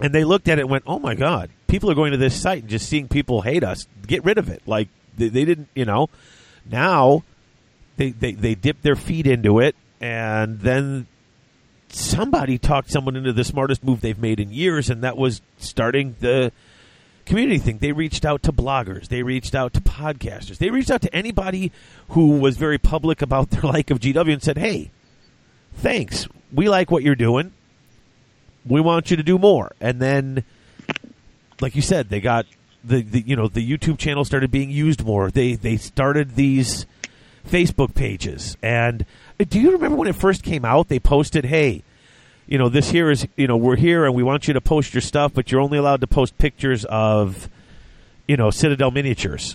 [0.00, 2.40] And they looked at it and went, "Oh my god, people are going to this
[2.40, 3.86] site and just seeing people hate us.
[4.06, 6.08] Get rid of it." Like they, they didn't, you know.
[6.70, 7.22] Now
[7.96, 11.06] they, they they dip their feet into it, and then
[11.90, 16.16] somebody talked someone into the smartest move they've made in years, and that was starting
[16.20, 16.52] the
[17.24, 17.78] community thing.
[17.78, 21.72] They reached out to bloggers, they reached out to podcasters, they reached out to anybody
[22.10, 24.90] who was very public about their like of GW and said, "Hey,
[25.74, 26.28] thanks.
[26.52, 27.52] We like what you're doing.
[28.64, 30.44] We want you to do more." And then,
[31.60, 32.46] like you said, they got
[32.84, 35.30] the, the you know the YouTube channel started being used more.
[35.30, 36.86] They they started these
[37.46, 38.56] Facebook pages.
[38.62, 39.04] And
[39.38, 40.88] do you remember when it first came out?
[40.88, 41.82] They posted, "Hey."
[42.50, 44.94] You know, this here is, you know, we're here and we want you to post
[44.94, 47.50] your stuff, but you're only allowed to post pictures of,
[48.26, 49.54] you know, Citadel miniatures.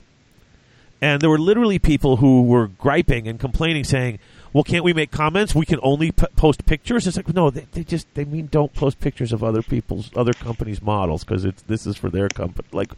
[1.01, 4.19] And there were literally people who were griping and complaining, saying,
[4.53, 5.53] "Well, can't we make comments?
[5.53, 8.73] We can only p- post pictures." It's like, no, they, they just they mean don't
[8.73, 12.67] post pictures of other people's other companies' models because it's this is for their company.
[12.71, 12.91] Like,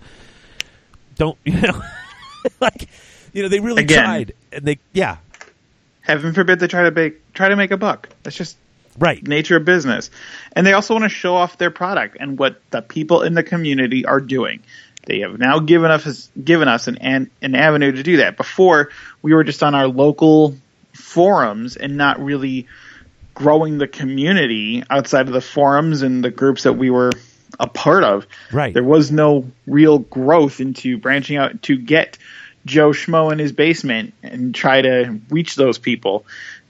[1.15, 1.81] don't you know?
[2.59, 2.89] like,
[3.33, 4.03] you know, they really Again.
[4.03, 5.17] tried, and they yeah,
[6.01, 8.09] Heaven forbid they try to make try to make a buck.
[8.23, 8.57] That's just
[8.99, 10.11] right, nature of business.
[10.55, 13.43] And they also want to show off their product and what the people in the
[13.43, 14.61] community are doing.
[15.05, 18.37] They have now given us given us an, an an avenue to do that.
[18.37, 18.89] Before
[19.21, 20.55] we were just on our local
[20.95, 22.67] forums and not really
[23.33, 27.11] growing the community outside of the forums and the groups that we were
[27.59, 28.25] a part of.
[28.51, 28.73] Right.
[28.73, 32.17] There was no real growth into branching out to get
[32.65, 36.25] Joe Schmo in his basement and try to reach those people.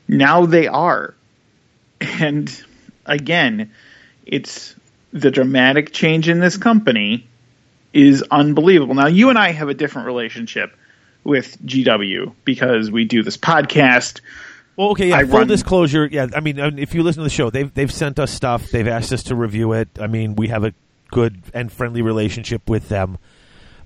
[0.07, 1.13] Now they are.
[2.01, 2.51] And
[3.05, 3.71] again,
[4.25, 4.75] it's
[5.11, 7.27] the dramatic change in this company
[7.93, 8.95] is unbelievable.
[8.95, 10.75] Now, you and I have a different relationship
[11.25, 14.21] with GW because we do this podcast.
[14.77, 15.17] Well, okay, yeah.
[15.17, 16.27] I full run- disclosure, yeah.
[16.33, 18.69] I mean, if you listen to the show, they've they've sent us stuff.
[18.69, 19.89] They've asked us to review it.
[19.99, 20.73] I mean, we have a
[21.11, 23.17] good and friendly relationship with them.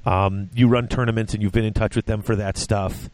[0.06, 3.10] Um, you run tournaments, and you've been in touch with them for that stuff.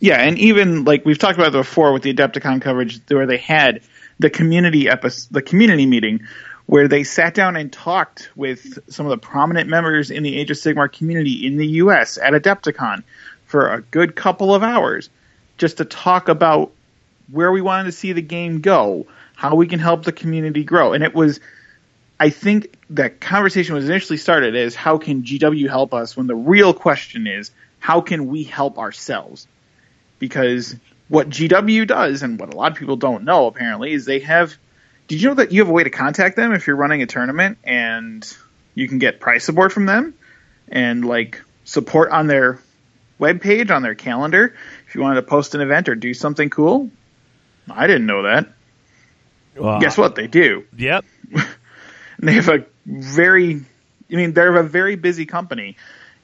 [0.00, 3.38] Yeah, and even like we've talked about it before with the Adepticon coverage, where they
[3.38, 3.80] had
[4.18, 6.20] the community episode, the community meeting,
[6.66, 10.50] where they sat down and talked with some of the prominent members in the Age
[10.50, 12.18] of Sigmar community in the U.S.
[12.18, 13.02] at Adepticon
[13.46, 15.10] for a good couple of hours,
[15.58, 16.72] just to talk about
[17.30, 20.92] where we wanted to see the game go, how we can help the community grow,
[20.92, 21.40] and it was.
[22.18, 26.36] I think that conversation was initially started as how can GW help us when the
[26.36, 27.50] real question is
[27.80, 29.48] how can we help ourselves?
[30.18, 30.74] because
[31.08, 34.56] what GW does and what a lot of people don't know apparently is they have
[35.08, 37.06] did you know that you have a way to contact them if you're running a
[37.06, 38.36] tournament and
[38.74, 40.14] you can get price support from them
[40.68, 42.58] and like support on their
[43.20, 44.54] webpage on their calendar.
[44.88, 46.90] If you wanted to post an event or do something cool
[47.70, 48.48] I didn't know that.
[49.56, 50.14] Well, guess what?
[50.14, 50.64] They do.
[50.76, 51.04] Yep.
[51.32, 51.44] and
[52.18, 53.62] they have a very
[54.10, 55.76] I mean they're a very busy company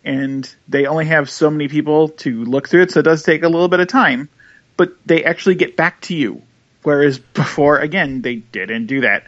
[0.05, 3.43] and they only have so many people to look through it so it does take
[3.43, 4.28] a little bit of time
[4.77, 6.43] but they actually get back to you
[6.82, 9.24] Whereas before, again, they didn't do that.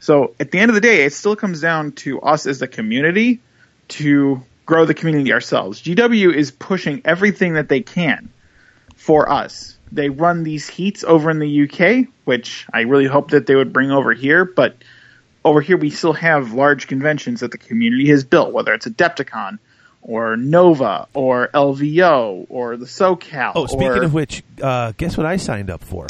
[0.00, 2.68] So at the end of the day, it still comes down to us as the
[2.68, 3.40] community
[3.88, 5.80] to grow the community ourselves.
[5.82, 8.28] GW is pushing everything that they can
[8.96, 9.78] for us.
[9.92, 13.72] They run these heats over in the UK, which I really hope that they would
[13.72, 14.76] bring over here, but
[15.44, 19.58] over here we still have large conventions that the community has built, whether it's Adepticon
[20.02, 23.52] or Nova or LVO or the SoCal.
[23.54, 26.08] Oh, speaking or, of which, uh, guess what I signed up for?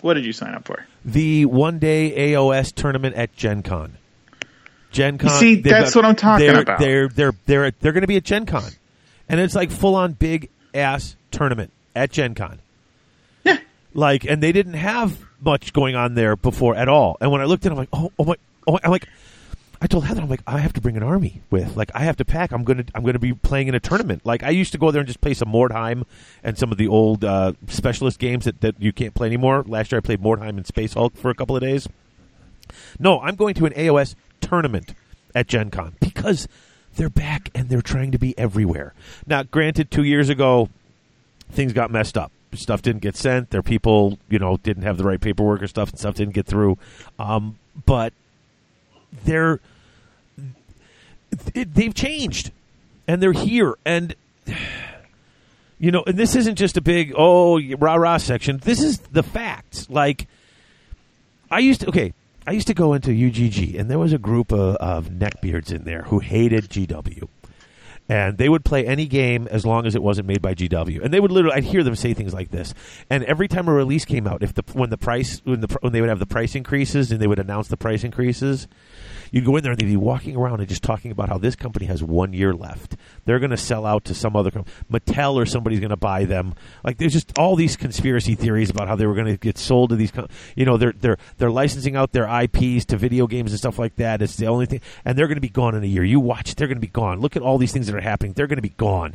[0.00, 0.84] What did you sign up for?
[1.04, 3.96] The one day AOS tournament at Gen Con.
[4.90, 5.30] Gen Con.
[5.30, 6.78] You see, that's what I'm talking they're, about.
[6.78, 8.70] They're they're they're they're going to be at Gen Con,
[9.28, 12.60] and it's like full on big ass tournament at Gen Con.
[13.44, 13.58] Yeah.
[13.94, 17.16] Like, and they didn't have much going on there before at all.
[17.20, 18.36] And when I looked at, it, I'm like, oh, oh my,
[18.66, 19.08] oh, I'm like,
[19.80, 21.76] I told Heather, I'm like, I have to bring an army with.
[21.76, 22.52] Like, I have to pack.
[22.52, 24.24] I'm gonna, I'm gonna be playing in a tournament.
[24.24, 26.04] Like, I used to go there and just play some Mordheim
[26.42, 29.64] and some of the old uh, specialist games that, that you can't play anymore.
[29.66, 31.88] Last year, I played Mordheim and Space Hulk for a couple of days.
[32.98, 34.94] No, I'm going to an AOS tournament
[35.34, 36.48] at Gen Con because
[36.96, 38.94] they're back and they're trying to be everywhere.
[39.26, 40.70] Now, granted, two years ago,
[41.50, 42.32] things got messed up.
[42.54, 43.50] Stuff didn't get sent.
[43.50, 46.46] Their people, you know, didn't have the right paperwork or stuff, and stuff didn't get
[46.46, 46.78] through.
[47.18, 48.14] Um, but
[49.24, 49.60] they're
[51.54, 52.50] it, they've changed,
[53.06, 54.14] and they're here, and
[55.78, 58.58] you know, and this isn't just a big oh rah rah section.
[58.58, 59.88] This is the facts.
[59.90, 60.26] Like
[61.50, 62.12] I used to okay.
[62.48, 65.82] I used to go into UGG, and there was a group of, of neckbeards in
[65.82, 67.26] there who hated GW,
[68.08, 71.02] and they would play any game as long as it wasn't made by GW.
[71.02, 72.74] And they would literally, I'd hear them say things like this.
[73.10, 75.92] And every time a release came out, if the when the price when the when
[75.92, 78.68] they would have the price increases and they would announce the price increases,
[79.30, 81.56] you'd go in there and they'd be walking around and just talking about how this
[81.56, 82.96] company has one year left.
[83.24, 84.74] They're going to sell out to some other company.
[84.90, 86.54] Mattel or somebody's going to buy them.
[86.84, 89.90] Like there's just all these conspiracy theories about how they were going to get sold
[89.90, 90.10] to these.
[90.10, 93.78] Com- you know, they're they're they're licensing out their IPs to video games and stuff
[93.78, 94.22] like that.
[94.22, 96.04] It's the only thing, and they're going to be gone in a year.
[96.04, 97.20] You watch, they're going to be gone.
[97.20, 98.32] Look at all these things that are happening.
[98.32, 99.14] They're going to be gone.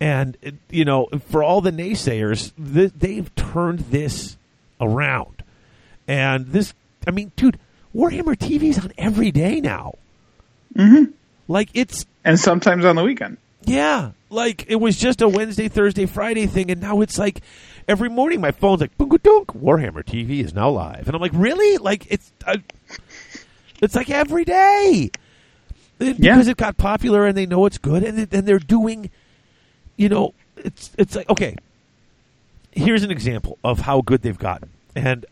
[0.00, 4.36] And you know, for all the naysayers, th- they've turned this
[4.80, 5.42] around.
[6.08, 6.74] And this,
[7.06, 7.58] I mean, dude,
[7.94, 9.94] Warhammer TV's on every day now.
[10.76, 11.10] Mm-hmm.
[11.48, 13.36] Like it's And sometimes on the weekend.
[13.64, 17.40] yeah, like it was just a Wednesday, Thursday, Friday thing, and now it's like
[17.88, 21.32] every morning my phone's like boom dunk Warhammer TV is now live, and I'm like,
[21.34, 21.78] really?
[21.78, 22.58] Like it's uh,
[23.82, 25.10] it's like every day
[25.98, 26.34] It- Yeah.
[26.34, 29.10] because it got popular and they know it's good, and then they're doing,
[29.96, 31.56] you know, it's it's like okay.
[32.72, 35.26] Here's an example of how good they've gotten, and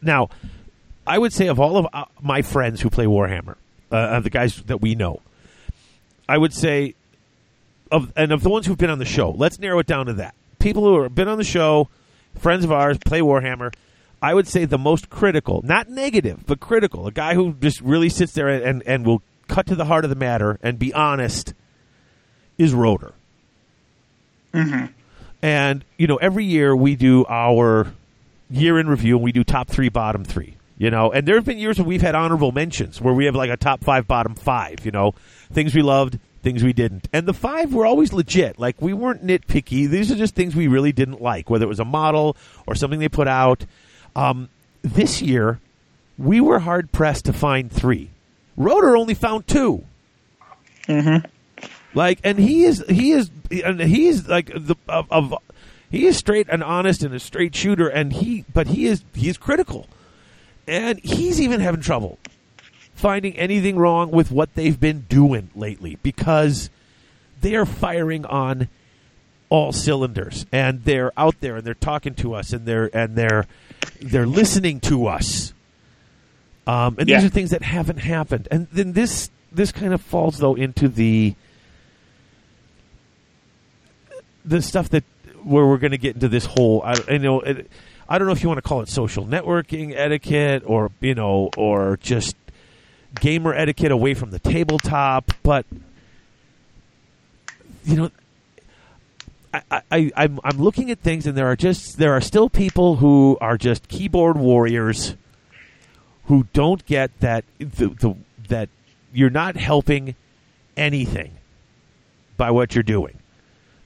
[0.00, 0.28] now
[1.06, 3.56] I would say of all of uh, my friends who play Warhammer,
[3.92, 5.20] uh, of the guys that we know,
[6.28, 6.94] I would say
[7.90, 10.14] of and of the ones who've been on the show, let's narrow it down to
[10.14, 10.34] that.
[10.58, 11.88] People who have been on the show,
[12.36, 13.72] friends of ours, play Warhammer.
[14.20, 17.06] I would say the most critical, not negative, but critical.
[17.06, 20.04] A guy who just really sits there and, and, and will cut to the heart
[20.04, 21.52] of the matter and be honest
[22.58, 23.12] is Rotor.
[25.42, 27.92] And you know, every year we do our
[28.50, 30.55] year in review, and we do top three, bottom three.
[30.78, 33.34] You know, and there have been years where we've had honorable mentions where we have
[33.34, 34.84] like a top five, bottom five.
[34.84, 35.14] You know,
[35.50, 38.58] things we loved, things we didn't, and the five were always legit.
[38.58, 39.88] Like we weren't nitpicky.
[39.88, 42.36] These are just things we really didn't like, whether it was a model
[42.66, 43.64] or something they put out.
[44.14, 44.50] Um,
[44.82, 45.60] this year,
[46.18, 48.10] we were hard pressed to find three.
[48.56, 49.84] Rotor only found 2
[51.94, 53.30] like, and he is he is
[53.64, 55.34] and he is like the of, of
[55.90, 59.28] he is straight and honest and a straight shooter, and he but he is he
[59.28, 59.88] is critical,
[60.66, 62.18] and he's even having trouble
[62.96, 66.70] finding anything wrong with what they've been doing lately because
[67.42, 68.68] they are firing on
[69.48, 70.46] all cylinders.
[70.50, 73.46] And they're out there and they're talking to us and they're and they're
[74.00, 75.52] they're listening to us.
[76.66, 78.48] Um, and these are things that haven't happened.
[78.50, 81.34] And then this this kind of falls though into the
[84.44, 85.04] the stuff that
[85.44, 87.70] where we're going to get into this whole I, I know it,
[88.08, 91.50] I don't know if you want to call it social networking etiquette or you know
[91.56, 92.36] or just
[93.20, 95.64] gamer etiquette away from the tabletop but
[97.84, 98.10] you know
[99.70, 102.96] I, I, I'm, I'm looking at things, and there are just there are still people
[102.96, 105.16] who are just keyboard warriors
[106.24, 108.14] who don't get that the, the
[108.48, 108.68] that
[109.12, 110.14] you're not helping
[110.76, 111.32] anything
[112.36, 113.18] by what you're doing,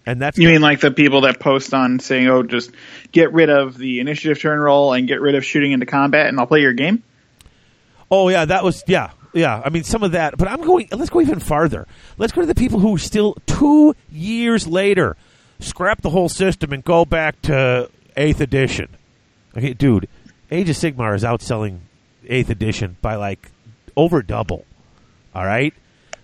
[0.06, 2.70] and that's You mean like the people that post on saying, "Oh, just
[3.12, 6.38] get rid of the initiative turn roll and get rid of shooting into combat, and
[6.38, 7.02] I'll play your game."
[8.10, 9.62] Oh yeah, that was yeah, yeah.
[9.64, 10.88] I mean some of that, but I'm going.
[10.92, 11.86] Let's go even farther.
[12.18, 15.16] Let's go to the people who still two years later
[15.60, 18.88] scrap the whole system and go back to eighth edition.
[19.56, 20.08] Okay, dude,
[20.50, 21.80] Age of Sigmar is outselling
[22.26, 23.50] Eighth Edition by like
[23.96, 24.64] over double.
[25.34, 25.74] All right,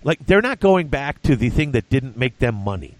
[0.02, 2.96] like they're not going back to the thing that didn't make them money.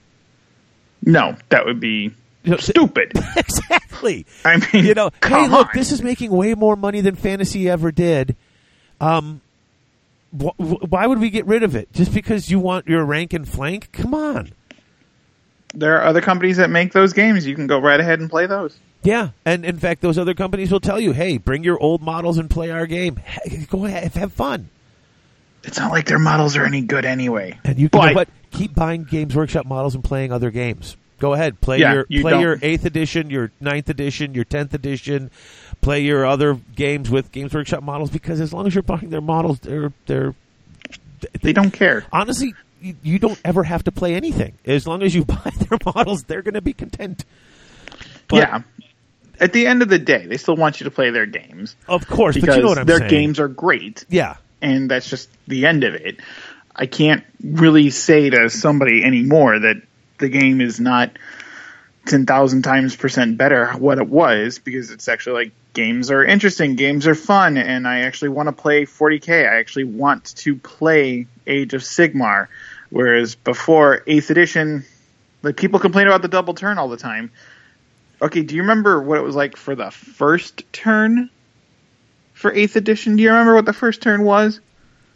[1.07, 2.12] No, that would be
[2.59, 3.12] stupid.
[3.37, 4.27] exactly.
[4.45, 5.70] I mean, you know, hey, look, on.
[5.74, 8.37] this is making way more money than fantasy ever did.
[9.01, 9.41] Um,
[10.39, 13.33] wh- wh- why would we get rid of it just because you want your rank
[13.33, 13.91] and flank?
[13.93, 14.53] Come on.
[15.74, 17.47] there are other companies that make those games.
[17.47, 18.77] You can go right ahead and play those.
[19.03, 22.39] Yeah, and in fact, those other companies will tell you, "Hey, bring your old models
[22.39, 23.20] and play our game.
[23.70, 24.69] Go ahead, have fun."
[25.67, 27.59] It's not like their models are any good anyway.
[27.65, 28.29] And you, you know But- what?
[28.53, 30.97] Keep buying Games Workshop models and playing other games.
[31.19, 34.45] Go ahead, play Yeah, your you play don't- your eighth edition, your ninth edition, your
[34.45, 35.31] tenth edition.
[35.83, 39.21] Play your other games with Games Workshop models because as long as you're buying their
[39.21, 40.35] models, they're they're
[41.43, 42.05] They don't care.
[42.13, 45.79] honestly you, you don't ever have to play anything as long as you buy their
[45.85, 46.25] models.
[46.25, 47.25] They're going to be content.
[48.29, 48.63] But, yeah.
[49.41, 52.07] At the end of the day, they still want you to play their games of
[52.07, 52.37] course.
[52.37, 53.11] because But you know what I'm their saying?
[53.11, 54.37] games are great, yeah,
[54.67, 56.19] and that's just the end of it.
[56.75, 59.77] I can't really say to somebody anymore that
[60.19, 61.13] the game is not
[62.07, 66.75] ten thousand times percent better what it was because it's actually like games are interesting,
[66.75, 69.49] games are fun, and I actually want to play 40k.
[69.49, 72.49] I actually want to play Age of Sigmar,
[72.91, 74.85] whereas before Eighth Edition,
[75.43, 77.31] like people complain about the double turn all the time.
[78.21, 81.31] Okay, do you remember what it was like for the first turn
[82.37, 83.17] for Eighth Edition?
[83.17, 84.61] Do you remember what the first turn was?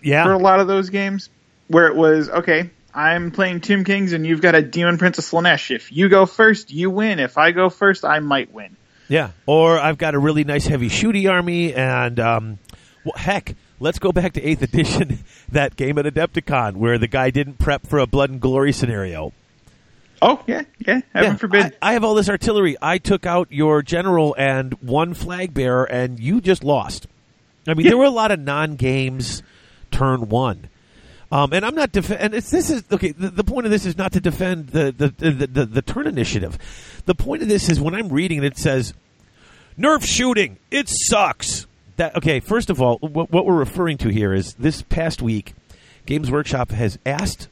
[0.02, 0.24] yeah.
[0.24, 1.30] for a lot of those games
[1.68, 2.70] where it was okay.
[2.92, 5.74] I'm playing Tomb Kings and you've got a Demon Prince of Slaanesh.
[5.74, 7.20] If you go first, you win.
[7.20, 8.76] If I go first, I might win.
[9.08, 12.58] Yeah, or I've got a really nice heavy shooty army, and um,
[13.04, 17.30] well, heck, let's go back to Eighth Edition, that game at Adepticon where the guy
[17.30, 19.32] didn't prep for a blood and glory scenario.
[20.22, 21.00] Oh yeah, yeah.
[21.12, 21.76] Heaven Yeah, forbid.
[21.82, 22.76] I, I have all this artillery.
[22.80, 27.08] I took out your general and one flag bearer, and you just lost.
[27.66, 27.90] I mean, Yeah.
[27.90, 29.42] there were a lot of non-games
[29.90, 30.68] turn one.
[31.32, 33.12] Um, and I'm not def- and it's this is okay.
[33.12, 36.08] The, the point of this is not to defend the the, the the the turn
[36.08, 36.58] initiative.
[37.06, 38.94] The point of this is when I'm reading it, it says
[39.78, 40.56] nerf shooting.
[40.72, 41.66] It sucks.
[41.98, 42.40] That okay.
[42.40, 45.54] First of all, what, what we're referring to here is this past week,
[46.04, 47.46] Games Workshop has asked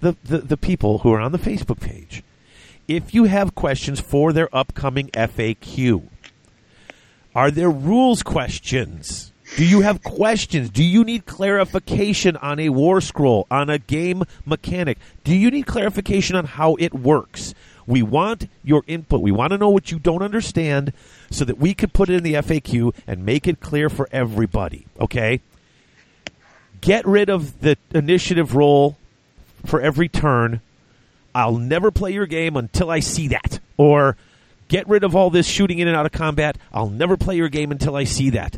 [0.00, 2.22] the, the the people who are on the Facebook page
[2.86, 6.04] if you have questions for their upcoming FAQ.
[7.38, 9.30] Are there rules questions?
[9.56, 10.70] Do you have questions?
[10.70, 14.98] Do you need clarification on a war scroll, on a game mechanic?
[15.22, 17.54] Do you need clarification on how it works?
[17.86, 19.20] We want your input.
[19.20, 20.92] We want to know what you don't understand
[21.30, 24.86] so that we can put it in the FAQ and make it clear for everybody.
[24.98, 25.40] Okay?
[26.80, 28.96] Get rid of the initiative roll
[29.64, 30.60] for every turn.
[31.36, 33.60] I'll never play your game until I see that.
[33.76, 34.16] Or
[34.68, 36.56] get rid of all this shooting in and out of combat.
[36.72, 38.56] I'll never play your game until I see that.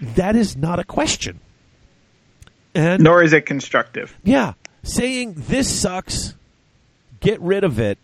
[0.00, 1.40] That is not a question.
[2.74, 4.14] And Nor is it constructive.
[4.22, 4.52] yeah,
[4.82, 6.34] saying this sucks,
[7.20, 7.98] get rid of it.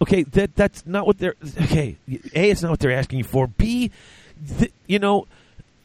[0.00, 1.34] Okay, that that's not what they're.
[1.62, 1.96] Okay,
[2.34, 3.46] a it's not what they're asking you for.
[3.48, 3.90] B,
[4.58, 5.26] th- you know,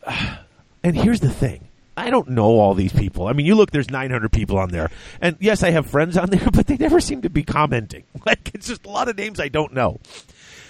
[0.83, 1.65] and here's the thing.
[1.97, 3.27] I don't know all these people.
[3.27, 4.89] I mean, you look, there's 900 people on there.
[5.19, 8.03] And yes, I have friends on there, but they never seem to be commenting.
[8.25, 9.99] Like, it's just a lot of names I don't know.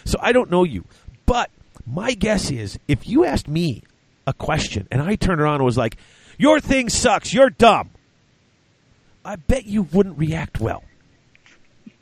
[0.10, 0.86] So I don't know you.
[1.26, 1.52] But
[1.86, 3.84] my guess is if you asked me
[4.26, 5.98] a question and I turned around and was like,
[6.38, 7.92] your thing sucks, you're dumb,
[9.24, 10.84] I bet you wouldn't react well.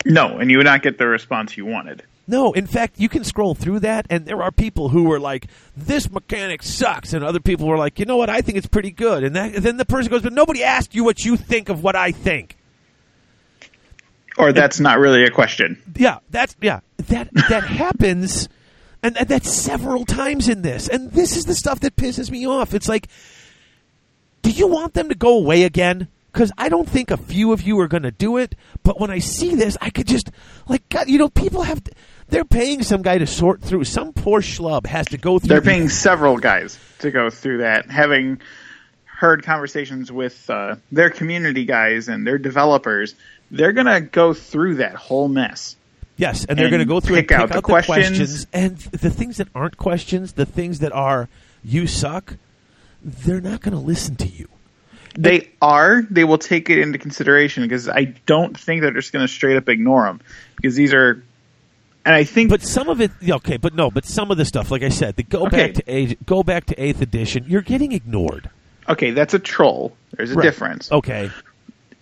[0.06, 2.04] No, and you would not get the response you wanted.
[2.30, 5.48] No, in fact, you can scroll through that, and there are people who were like,
[5.76, 8.30] "This mechanic sucks," and other people were like, "You know what?
[8.30, 10.94] I think it's pretty good." And, that, and then the person goes, "But nobody asked
[10.94, 12.58] you what you think of what I think."
[14.38, 15.82] Or that's not really a question.
[15.96, 18.50] Yeah, that's yeah that that happens,
[19.02, 20.88] and that, that's several times in this.
[20.88, 22.74] And this is the stuff that pisses me off.
[22.74, 23.08] It's like,
[24.42, 26.08] do you want them to go away again?
[26.32, 28.54] Because I don't think a few of you are going to do it.
[28.84, 30.30] But when I see this, I could just
[30.68, 31.84] like, God, you know, people have.
[31.84, 31.92] To,
[32.30, 33.86] they're paying some guy to sort through.
[33.86, 35.48] Some poor schlub has to go through.
[35.48, 38.42] They're the- paying several guys to go through that, having
[39.06, 43.16] heard conversations with uh, their community guys and their developers.
[43.52, 45.76] They're going to go through that whole mess.
[46.18, 48.18] Yes, and they're going to go through pick and pick the out the questions.
[48.18, 51.30] questions, and the things that aren't questions, the things that are
[51.64, 52.36] you suck.
[53.04, 54.50] They're not going to listen to you.
[55.18, 56.02] They are.
[56.10, 59.58] They will take it into consideration because I don't think they're just going to straight
[59.58, 60.20] up ignore them
[60.56, 61.24] because these are.
[62.06, 64.72] And I think, But some of it, okay, but no, but some of the stuff,
[64.72, 65.68] like I said, the go Okay.
[65.68, 68.50] back to age, go back to eighth edition, you're getting ignored.
[68.90, 69.96] okay, that's a troll.
[70.16, 70.44] There's a Right.
[70.44, 71.30] difference Okay,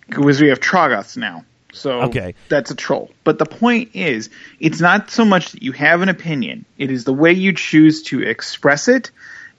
[0.08, 1.44] because we have Troggoths now.
[1.72, 2.34] So Okay.
[2.48, 3.10] that's a troll.
[3.24, 7.04] But the point is, it's not so much that you have an opinion, it is
[7.04, 9.10] the way you choose to express it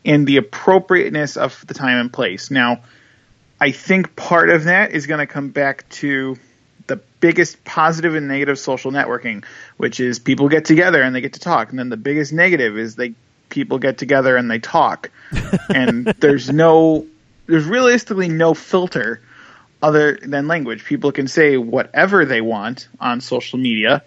[0.03, 2.49] and the appropriateness of the time and place.
[2.49, 2.81] Now,
[3.59, 6.37] I think part of that is going to come back to
[6.87, 9.43] the biggest positive and negative social networking,
[9.75, 12.77] which is people get together and they get to talk, and then the biggest negative
[12.77, 13.13] is they
[13.49, 15.11] people get together and they talk,
[15.69, 17.05] and there's no,
[17.47, 19.21] there's realistically no filter
[19.81, 20.83] other than language.
[20.83, 24.03] People can say whatever they want on social media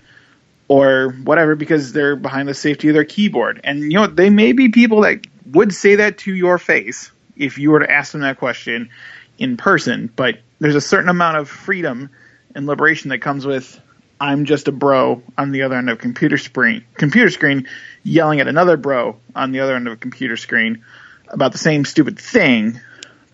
[0.68, 3.60] or whatever because they're behind the safety of their keyboard.
[3.64, 7.58] And you know, they may be people that would say that to your face if
[7.58, 8.90] you were to ask them that question
[9.38, 12.10] in person, but there's a certain amount of freedom
[12.54, 13.80] and liberation that comes with
[14.20, 17.68] I'm just a bro on the other end of a computer screen computer screen
[18.02, 20.84] yelling at another bro on the other end of a computer screen
[21.28, 22.80] about the same stupid thing,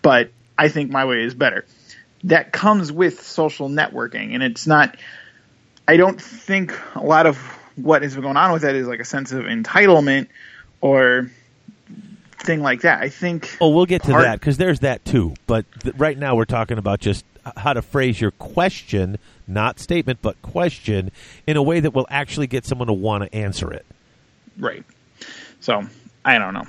[0.01, 1.65] but I think my way is better.
[2.27, 4.95] That comes with social networking and it's not
[5.87, 7.37] I don't think a lot of
[7.75, 10.27] what has been going on with that is like a sense of entitlement
[10.81, 11.29] or
[12.39, 13.01] thing like that.
[13.01, 15.33] I think Oh, we'll get to part- that because there's that too.
[15.47, 17.23] But th- right now we're talking about just
[17.55, 19.17] how to phrase your question,
[19.47, 21.11] not statement, but question,
[21.47, 23.85] in a way that will actually get someone to want to answer it.
[24.57, 24.83] Right.
[25.61, 25.85] So
[26.25, 26.65] I don't know,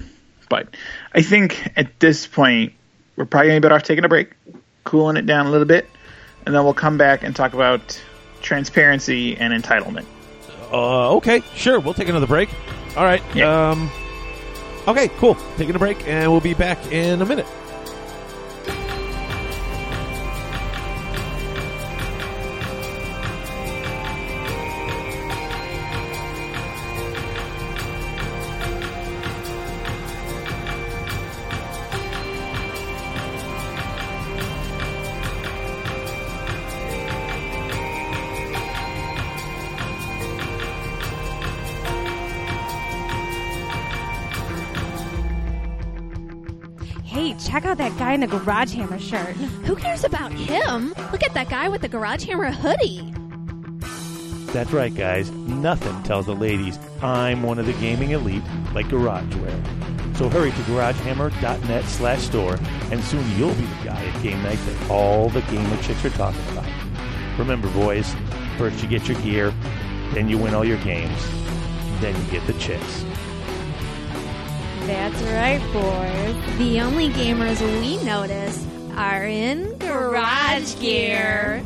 [0.48, 0.68] but
[1.12, 2.74] I think at this point
[3.16, 4.30] we're probably gonna be better off taking a break,
[4.88, 5.88] cooling it down a little bit,
[6.46, 8.02] and then we'll come back and talk about
[8.40, 10.06] transparency and entitlement.
[10.72, 11.78] Uh, okay, sure.
[11.78, 12.48] We'll take another break.
[12.96, 13.22] All right.
[13.34, 13.70] Yeah.
[13.70, 13.90] Um,
[14.86, 15.36] okay, cool.
[15.58, 17.46] Taking a break, and we'll be back in a minute.
[47.48, 49.34] Check out that guy in the garage hammer shirt.
[49.64, 50.88] Who cares about him?
[51.10, 53.12] Look at that guy with the garage hammer hoodie.
[54.52, 55.30] That's right, guys.
[55.30, 58.42] Nothing tells the ladies I'm one of the gaming elite
[58.74, 60.16] like GarageWare.
[60.16, 62.58] So hurry to garagehammer.net slash store,
[62.90, 66.10] and soon you'll be the guy at game night that all the gamer chicks are
[66.10, 66.66] talking about.
[67.38, 68.14] Remember, boys,
[68.58, 69.54] first you get your gear,
[70.12, 71.22] then you win all your games,
[72.00, 73.04] then you get the chicks.
[74.88, 76.58] That's right, boys.
[76.58, 78.66] The only gamers we notice
[78.96, 81.62] are in garage gear.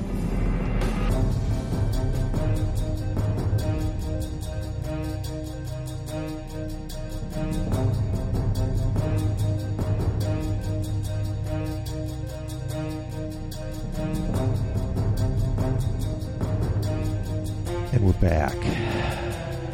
[17.93, 18.57] And we're back.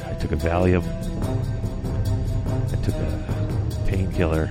[0.04, 0.84] I took a Valium.
[4.20, 4.50] A painkiller.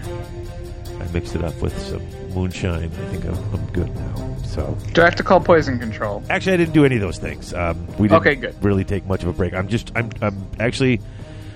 [1.02, 2.02] I mixed it up with some
[2.34, 2.84] moonshine.
[2.86, 4.36] I think I'm, I'm good now.
[4.46, 6.24] So Do I have to call poison control?
[6.30, 7.54] actually, I didn't do any of those things.
[7.54, 8.64] Um, we didn't Okay, good.
[8.64, 9.54] really take much of a break.
[9.54, 11.02] I'm just I'm I'm actually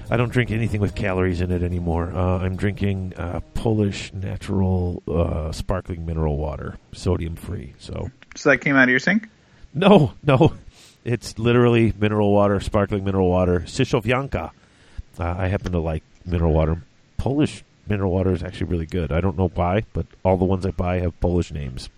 [0.09, 2.11] I don't drink anything with calories in it anymore.
[2.13, 7.73] Uh, I'm drinking uh, Polish natural uh, sparkling mineral water, sodium free.
[7.79, 9.27] So So that came out of your sink?
[9.73, 10.53] no, no.
[11.03, 14.51] It's literally mineral water, sparkling mineral water, Syszowianka.
[15.19, 16.83] Uh, I happen to like mineral water.
[17.17, 19.11] Polish mineral water is actually really good.
[19.11, 21.89] I don't know why, but all the ones I buy have Polish names.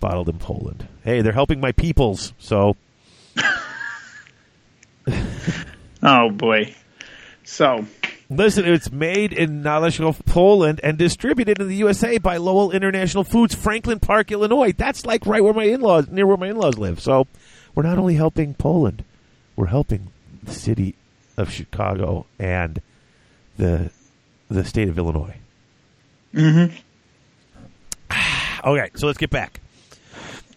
[0.00, 0.88] Bottled in Poland.
[1.04, 2.76] Hey, they're helping my peoples, so
[6.02, 6.74] Oh boy.
[7.44, 7.84] So
[8.30, 13.54] Listen, it's made in Naleshov, Poland, and distributed in the USA by Lowell International Foods,
[13.54, 14.72] Franklin Park, Illinois.
[14.72, 17.00] That's like right where my in-laws, near where my in-laws live.
[17.00, 17.26] So,
[17.74, 19.02] we're not only helping Poland,
[19.56, 20.08] we're helping
[20.42, 20.94] the city
[21.38, 22.82] of Chicago and
[23.56, 23.90] the
[24.48, 25.36] the state of Illinois.
[26.34, 26.72] Mhm.
[28.64, 29.60] Okay, so let's get back.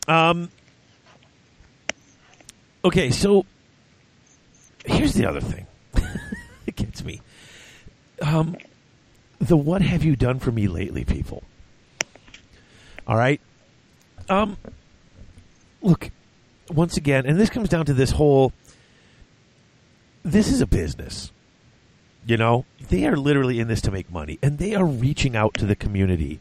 [0.08, 0.50] Um.
[2.84, 3.46] Okay, so
[4.86, 5.68] here's the other thing.
[6.66, 7.22] it gets me.
[8.22, 8.58] Um,
[9.40, 11.44] the what have you done for me lately, people?
[13.06, 13.40] All right.
[14.30, 14.58] Um.
[15.84, 16.10] Look,
[16.70, 18.52] once again, and this comes down to this whole.
[20.24, 21.32] This is a business.
[22.26, 25.56] You know, they are literally in this to make money, and they are reaching out
[25.56, 26.40] to the community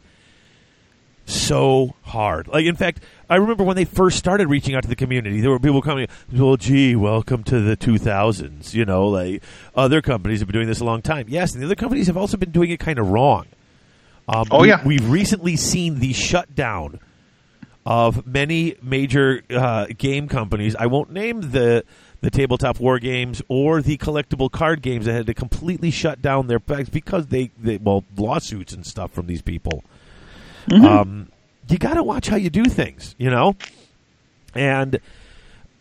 [1.25, 2.47] so hard.
[2.47, 2.99] Like, in fact,
[3.29, 6.07] I remember when they first started reaching out to the community, there were people coming,
[6.31, 8.73] well, gee, welcome to the 2000s.
[8.73, 9.41] You know, like
[9.75, 11.25] other companies have been doing this a long time.
[11.29, 13.45] Yes, and the other companies have also been doing it kind of wrong.
[14.27, 14.85] Um, Oh, we- yeah.
[14.85, 16.99] We've recently seen the shutdown
[17.85, 20.75] of many major uh, game companies.
[20.75, 21.83] I won't name the
[22.21, 26.47] the tabletop war games or the collectible card games that had to completely shut down
[26.47, 29.83] their packs because they, they well lawsuits and stuff from these people.
[30.71, 31.27] Um,
[31.67, 33.55] you got to watch how you do things, you know,
[34.55, 34.99] and.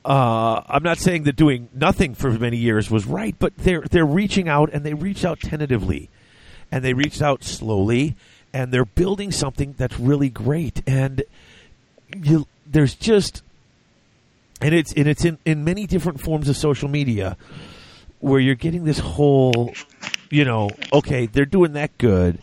[0.03, 4.07] Uh, I'm not saying that doing nothing for many years was right, but they're they're
[4.07, 6.09] reaching out and they reached out tentatively,
[6.73, 8.17] and they reached out slowly,
[8.55, 10.83] and they're building something that's really great.
[10.87, 11.23] And
[12.17, 13.43] you, there's just,
[14.61, 17.37] and it's and it's in in many different forms of social media,
[18.19, 19.73] where you're getting this whole,
[20.31, 22.39] you know, okay, they're doing that good.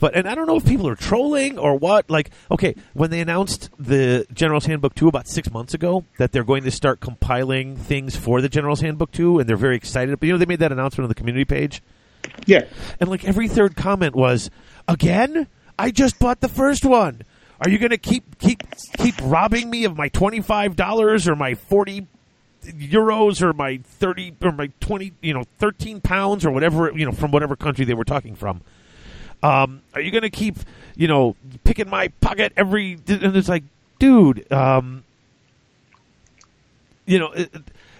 [0.00, 2.08] But and I don't know if people are trolling or what.
[2.10, 6.44] Like, okay, when they announced the General's Handbook two about six months ago that they're
[6.44, 10.18] going to start compiling things for the General's Handbook two, and they're very excited.
[10.18, 11.82] But you know, they made that announcement on the community page,
[12.46, 12.64] Yeah.
[13.00, 14.48] and like every third comment was,
[14.88, 17.22] "Again, I just bought the first one.
[17.60, 18.62] Are you going to keep keep
[18.98, 22.06] keep robbing me of my twenty five dollars or my forty
[22.64, 27.12] euros or my thirty or my twenty you know thirteen pounds or whatever you know
[27.12, 28.60] from whatever country they were talking from?
[29.42, 30.56] Um, are you going to keep
[30.96, 32.94] you know picking my pocket every?
[33.06, 33.64] And it's like,
[33.98, 35.04] dude, um,
[37.06, 37.34] you know,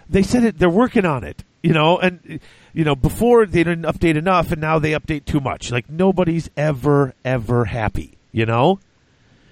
[0.08, 0.58] they said it.
[0.58, 1.44] They're working on it.
[1.62, 2.40] You know, and
[2.72, 5.70] you know before they didn't update enough, and now they update too much.
[5.70, 8.18] Like nobody's ever ever happy.
[8.32, 8.80] You know.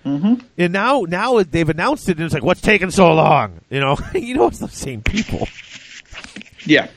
[0.05, 0.35] Mm-hmm.
[0.59, 3.61] And now, now they've announced it, and it's like, what's taking so long?
[3.71, 5.47] You know, you know, it's the same people.
[6.65, 6.89] Yeah,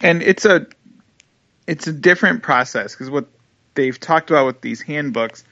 [0.00, 0.66] and it's a
[1.66, 3.26] it's a different process because what
[3.74, 5.44] they've talked about with these handbooks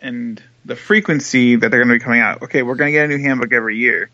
[0.00, 2.42] and the frequency that they're going to be coming out.
[2.42, 4.10] Okay, we're going to get a new handbook every year.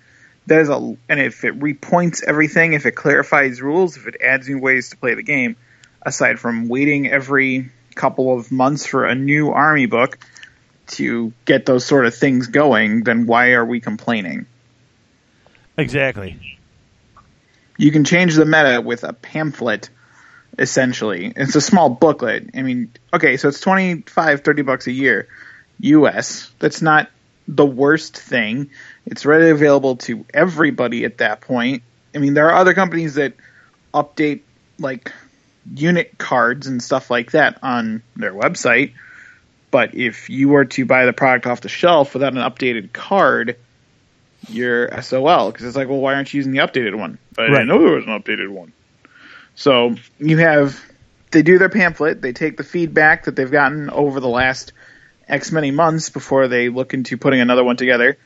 [0.46, 4.48] That is a and if it repoints everything, if it clarifies rules, if it adds
[4.48, 5.56] new ways to play the game,
[6.02, 10.18] aside from waiting every couple of months for a new army book
[10.86, 14.46] to get those sort of things going, then why are we complaining?
[15.76, 16.38] Exactly.
[17.76, 19.90] you can change the meta with a pamphlet
[20.56, 21.32] essentially.
[21.34, 22.50] It's a small booklet.
[22.54, 25.26] I mean okay so it's 25 30 bucks a year
[25.80, 27.10] us that's not
[27.48, 28.70] the worst thing.
[29.04, 31.82] It's readily available to everybody at that point.
[32.14, 33.34] I mean there are other companies that
[33.92, 34.42] update
[34.78, 35.12] like
[35.74, 38.92] unit cards and stuff like that on their website
[39.74, 43.56] but if you were to buy the product off the shelf without an updated card
[44.48, 47.18] you're SOL because it's like, well, why aren't you using the updated one?
[47.34, 47.54] But I Right.
[47.54, 48.72] didn't know there was an updated one.
[49.56, 50.80] So you have
[51.32, 54.72] they do their pamphlet, they take the feedback that they've gotten over the last
[55.26, 58.16] X many months before they look into putting another one together,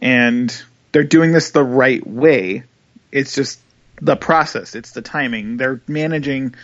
[0.00, 2.62] and they're doing this the right way.
[3.10, 3.58] It's just
[4.00, 5.56] the process, it's the timing.
[5.56, 6.54] They're managing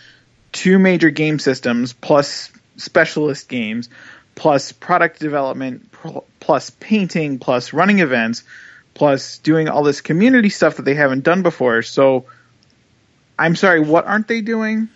[0.53, 3.89] two major game systems plus specialist games
[4.35, 5.91] plus product development
[6.39, 8.43] plus painting plus running events
[8.93, 11.81] plus doing all this community stuff that they haven't done before.
[11.81, 12.25] So
[13.37, 14.89] I'm sorry, what aren't they doing?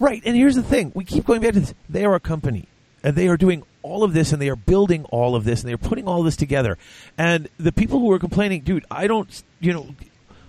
[0.00, 0.22] Right.
[0.24, 1.74] And here's the thing: we keep going back to this.
[1.88, 2.66] They are a company,
[3.02, 5.68] and they are doing all of this, and they are building all of this, and
[5.68, 6.78] they're putting all this together.
[7.16, 9.94] And the people who are complaining, dude, I don't, you know,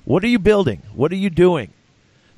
[0.05, 0.81] what are you building?
[0.93, 1.71] What are you doing?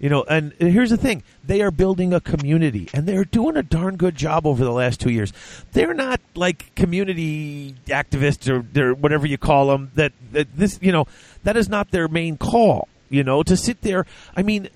[0.02, 3.62] You know, and here's the thing: they are building a community, and they're doing a
[3.62, 5.32] darn good job over the last two years.
[5.74, 9.92] They're not like community activists or whatever you call them.
[9.94, 11.06] That, that this, you know,
[11.44, 12.88] that is not their main call.
[13.10, 14.08] You know, to sit there.
[14.36, 14.70] I mean,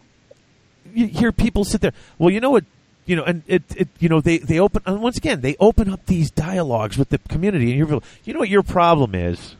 [0.93, 1.93] you hear people sit there.
[2.19, 2.65] Well, you know what?
[3.07, 5.89] You know, and it, it you know, they they open and once again they open
[5.89, 9.55] up these dialogues with the community, and you're, you know what your problem is.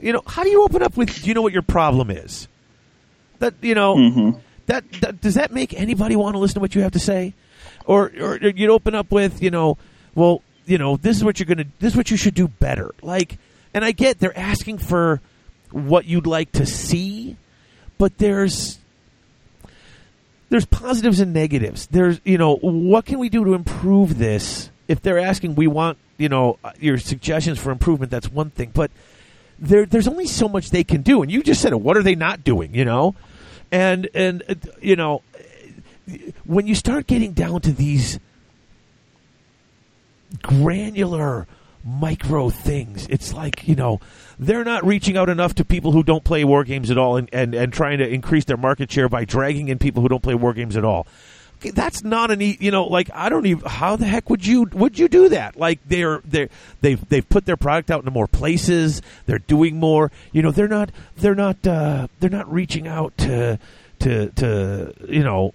[0.00, 1.22] You know, how do you open up with?
[1.22, 2.48] Do you know what your problem is?
[3.40, 6.82] That you know, that, that does that make anybody want to listen to what you
[6.82, 7.34] have to say,
[7.84, 9.78] or or you'd open up with, you know,
[10.14, 12.94] well, you know, this is what you're gonna, this is what you should do better.
[13.02, 13.38] Like,
[13.74, 15.20] and I get they're asking for
[15.70, 17.36] what you'd like to see,
[17.98, 18.78] but there's
[20.48, 21.86] there's positives and negatives.
[21.88, 24.70] There's, you know, what can we do to improve this?
[24.88, 28.10] If they're asking, we want, you know, uh, your suggestions for improvement.
[28.12, 28.90] That's one thing, but
[29.58, 31.22] there, there's only so much they can do.
[31.22, 31.80] And you just said it.
[31.80, 32.74] What are they not doing?
[32.74, 33.14] You know,
[33.70, 35.22] and and uh, you know,
[36.44, 38.18] when you start getting down to these
[40.42, 41.46] granular
[41.86, 43.06] micro things.
[43.08, 44.00] It's like, you know,
[44.38, 47.30] they're not reaching out enough to people who don't play war games at all and,
[47.32, 50.34] and, and trying to increase their market share by dragging in people who don't play
[50.34, 51.06] war games at all.
[51.60, 54.98] That's not an you know like I don't even how the heck would you would
[54.98, 55.56] you do that?
[55.56, 56.48] Like they're they
[56.80, 59.02] they've they've put their product out into more places.
[59.26, 60.12] They're doing more.
[60.32, 63.58] You know they're not they're not uh, they're not reaching out to
[64.00, 65.54] to to you know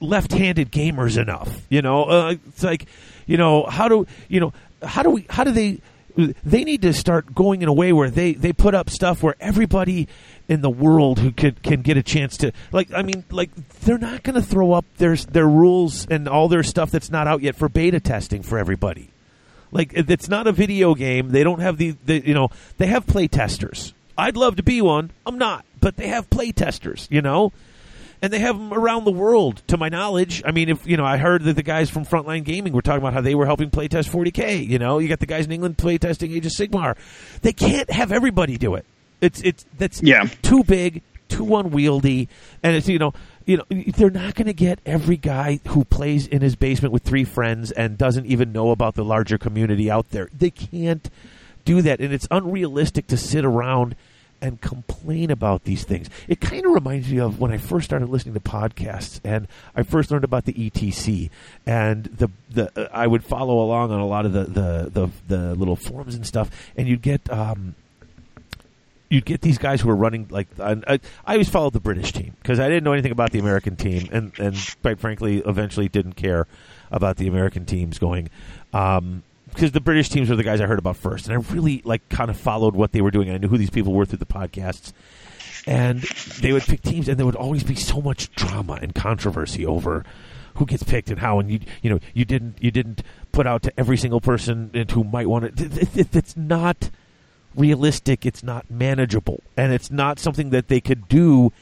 [0.00, 1.62] left-handed gamers enough.
[1.68, 2.86] You know, uh, it's like,
[3.26, 4.52] you know, how do you know
[4.82, 5.80] how do we how do they
[6.16, 9.34] they need to start going in a way where they they put up stuff where
[9.40, 10.08] everybody
[10.48, 13.50] in the world who could can get a chance to like I mean like
[13.80, 17.26] they're not going to throw up their their rules and all their stuff that's not
[17.26, 19.10] out yet for beta testing for everybody.
[19.72, 21.30] Like it's not a video game.
[21.30, 23.94] They don't have the, the you know they have play testers.
[24.16, 25.10] I'd love to be one.
[25.26, 27.08] I'm not, but they have play testers.
[27.10, 27.52] You know,
[28.22, 29.62] and they have them around the world.
[29.68, 32.44] To my knowledge, I mean, if you know, I heard that the guys from Frontline
[32.44, 34.66] Gaming were talking about how they were helping playtest 40k.
[34.66, 36.96] You know, you got the guys in England playtesting Age of Sigmar.
[37.42, 38.86] They can't have everybody do it.
[39.24, 40.28] It's it's that's Yeah.
[40.42, 42.28] too big, too unwieldy,
[42.62, 43.12] and it's you know
[43.46, 47.02] you know they're not going to get every guy who plays in his basement with
[47.02, 50.28] three friends and doesn't even know about the larger community out there.
[50.36, 51.08] They can't
[51.64, 53.96] do that, and it's unrealistic to sit around
[54.42, 56.10] and complain about these things.
[56.28, 59.82] It kind of reminds me of when I first started listening to podcasts and I
[59.84, 61.30] first learned about the ETC
[61.64, 65.08] and the the uh, I would follow along on a lot of the the the,
[65.28, 67.30] the little forums and stuff, and you'd get.
[67.32, 67.74] Um,
[69.14, 72.34] You'd get these guys who were running like I, I, always followed the British team
[72.42, 76.14] because I didn't know anything about the American team, and and quite frankly, eventually didn't
[76.14, 76.46] care
[76.90, 78.28] about the American teams going.
[78.72, 81.80] Um, because the British teams were the guys I heard about first, and I really
[81.84, 83.30] like kind of followed what they were doing.
[83.30, 84.92] I knew who these people were through the podcasts,
[85.66, 86.00] and
[86.40, 90.04] they would pick teams, and there would always be so much drama and controversy over
[90.56, 91.38] who gets picked and how.
[91.38, 94.90] And you you know you didn't you didn't put out to every single person and
[94.90, 96.90] who might want it- It's not
[97.56, 98.26] realistic.
[98.26, 101.52] It's not manageable, and it's not something that they could do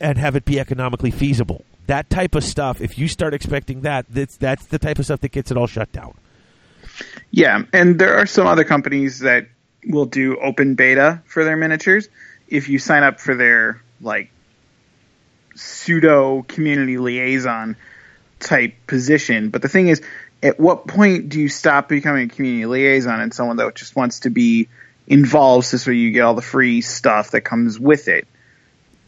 [0.00, 1.64] and have it be economically feasible.
[1.86, 2.80] That type of stuff.
[2.80, 5.66] If you start expecting that, that's that's the type of stuff that gets it all
[5.66, 6.14] shut down.
[7.30, 9.48] Yeah, and there are some other companies that
[9.86, 12.08] will do open beta for their miniatures.
[12.48, 14.30] If you sign up for their like
[15.54, 17.76] pseudo community liaison
[18.40, 20.02] type position, but the thing is,
[20.42, 24.20] at what point do you stop becoming a community liaison and someone that just wants
[24.20, 24.68] to be
[25.08, 28.28] involved, so so you get all the free stuff that comes with it?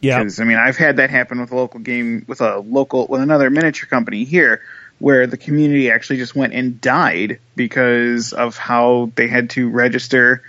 [0.01, 3.21] Yeah, I mean, I've had that happen with a local game, with a local, with
[3.21, 4.63] another miniature company here,
[4.99, 10.43] where the community actually just went and died because of how they had to register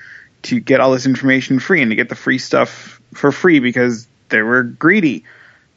[0.44, 4.08] to get all this information free and to get the free stuff for free because
[4.30, 5.26] they were greedy.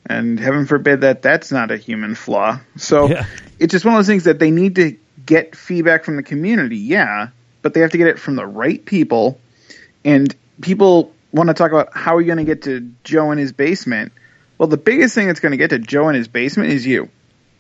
[0.07, 2.61] And heaven forbid that that's not a human flaw.
[2.77, 3.27] So Yeah.
[3.59, 4.97] it's just one of those things that they need to
[5.27, 7.29] get feedback from the community, yeah,
[7.63, 9.41] but they have to get it from the right people.
[10.05, 13.39] And people want to talk about how are you going to get to Joe in
[13.39, 14.13] his basement.
[14.57, 17.11] Well, the biggest thing that's going to get to Joe in his basement is you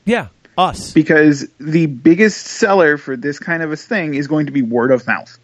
[0.04, 0.92] yeah, us.
[0.92, 4.92] because the biggest seller for this kind of a thing is going to be word
[4.92, 5.38] of mouth.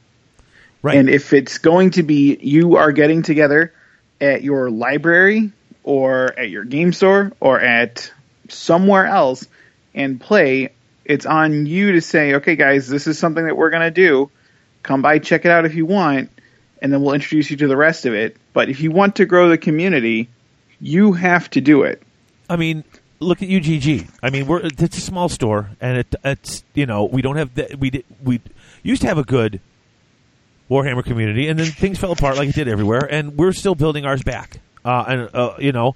[0.82, 0.96] Right.
[0.96, 3.74] And if it's going to be you are getting together
[4.20, 5.52] at your library
[5.82, 8.12] or at your game store or at
[8.48, 9.46] somewhere else
[9.94, 10.70] and play,
[11.04, 14.30] it's on you to say, okay, guys, this is something that we're going to do.
[14.82, 16.30] Come by, check it out if you want,
[16.80, 18.36] and then we'll introduce you to the rest of it.
[18.52, 20.28] But if you want to grow the community,
[20.80, 22.02] you have to do it.
[22.48, 22.84] I mean,
[23.20, 24.08] look at UGG.
[24.22, 27.54] I mean, we're it's a small store, and it it's you know we don't have
[27.54, 28.40] the, we we
[28.82, 29.60] used to have a good
[30.70, 34.04] Warhammer community, and then things fell apart like it did everywhere, and we're still building
[34.04, 34.60] ours back.
[34.84, 35.94] Uh, and uh, you know,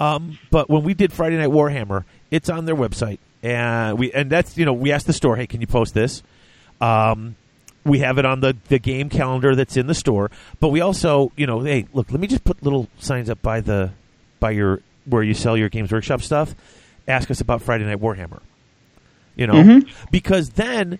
[0.00, 4.30] um, but when we did Friday Night Warhammer, it's on their website, and we and
[4.30, 6.22] that's you know we asked the store, hey, can you post this?
[6.80, 7.36] Um,
[7.84, 10.30] we have it on the, the game calendar that's in the store,
[10.60, 13.60] but we also, you know, hey, look, let me just put little signs up by
[13.60, 13.92] the
[14.40, 16.54] by your where you sell your Games Workshop stuff.
[17.08, 18.40] Ask us about Friday Night Warhammer.
[19.34, 19.80] You know,
[20.10, 20.98] because then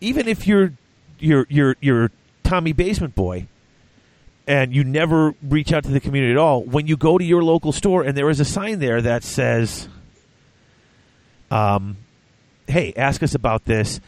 [0.00, 0.72] even if you're
[1.18, 2.10] you're you're you're
[2.44, 3.46] Tommy Basement Boy
[4.46, 7.42] and you never reach out to the community at all, when you go to your
[7.42, 9.88] local store and there is a sign there that says
[11.50, 11.96] um
[12.68, 14.00] hey, ask us about this.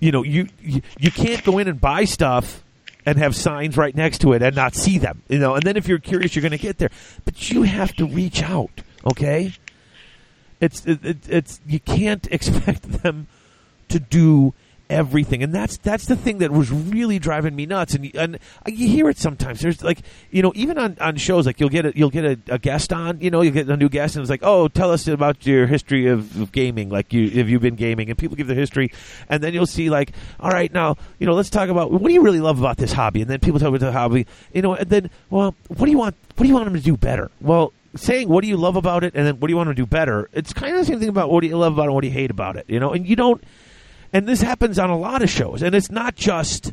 [0.00, 2.62] You know, you, you can't go in and buy stuff
[3.04, 5.22] and have signs right next to it and not see them.
[5.28, 6.90] You know, and then if you're curious, you're going to get there.
[7.24, 8.82] But you have to reach out.
[9.10, 9.54] Okay,
[10.60, 13.26] it's it, it, it's you can't expect them
[13.88, 14.54] to do
[14.90, 17.94] everything, and that's that's the thing that was really driving me nuts.
[17.94, 19.60] And you- and you hear it sometimes.
[19.60, 20.00] There's like
[20.30, 22.92] you know even on, on shows like you'll get a, you'll get a, a guest
[22.92, 23.20] on.
[23.20, 25.66] You know you'll get a new guest, and it's like oh tell us about your
[25.66, 26.88] history of, of gaming.
[26.88, 28.90] Like you have you been gaming, and people give their history,
[29.28, 32.12] and then you'll see like all right now you know let's talk about what do
[32.12, 34.26] you really love about this hobby, and then people talk about the hobby.
[34.52, 36.80] You know, and then well what do you want what do you want them to
[36.80, 37.30] do better?
[37.40, 39.74] Well saying what do you love about it and then what do you want to
[39.74, 41.86] do better it's kind of the same thing about what do you love about it
[41.86, 43.42] and what do you hate about it you know and you don't
[44.12, 46.72] and this happens on a lot of shows and it's not just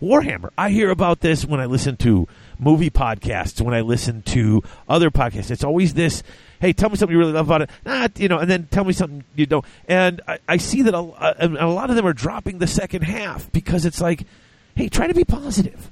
[0.00, 0.50] warhammer.
[0.58, 2.28] I hear about this when i listen to
[2.58, 5.50] movie podcasts when i listen to other podcasts.
[5.50, 6.22] It's always this
[6.60, 7.70] hey tell me something you really love about it.
[7.84, 9.64] Not you know and then tell me something you don't.
[9.88, 13.02] And i, I see that a, a, a lot of them are dropping the second
[13.02, 14.26] half because it's like
[14.76, 15.90] hey, try to be positive.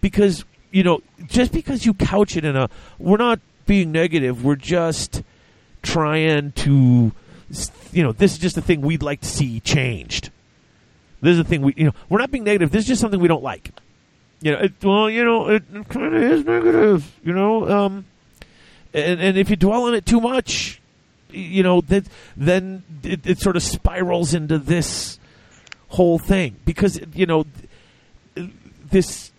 [0.00, 2.68] Because you know just because you couch it in a
[2.98, 5.22] we're not being negative, we're just
[5.82, 7.12] trying to
[7.92, 10.30] you know this is just a thing we'd like to see changed.
[11.20, 12.70] This is a thing we you know we're not being negative.
[12.70, 13.70] This is just something we don't like.
[14.42, 17.10] You know, it, well, you know, it, kind of is negative.
[17.24, 18.04] You know, um,
[18.92, 20.80] and and if you dwell on it too much,
[21.30, 22.06] you know, that
[22.36, 25.18] then it, it sort of spirals into this
[25.88, 27.46] whole thing because you know
[28.90, 29.32] this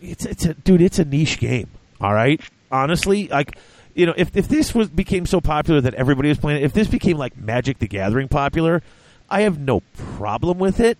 [0.00, 1.68] it's it's a dude it's a niche game
[2.00, 2.40] all right
[2.70, 3.56] honestly like
[3.96, 6.72] you know if if this was became so popular that everybody was playing it if
[6.72, 8.82] this became like magic the gathering popular
[9.28, 10.98] i have no problem with it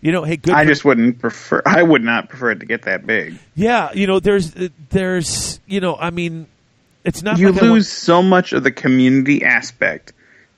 [0.00, 1.62] you know hey good I for- just wouldn't prefer.
[1.66, 3.38] I would not prefer it to get that big.
[3.54, 4.52] yeah you know there's
[4.90, 6.46] there's you know i mean
[7.04, 10.12] it's not You like I want- lose so much of the community aspect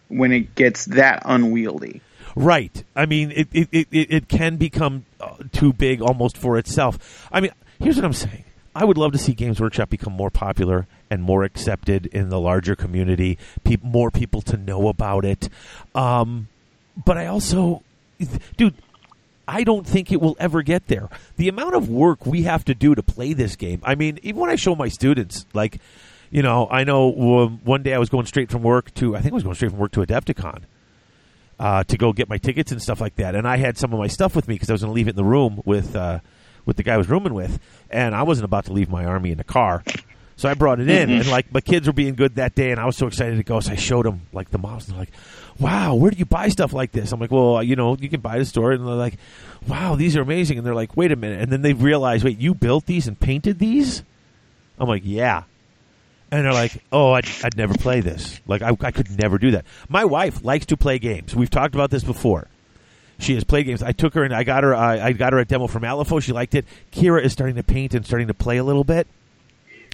[0.08, 2.00] when it gets that unwieldy.
[2.34, 2.82] Right.
[2.96, 7.28] I mean, it it, it, it it can become uh, too big almost for itself.
[7.30, 8.44] I mean, here's what I'm saying.
[8.74, 12.40] I would love to see Games Workshop become more popular and more accepted in the
[12.40, 13.38] larger community.
[13.64, 15.48] Peop more people to know about it.
[15.94, 16.48] Um,
[17.04, 17.82] but I also,
[18.56, 18.74] dude,
[19.46, 21.08] I don't think it will ever get there.
[21.36, 23.80] The amount of work we have to do to play this game.
[23.82, 25.80] I mean, even when I show my students, like,
[26.30, 29.20] you know, I know um, one day I was going straight from work to, I
[29.20, 30.62] think I was going straight from work to Adepticon
[31.58, 33.34] uh, to go get my tickets and stuff like that.
[33.34, 35.08] And I had some of my stuff with me because I was going to leave
[35.08, 36.20] it in the room with uh,
[36.66, 37.58] with the guy I was rooming with,
[37.90, 39.82] and I wasn't about to leave my army in the car.
[40.38, 42.78] So I brought it in, and like my kids were being good that day, and
[42.78, 43.58] I was so excited to go.
[43.58, 45.12] So I showed them like the models, and they're like,
[45.58, 48.20] "Wow, where do you buy stuff like this?" I'm like, "Well, you know, you can
[48.20, 49.14] buy at the store." And they're like,
[49.66, 52.38] "Wow, these are amazing!" And they're like, "Wait a minute!" And then they realize, "Wait,
[52.38, 54.04] you built these and painted these?"
[54.78, 55.42] I'm like, "Yeah."
[56.30, 58.40] And they're like, "Oh, I'd, I'd never play this.
[58.46, 61.34] Like, I, I could never do that." My wife likes to play games.
[61.34, 62.46] We've talked about this before.
[63.18, 63.82] She has played games.
[63.82, 64.72] I took her and I got her.
[64.72, 66.22] Uh, I got her a demo from Alifo.
[66.22, 66.64] She liked it.
[66.92, 69.08] Kira is starting to paint and starting to play a little bit,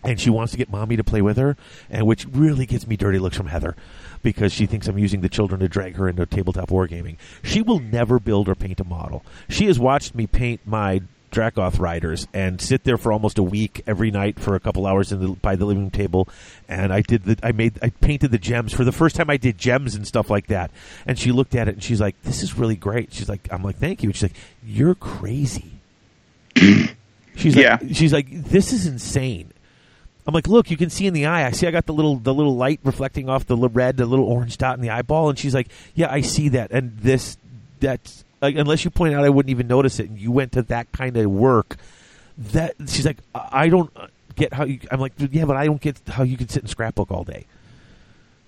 [0.04, 1.56] and she wants to get mommy to play with her,
[1.90, 3.74] and which really gets me dirty looks from Heather
[4.22, 7.16] because she thinks I'm using the children to drag her into tabletop wargaming.
[7.42, 9.24] She will never build or paint a model.
[9.48, 13.82] She has watched me paint my Dracoth riders and sit there for almost a week
[13.88, 16.28] every night for a couple hours in the, by the living room table.
[16.68, 19.28] And I did the, I made, I painted the gems for the first time.
[19.28, 20.70] I did gems and stuff like that.
[21.06, 23.64] And she looked at it and she's like, "This is really great." She's like, "I'm
[23.64, 25.72] like, thank you." And she's like, "You're crazy."
[27.36, 27.78] she's Yeah.
[27.80, 29.50] like, she's like, "This is insane."
[30.26, 31.46] I'm like, look, you can see in the eye.
[31.46, 34.24] I see I got the little the little light reflecting off the red, the little
[34.24, 36.70] orange dot in the eyeball, and she's like, yeah, I see that.
[36.70, 37.36] And this,
[37.80, 40.08] that's like, unless you point out, I wouldn't even notice it.
[40.08, 41.76] And you went to that kind of work.
[42.38, 43.90] That she's like, I don't
[44.34, 44.80] get how you.
[44.90, 47.44] I'm like, yeah, but I don't get how you can sit and scrapbook all day.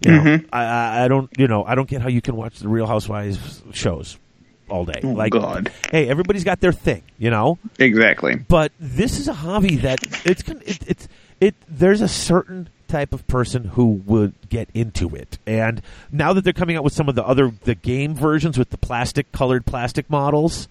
[0.01, 0.49] You know, Mhm.
[0.53, 3.63] I, I don't, you know, I don't get how you can watch the Real Housewives
[3.73, 4.19] shows
[4.69, 5.01] all day.
[5.05, 5.71] Oh, like, God.
[5.91, 8.35] hey, everybody's got their thing, you know Exactly.
[8.35, 11.09] but this is a hobby that it's it, it's
[11.41, 15.39] it there's a certain type of person who would get into it.
[15.47, 15.83] And
[16.13, 18.79] now that they're coming out with some of the other the game versions with the
[18.79, 20.69] plastic colored plastic models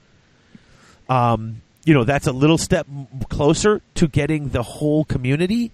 [1.09, 2.87] um you know that's a little step
[3.29, 5.71] closer to getting the whole community.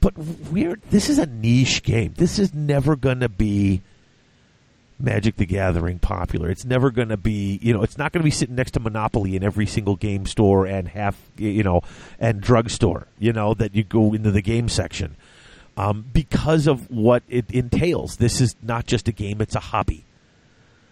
[0.00, 2.14] But we're this is a niche game.
[2.16, 3.82] This is never going to be
[4.98, 6.50] Magic the Gathering popular.
[6.50, 8.80] It's never going to be, you know, it's not going to be sitting next to
[8.80, 11.82] Monopoly in every single game store and half, you know,
[12.18, 15.16] and drugstore, you know, that you go into the game section
[15.76, 18.16] um, because of what it entails.
[18.16, 20.04] This is not just a game; it's a hobby.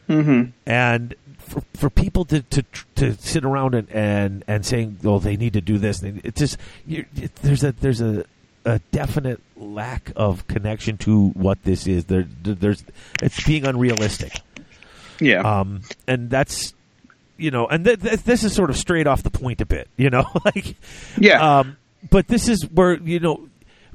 [0.09, 0.51] Mm-hmm.
[0.67, 2.65] And for, for people to, to
[2.97, 6.57] to sit around and, and, and saying, "Well, they need to do this," it's just
[6.89, 8.25] it, there's a there's a
[8.65, 12.07] a definite lack of connection to what this is.
[12.07, 12.85] There, there's
[13.23, 14.41] it's being unrealistic.
[15.21, 15.41] Yeah.
[15.43, 16.75] Um, and that's
[17.37, 19.89] you know, and th- th- this is sort of straight off the point a bit,
[19.97, 20.77] you know, like
[21.19, 21.61] yeah.
[21.61, 21.77] um,
[22.11, 23.49] but this is where you know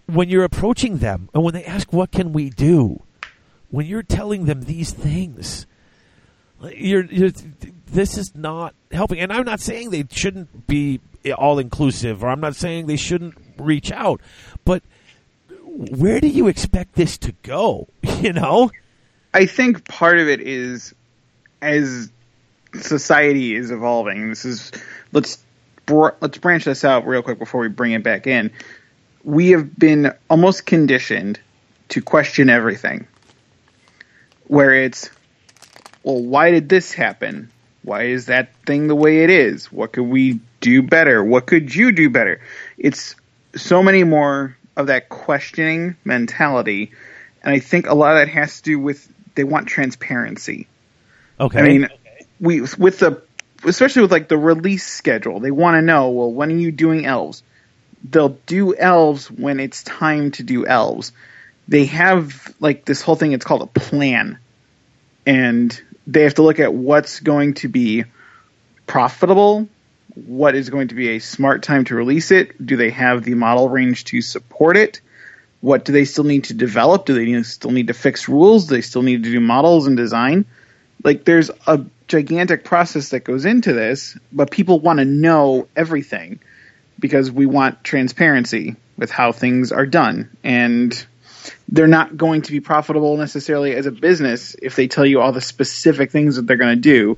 [0.08, 3.02] when you're approaching them and when they ask what can we do,
[3.70, 5.66] when you're telling them these things,
[6.62, 7.32] you're, you're
[7.88, 9.20] this is not helping.
[9.20, 11.00] And I'm not saying they shouldn't be
[11.38, 14.22] all inclusive, or I'm not saying they shouldn't reach out,
[15.76, 17.88] where do you expect this to go?
[18.22, 18.72] You know.
[19.34, 20.96] I think part of it is
[21.62, 22.10] as
[22.74, 24.30] society is evolving.
[24.30, 24.72] This is
[25.12, 25.44] let's
[25.86, 28.52] br- let's branch this out real quick before we bring it back in.
[29.24, 31.40] We have been almost conditioned
[31.90, 33.06] to question everything.
[34.48, 35.10] Where it's,
[36.04, 37.52] well, why did this happen?
[37.84, 39.72] Why is that thing the way it is?
[39.72, 41.24] What could we do better?
[41.24, 42.42] What could you do better?
[42.78, 43.16] It's
[43.56, 46.92] so many more of that questioning mentality.
[47.44, 50.68] And I think a lot of that has to do with they want transparency.
[51.40, 51.60] Okay.
[51.60, 51.90] I mean,
[52.40, 53.22] we with the
[53.64, 57.06] especially with like the release schedule, they want to know, well, when are you doing
[57.06, 57.44] elves?
[58.08, 61.12] They'll do elves when it's time to do elves.
[61.68, 63.32] They have like this whole thing.
[63.32, 64.38] It's called a plan,
[65.26, 68.04] and they have to look at what's going to be
[68.86, 69.68] profitable,
[70.16, 72.66] what is going to be a smart time to release it.
[72.66, 75.02] Do they have the model range to support it?
[75.62, 77.06] What do they still need to develop?
[77.06, 78.68] Do they still need to fix rules?
[78.68, 80.46] Do they still need to do models and design?
[81.04, 86.40] Like, there's a gigantic process that goes into this, but people want to know everything
[87.00, 90.30] because we want transparency with how things are done.
[90.44, 91.06] And
[91.68, 95.32] they're not going to be profitable necessarily as a business if they tell you all
[95.32, 97.18] the specific things that they're going to do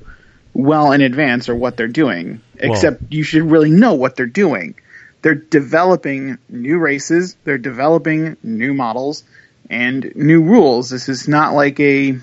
[0.54, 2.40] well in advance or what they're doing.
[2.56, 4.74] Except you should really know what they're doing.
[5.22, 9.24] They're developing new races, they're developing new models
[9.70, 10.90] and new rules.
[10.90, 12.18] This is not like a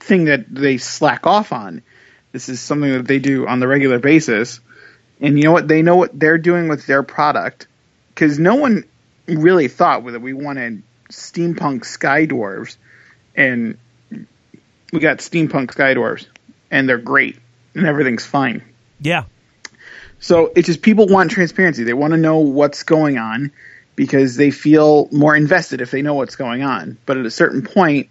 [0.00, 1.82] thing that they slack off on.
[2.32, 4.60] This is something that they do on the regular basis.
[5.20, 5.68] And you know what?
[5.68, 7.68] They know what they're doing with their product
[8.08, 8.84] because no one
[9.26, 12.76] really thought that we wanted steampunk sky dwarves,
[13.36, 13.78] and
[14.92, 16.26] we got steampunk sky dwarves,
[16.74, 17.38] and they're great,
[17.76, 18.60] and everything's fine.
[19.00, 19.24] Yeah.
[20.18, 21.84] So it's just people want transparency.
[21.84, 23.52] They want to know what's going on
[23.94, 26.98] because they feel more invested if they know what's going on.
[27.06, 28.08] But at a certain point,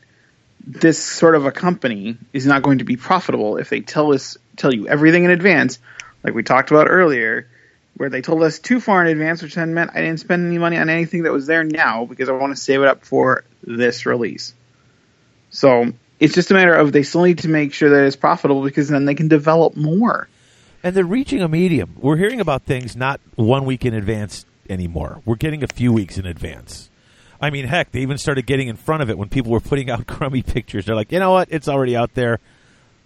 [0.66, 4.38] this sort of a company is not going to be profitable if they tell us
[4.56, 5.80] tell you everything in advance,
[6.24, 7.50] like we talked about earlier,
[7.98, 10.58] where they told us too far in advance, which then meant I didn't spend any
[10.58, 13.44] money on anything that was there now because I want to save it up for
[13.62, 14.54] this release.
[15.50, 15.92] So
[16.24, 18.88] it's just a matter of they still need to make sure that it's profitable because
[18.88, 20.30] then they can develop more.
[20.82, 21.98] And they're reaching a medium.
[22.00, 25.22] We're hearing about things not one week in advance anymore.
[25.26, 26.90] We're getting a few weeks in advance.
[27.42, 29.90] I mean, heck, they even started getting in front of it when people were putting
[29.90, 30.86] out crummy pictures.
[30.86, 31.50] They're like, you know what?
[31.52, 32.40] It's already out there.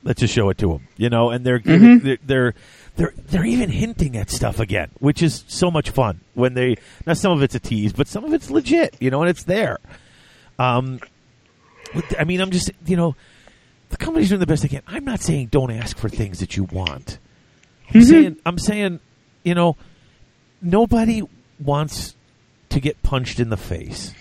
[0.04, 0.88] Let's just show it to them.
[0.96, 2.54] You know, and they're giving, they're, they're
[2.98, 6.22] they're they're even hinting at stuff again, which is so much fun.
[6.36, 6.78] When they
[7.08, 8.96] now some of it's a tease, but some of it's legit.
[9.00, 9.80] You know, and it's there.
[10.60, 11.00] Um,
[12.18, 13.16] I mean, I'm just you know,
[13.90, 14.82] the company's doing the best they can.
[14.88, 17.20] I'm not saying don't ask for things that you want.
[17.90, 18.10] I'm mm-hmm.
[18.10, 19.00] saying I'm saying,
[19.44, 19.78] you know,
[20.62, 21.24] nobody
[21.60, 22.16] wants
[22.70, 24.14] to get punched in the face.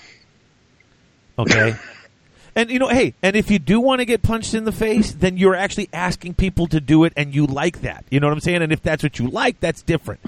[1.38, 1.76] Okay?
[2.56, 5.12] and you know, hey, and if you do want to get punched in the face,
[5.12, 8.04] then you're actually asking people to do it and you like that.
[8.10, 8.62] You know what I'm saying?
[8.62, 10.20] And if that's what you like, that's different.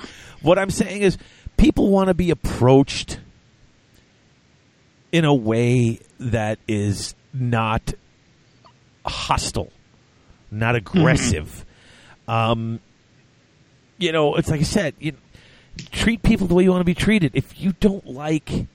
[0.42, 1.16] What I'm saying is
[1.56, 3.20] people want to be approached
[5.10, 7.94] in a way that is not
[9.04, 9.72] hostile,
[10.50, 11.64] not aggressive.
[12.26, 12.80] Um,
[13.98, 15.12] you know, it's like I said, you
[15.90, 17.32] treat people the way you want to be treated.
[17.34, 18.66] If you don't like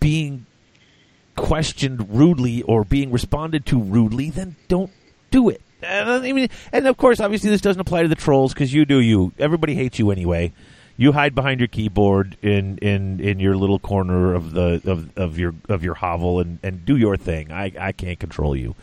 [0.00, 0.46] being
[1.36, 4.90] questioned rudely or being responded to rudely, then don't
[5.30, 5.60] do it.
[5.82, 8.84] And, I mean, and of course, obviously, this doesn't apply to the trolls because you
[8.84, 9.32] do you.
[9.38, 10.52] Everybody hates you anyway.
[10.96, 15.38] You hide behind your keyboard in, in, in your little corner of the of, of
[15.38, 17.52] your of your hovel and, and do your thing.
[17.52, 18.74] I, I can't control you.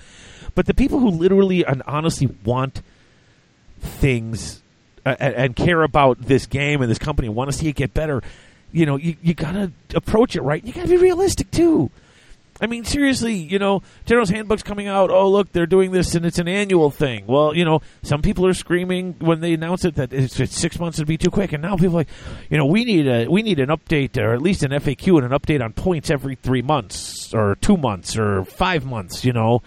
[0.53, 2.83] But the people who literally and honestly want
[3.79, 4.61] things
[5.05, 7.75] uh, and, and care about this game and this company and want to see it
[7.75, 8.21] get better,
[8.71, 10.63] you know, you, you got to approach it right.
[10.63, 11.89] You got to be realistic too.
[12.63, 15.11] I mean, seriously, you know, General's Handbook's coming out.
[15.11, 17.27] Oh, look, they're doing this, and it's an annual thing.
[17.27, 20.79] Well, you know, some people are screaming when they announce it that it's, it's six
[20.79, 22.07] months would be too quick, and now people are like,
[22.49, 25.33] you know, we need a we need an update or at least an FAQ and
[25.33, 29.25] an update on points every three months or two months or five months.
[29.25, 29.61] You know,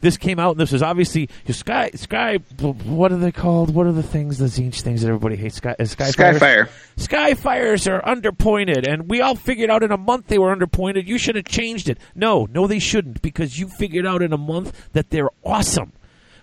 [0.00, 2.36] this came out, and this was obviously Sky Sky.
[2.60, 3.74] What are they called?
[3.74, 5.56] What are the things, the Tzeentch things that everybody hates?
[5.56, 6.38] Sky uh, is Skyfire.
[6.38, 6.68] Skyfire.
[6.96, 11.06] Skyfires are underpointed, and we all figured out in a month they were underpointed.
[11.06, 11.98] You should have changed it.
[12.14, 15.92] No, no, they shouldn't, because you figured out in a month that they're awesome.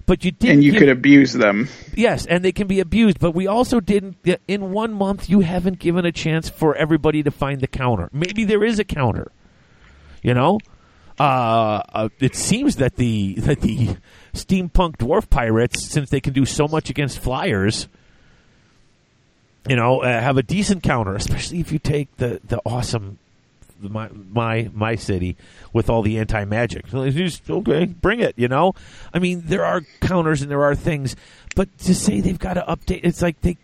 [0.06, 0.56] But you didn't.
[0.56, 1.70] And you give- could abuse them.
[1.96, 3.20] yes, and they can be abused.
[3.20, 4.18] But we also didn't.
[4.50, 8.10] In one month, you haven't given a chance for everybody to find the counter.
[8.12, 9.32] Maybe there is a counter.
[10.22, 10.60] You know,
[11.24, 13.96] uh, uh, it seems that the that the
[14.34, 17.88] steampunk dwarf pirates, since they can do so much against flyers,
[19.70, 23.20] you know, uh, have a decent counter, especially if you take the the awesome
[23.80, 25.38] my my my city
[25.72, 26.94] with all the anti magic.
[26.94, 28.34] Okay, bring it.
[28.38, 28.76] You know,
[29.14, 31.16] I mean, there are counters and there are things,
[31.56, 33.58] but to say they've got to update, it's like they.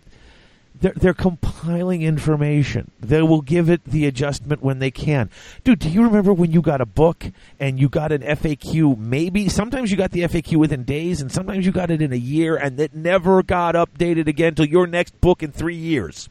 [0.81, 2.91] They're, they're compiling information.
[2.99, 5.29] They will give it the adjustment when they can.
[5.63, 7.25] Dude, do you remember when you got a book
[7.59, 8.97] and you got an FAQ?
[8.97, 12.17] Maybe sometimes you got the FAQ within days, and sometimes you got it in a
[12.17, 16.29] year, and it never got updated again till your next book in three years.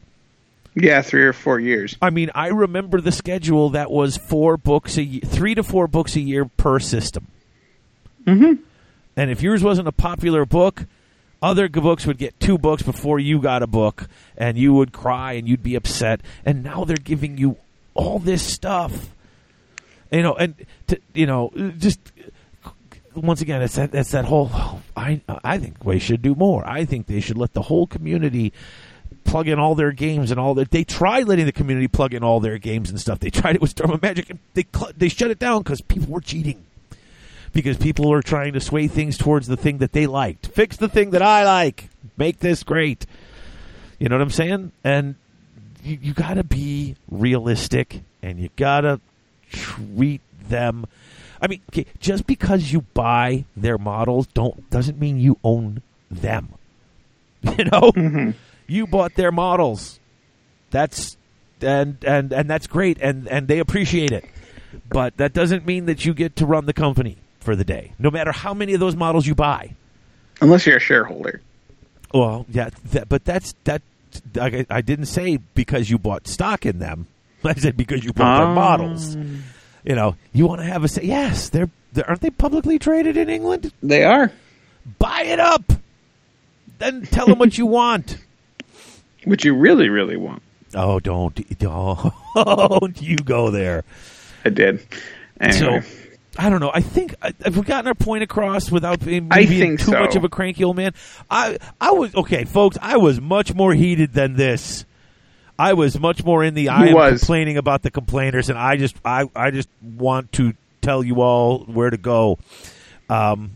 [0.75, 1.97] Yeah, three or four years.
[2.01, 5.87] I mean, I remember the schedule that was four books a year, three to four
[5.87, 7.27] books a year per system.
[8.25, 8.61] Mm-hmm.
[9.15, 10.85] And if yours wasn't a popular book,
[11.41, 14.07] other books would get two books before you got a book,
[14.37, 16.21] and you would cry and you'd be upset.
[16.45, 17.57] And now they're giving you
[17.93, 19.09] all this stuff,
[20.11, 20.55] you know, and
[20.87, 21.99] to, you know, just
[23.15, 24.51] once again, it's that it's that whole.
[24.95, 26.67] I I think we should do more.
[26.67, 28.53] I think they should let the whole community
[29.23, 30.71] plug in all their games and all that.
[30.71, 33.19] They tried letting the community plug in all their games and stuff.
[33.19, 34.65] They tried it with Storm of Magic, and they
[34.97, 36.65] they shut it down because people were cheating.
[37.51, 40.47] Because people are trying to sway things towards the thing that they liked.
[40.47, 41.89] Fix the thing that I like.
[42.17, 43.05] Make this great.
[43.97, 44.71] You know what I'm saying?
[44.83, 45.15] And
[45.83, 48.99] you, you got to be realistic, and you got to
[49.51, 50.85] treat them.
[51.41, 56.53] I mean, okay, just because you buy their models don't doesn't mean you own them.
[57.57, 58.31] You know, mm-hmm.
[58.67, 60.01] you bought their models.
[60.71, 61.15] That's
[61.61, 64.25] and and and that's great, and and they appreciate it.
[64.89, 68.09] But that doesn't mean that you get to run the company for the day, no
[68.11, 69.75] matter how many of those models you buy.
[70.41, 71.41] Unless you're a shareholder.
[72.13, 73.81] Well, yeah, that, but that's that.
[74.39, 77.07] I, I didn't say because you bought stock in them.
[77.43, 78.53] I said because you bought their Oh.
[78.53, 79.15] models.
[79.15, 79.43] Um.
[79.85, 81.03] You know, you want to have a say.
[81.03, 83.71] Yes, they're, they're aren't they publicly traded in England?
[83.81, 84.31] They are.
[84.99, 85.63] Buy it up.
[86.79, 88.17] Then tell them what you want.
[89.25, 90.41] What you really, really want.
[90.75, 92.11] Oh, don't don't
[93.01, 93.83] you go there.
[94.45, 94.85] I did.
[95.39, 95.81] Anyway.
[95.81, 95.89] So
[96.39, 96.71] I don't know.
[96.73, 99.99] I think I- have we gotten our point across without being, being too so.
[99.99, 100.93] much of a cranky old man.
[101.29, 102.77] I I was okay, folks.
[102.81, 104.85] I was much more heated than this.
[105.59, 107.19] I was much more in the I was.
[107.19, 111.59] complaining about the complainers, and I just I I just want to tell you all
[111.65, 112.39] where to go.
[113.09, 113.51] Um,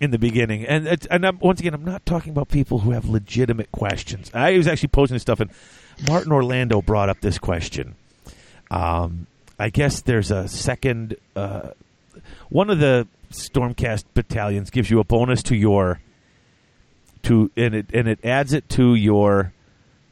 [0.00, 2.92] in the beginning, and it's, and I'm, once again, I'm not talking about people who
[2.92, 4.30] have legitimate questions.
[4.32, 5.50] I was actually posting this stuff, and
[6.08, 7.94] Martin Orlando brought up this question.
[8.70, 9.26] Um,
[9.58, 11.16] I guess there's a second.
[11.36, 11.72] Uh,
[12.48, 16.00] one of the Stormcast battalions gives you a bonus to your
[17.22, 19.52] to and it and it adds it to your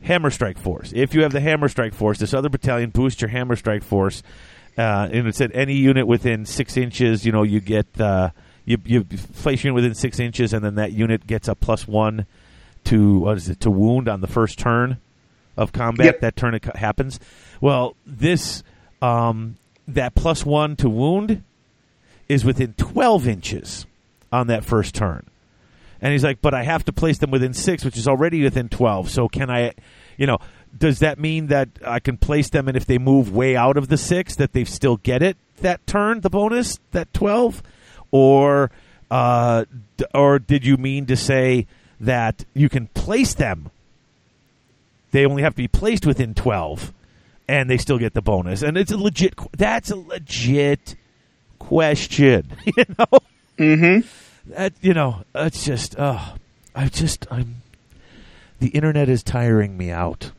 [0.02, 0.92] Hammer Strike Force.
[0.94, 4.22] If you have the Hammer Strike Force, this other battalion boosts your Hammer Strike Force.
[4.76, 8.30] Uh, and it said any unit within six inches, you know, you get uh,
[8.64, 11.88] you you place your unit within six inches, and then that unit gets a plus
[11.88, 12.26] one
[12.84, 14.98] to what is it to wound on the first turn
[15.56, 16.06] of combat.
[16.06, 16.20] Yep.
[16.20, 17.18] That turn it happens.
[17.60, 18.62] Well, this
[19.02, 19.56] um,
[19.88, 21.42] that plus one to wound
[22.28, 23.86] is within twelve inches
[24.32, 25.26] on that first turn.
[26.00, 28.68] And he's like, but I have to place them within six, which is already within
[28.68, 29.10] 12.
[29.10, 29.72] So can I,
[30.16, 30.38] you know,
[30.76, 33.88] does that mean that I can place them and if they move way out of
[33.88, 37.62] the six, that they still get it that turn, the bonus, that 12?
[38.12, 38.70] Or,
[39.10, 39.64] uh,
[40.14, 41.66] or did you mean to say
[41.98, 43.70] that you can place them?
[45.10, 46.92] They only have to be placed within 12
[47.48, 48.62] and they still get the bonus.
[48.62, 50.94] And it's a legit, that's a legit
[51.68, 53.18] question, you know?
[53.58, 54.52] Mm-hmm.
[54.52, 56.34] that you know it's just oh
[56.74, 57.56] i just i'm
[58.60, 60.30] the internet is tiring me out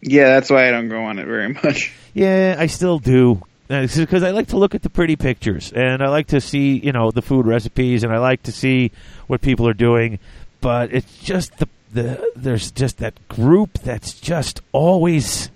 [0.00, 1.92] Yeah, that's why I don't go on it very much.
[2.14, 6.08] yeah i still do because i like to look at the pretty pictures and i
[6.08, 8.92] like to see you know the food recipes and i like to see
[9.26, 10.20] what people are doing
[10.60, 15.50] but it's just the the there's just that group that's just always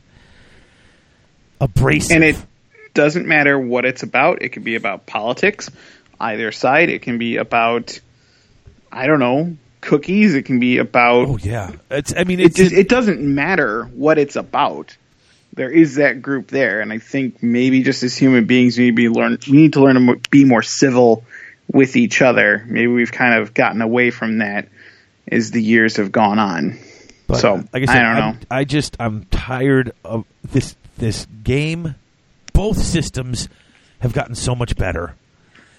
[1.60, 2.36] abrasive And it
[2.94, 4.42] doesn't matter what it's about.
[4.42, 5.70] It could be about politics,
[6.20, 6.88] either side.
[6.90, 7.98] It can be about,
[8.90, 10.34] I don't know, cookies.
[10.34, 11.28] It can be about.
[11.28, 14.96] oh yeah it's i mean it just it doesn't matter what it's about.
[15.52, 18.90] There is that group there, and I think maybe just as human beings, we need
[18.90, 19.36] to be learn.
[19.50, 21.24] We need to learn to be more civil
[21.72, 22.64] with each other.
[22.68, 24.68] Maybe we've kind of gotten away from that
[25.30, 26.78] as the years have gone on.
[27.26, 28.20] But so like I, said, don't know.
[28.22, 31.96] I'm- I just I'm tired of this this game.
[32.60, 33.48] Both systems
[34.00, 35.14] have gotten so much better,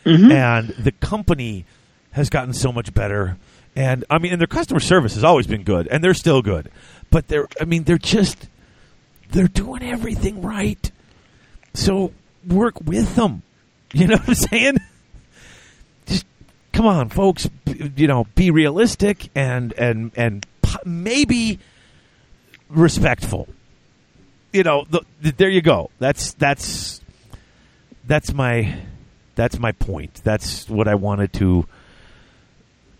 [0.03, 0.31] Mm-hmm.
[0.31, 1.65] and the company
[2.13, 3.37] has gotten so much better.
[3.75, 6.71] And I mean, and their customer service has always been good, and they're still good.
[7.11, 8.47] But they're I mean, they're just
[9.29, 10.89] they're doing everything right.
[11.75, 12.13] So
[12.47, 13.43] work with them.
[13.93, 14.77] You know what I'm saying?
[16.07, 16.25] Just
[16.73, 17.45] come on, folks.
[17.65, 20.45] B- You know, be realistic and and and
[20.85, 21.59] maybe
[22.69, 23.47] respectful.
[24.53, 25.89] You know, the, the, there you go.
[25.99, 27.01] That's that's
[28.05, 28.75] that's my
[29.35, 30.21] that's my point.
[30.23, 31.65] That's what I wanted to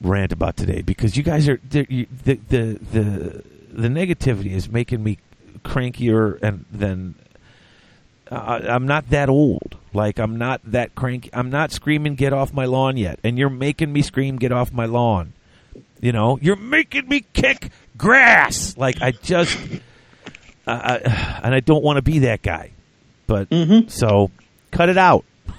[0.01, 5.03] rant about today because you guys are you- the the the, the negativity is making
[5.03, 5.17] me
[5.63, 7.15] crankier and than
[8.31, 9.77] uh, I'm not that old.
[9.93, 11.29] Like I'm not that cranky.
[11.33, 14.71] I'm not screaming "Get off my lawn" yet, and you're making me scream "Get off
[14.71, 15.33] my lawn."
[15.99, 18.75] You know, you're making me kick grass.
[18.77, 19.57] Like I just,
[20.67, 20.97] I,
[21.43, 22.71] and I don't want to be that guy.
[23.27, 23.47] But
[23.87, 24.31] so,
[24.71, 25.25] cut it out.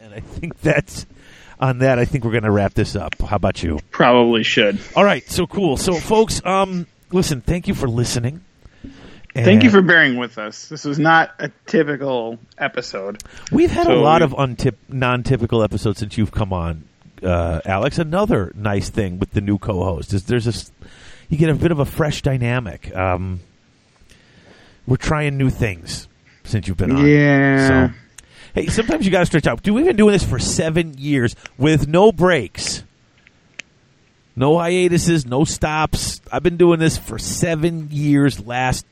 [0.00, 1.06] And I think that's
[1.60, 1.98] on that.
[1.98, 3.20] I think we're going to wrap this up.
[3.20, 3.78] How about you?
[3.90, 4.78] Probably should.
[4.96, 5.76] All right, so cool.
[5.76, 7.42] So, folks, um, listen.
[7.42, 8.42] Thank you for listening.
[9.34, 10.68] Thank you for bearing with us.
[10.68, 13.22] This was not a typical episode.
[13.52, 16.84] We've had a lot we- of untip, non-typical episodes since you've come on,
[17.22, 17.98] uh, Alex.
[17.98, 20.72] Another nice thing with the new co-host is there's this
[21.28, 22.94] you get a bit of a fresh dynamic.
[22.96, 23.40] Um,
[24.86, 26.08] we're trying new things
[26.44, 27.06] since you've been on.
[27.06, 27.88] Yeah.
[27.88, 27.94] So,
[28.54, 29.62] hey, sometimes you got to stretch out.
[29.62, 32.82] Dude, we've been doing this for seven years with no breaks,
[34.34, 36.20] no hiatuses, no stops.
[36.32, 38.44] I've been doing this for seven years.
[38.44, 38.86] Last,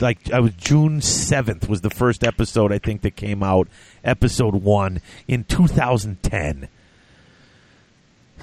[0.00, 3.68] like, I was June seventh was the first episode I think that came out,
[4.02, 6.68] episode one in 2010.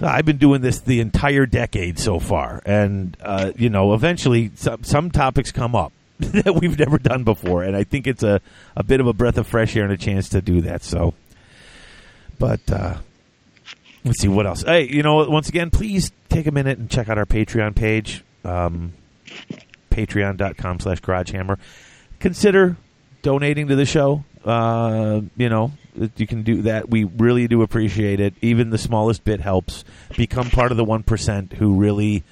[0.01, 4.83] I've been doing this the entire decade so far, and uh, you know, eventually some
[4.83, 8.41] some topics come up that we've never done before, and I think it's a
[8.75, 10.83] a bit of a breath of fresh air and a chance to do that.
[10.83, 11.13] So,
[12.39, 12.97] but uh,
[14.03, 14.63] let's see what else.
[14.63, 18.23] Hey, you know, once again, please take a minute and check out our Patreon page,
[18.43, 18.93] um,
[19.91, 21.59] patreon.com slash garagehammer.
[22.19, 22.77] Consider
[23.21, 24.23] donating to the show.
[24.43, 25.71] Uh, you know,
[26.15, 26.89] you can do that.
[26.89, 28.33] We really do appreciate it.
[28.41, 29.83] Even the smallest bit helps.
[30.15, 32.23] Become part of the 1% who really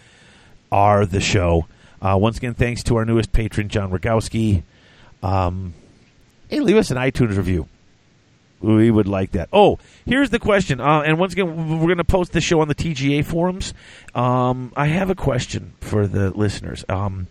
[0.71, 1.67] are the show.
[2.01, 4.63] Uh, once again, thanks to our newest patron, John Rogowski.
[5.21, 5.73] Um,
[6.49, 7.67] hey, leave us an iTunes review.
[8.59, 9.49] We would like that.
[9.51, 10.79] Oh, here's the question.
[10.79, 13.73] Uh, and once again, we're going to post the show on the TGA forums.
[14.13, 16.85] Um, I have a question for the listeners.
[16.87, 17.27] Um,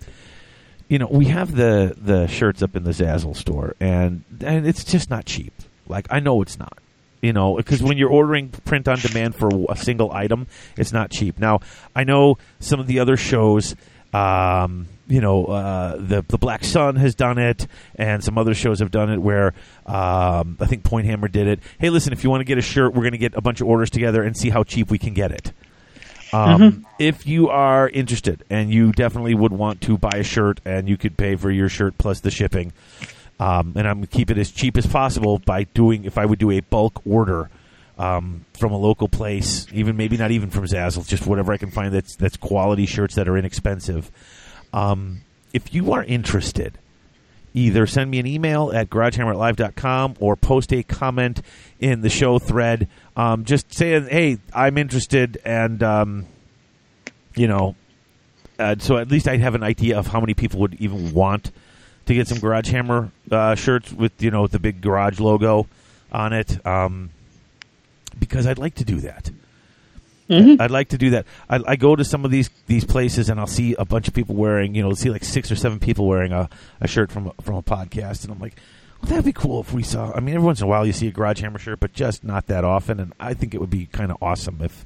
[0.89, 4.83] you know, we have the the shirts up in the Zazzle store, and and it's
[4.83, 5.53] just not cheap.
[5.91, 6.79] Like I know it's not.
[7.23, 10.47] You know, because when you're ordering print on demand for a single item,
[10.79, 11.39] it's not cheap.
[11.39, 11.61] Now,
[11.95, 13.77] I know some of the other shows.
[14.15, 18.79] Um, you know, uh, the the Black Sun has done it, and some other shows
[18.79, 19.19] have done it.
[19.19, 19.53] Where
[19.85, 21.61] um, I think Point Hammer did it.
[21.79, 23.61] Hey, listen, if you want to get a shirt, we're going to get a bunch
[23.61, 25.53] of orders together and see how cheap we can get it.
[26.33, 30.89] Um, If you are interested and you definitely would want to buy a shirt and
[30.89, 32.73] you could pay for your shirt plus the shipping,
[33.41, 36.27] um, and I'm going to keep it as cheap as possible by doing, if I
[36.27, 37.49] would do a bulk order
[37.99, 41.71] um, from a local place, even maybe not even from Zazzle, just whatever I can
[41.71, 44.11] find that's, that's quality shirts that are inexpensive.
[44.75, 45.23] Um,
[45.55, 46.79] if you are interested,
[47.55, 51.41] either send me an email at garagehammerlive.com or post a comment
[51.81, 56.27] in the show thread um, just saying hey i'm interested and um,
[57.35, 57.75] you know
[58.61, 61.51] uh, so at least i'd have an idea of how many people would even want
[62.11, 65.67] to get some garage hammer uh, shirts with you know with the big garage logo
[66.13, 67.11] on it um,
[68.19, 69.31] because i'd like to do that
[70.61, 71.27] I'd like to do that.
[71.49, 74.15] I, I go to some of these these places and I'll see a bunch of
[74.15, 76.49] people wearing, you know, see like six or seven people wearing a,
[76.81, 78.55] a shirt from a, from a podcast, and I'm like,
[79.03, 80.13] well, that'd be cool if we saw.
[80.13, 82.23] I mean, every once in a while you see a Garage Hammer shirt, but just
[82.23, 83.01] not that often.
[83.01, 84.85] And I think it would be kind of awesome if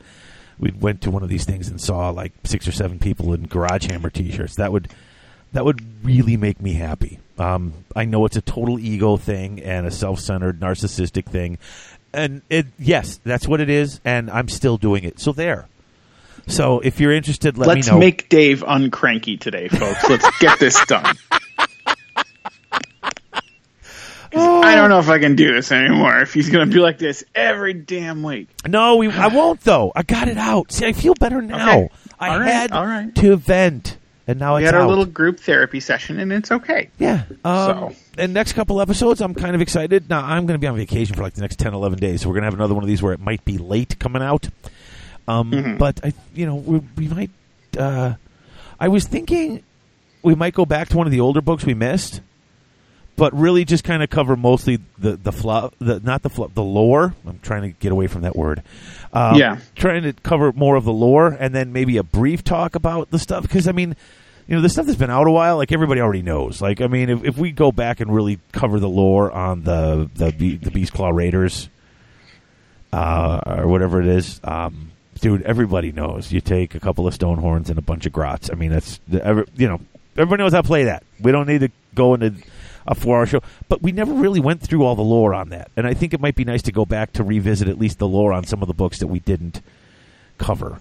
[0.59, 3.47] we went to one of these things and saw like six or seven people in
[3.47, 4.55] Garage Hammer t-shirts.
[4.57, 4.89] That would
[5.55, 7.19] that would really make me happy.
[7.39, 11.59] Um, I know it's a total ego thing and a self-centered, narcissistic thing,
[12.13, 15.19] and it yes, that's what it is, and I'm still doing it.
[15.19, 15.67] So there.
[16.47, 17.99] So if you're interested, let Let's me know.
[17.99, 20.09] make Dave uncranky today, folks.
[20.09, 21.17] Let's get this done.
[24.37, 26.19] I don't know if I can do this anymore.
[26.21, 28.49] If he's going to be like this every damn week.
[28.67, 29.93] no, we, I won't though.
[29.95, 30.73] I got it out.
[30.73, 31.85] See, I feel better now.
[31.85, 31.89] Okay.
[32.19, 33.15] I right, had all right.
[33.15, 33.97] to vent,
[34.27, 34.89] and now We it's had our out.
[34.89, 36.91] little group therapy session, and it's okay.
[36.99, 37.25] Yeah.
[37.45, 37.97] Um, So.
[38.17, 40.09] And next couple episodes, I'm kind of excited.
[40.09, 42.29] Now, I'm going to be on vacation for like the next 10, 11 days, so
[42.29, 44.49] we're going to have another one of these where it might be late coming out.
[45.27, 45.77] Um, Mm-hmm.
[45.79, 47.31] But, I, you know, we, we might.
[47.79, 48.15] Uh,
[48.79, 49.63] I was thinking
[50.23, 52.21] we might go back to one of the older books we missed,
[53.17, 56.63] but really just kind of cover mostly the the fluff, the not the fluff, the
[56.63, 57.15] lore.
[57.27, 58.63] I'm trying to get away from that word.
[59.15, 59.59] Um, Yeah.
[59.77, 63.19] trying to cover more of the lore, and then maybe a brief talk about the
[63.19, 63.43] stuff.
[63.43, 63.95] Because I mean,
[64.49, 66.61] you know, the stuff that's been out a while, like everybody already knows.
[66.61, 70.11] Like, I mean, if, if we go back and really cover the lore on the
[70.15, 71.69] the the Beastclaw Raiders,
[72.93, 76.33] uh, or whatever it is, um, dude, everybody knows.
[76.33, 78.51] You take a couple of stone horns and a bunch of grots.
[78.51, 79.81] I mean, that's you know,
[80.17, 81.03] everybody knows how to play that.
[81.21, 82.35] We don't need to go into
[82.87, 85.71] a four-hour show, but we never really went through all the lore on that.
[85.77, 88.09] And I think it might be nice to go back to revisit at least the
[88.09, 89.61] lore on some of the books that we didn't
[90.39, 90.81] cover.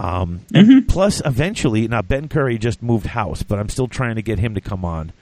[0.00, 4.22] Um, and plus, eventually, now Ben Curry just moved house, but I'm still trying to
[4.22, 5.12] get him to come on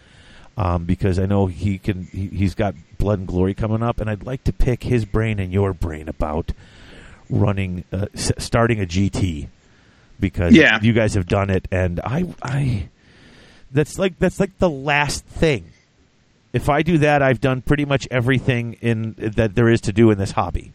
[0.56, 2.04] um, because I know he can.
[2.04, 5.40] He, he's got Blood and Glory coming up, and I'd like to pick his brain
[5.40, 6.52] and your brain about
[7.28, 9.48] running, uh, s- starting a GT
[10.20, 10.78] because Yeah.
[10.80, 12.88] you guys have done it, and I, I,
[13.72, 15.64] that's like that's like the last thing.
[16.52, 20.10] If I do that, I've done pretty much everything in that there is to do
[20.10, 20.72] in this hobby.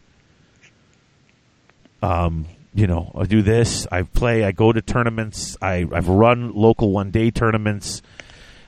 [2.01, 2.45] Um,
[2.75, 3.87] you know, I do this.
[3.91, 4.43] I play.
[4.43, 5.57] I go to tournaments.
[5.61, 8.01] I, I've run local one day tournaments.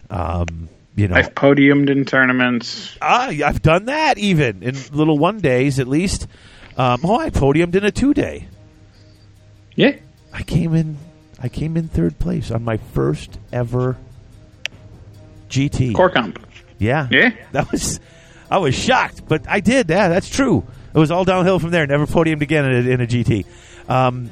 [0.10, 2.98] Um, you know, I've podiumed in tournaments.
[3.02, 6.28] Ah, I've done that even in little one days at least.
[6.78, 8.48] Um, oh, I podiumed in a two day.
[9.76, 9.98] Yeah.
[10.34, 10.98] I came in.
[11.40, 13.98] I came in third place on my first ever
[15.50, 15.94] GT.
[15.94, 16.40] Core comp.
[16.80, 17.32] Yeah, Yeah.
[17.54, 18.00] That was.
[18.50, 19.90] I was shocked, but I did.
[19.90, 20.64] Yeah, that's true.
[20.94, 21.88] It was all downhill from there.
[21.88, 23.46] Never podiumed again in a, in a GT.
[23.90, 24.32] Um,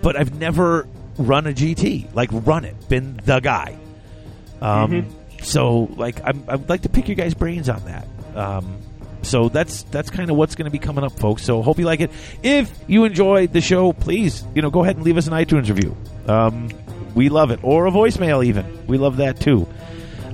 [0.00, 0.88] but I've never
[1.18, 2.14] run a GT.
[2.14, 2.74] Like run it.
[2.88, 3.76] Been the guy.
[4.60, 8.06] Um, So like I'm, I'd like to pick your guys' brains on that.
[8.34, 8.78] Um,
[9.22, 11.42] so that's that's kind of what's going to be coming up, folks.
[11.44, 12.10] So hope you like it.
[12.42, 15.68] If you enjoyed the show, please you know go ahead and leave us an iTunes
[15.68, 15.96] review.
[16.26, 16.70] Um,
[17.14, 18.86] we love it, or a voicemail even.
[18.86, 19.68] We love that too.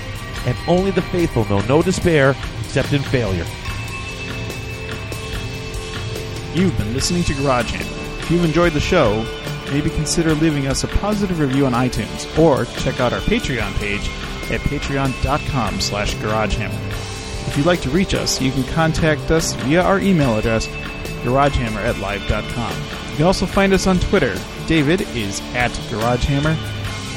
[0.47, 3.45] And only the faithful know no despair except in failure.
[6.55, 8.19] You've been listening to Garage Hammer.
[8.21, 9.23] If you've enjoyed the show,
[9.71, 14.09] maybe consider leaving us a positive review on iTunes or check out our Patreon page
[14.49, 17.47] at patreon.com slash garagehammer.
[17.47, 20.67] If you'd like to reach us, you can contact us via our email address,
[21.23, 22.73] garagehammer at live.com.
[23.11, 24.35] You can also find us on Twitter.
[24.67, 26.55] David is at garagehammer,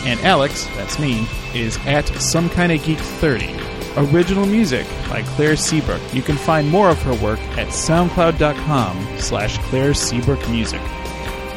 [0.04, 3.56] and Alex, that's me, is at some kind of geek 30.
[3.96, 6.00] Original music by Claire Seabrook.
[6.14, 10.80] You can find more of her work at soundcloud.com slash Claire Seabrook Music.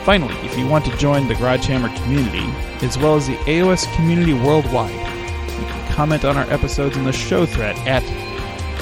[0.04, 2.44] Finally, if you want to join the Garage Hammer community,
[2.86, 7.14] as well as the AOS community worldwide, you can comment on our episodes in the
[7.14, 8.04] show thread at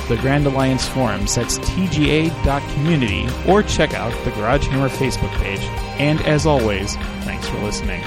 [0.08, 1.36] the Grand Alliance Forums.
[1.36, 5.62] That's tga.community, or check out the Garage Hammer Facebook page.
[6.00, 8.02] And as always, thanks for listening.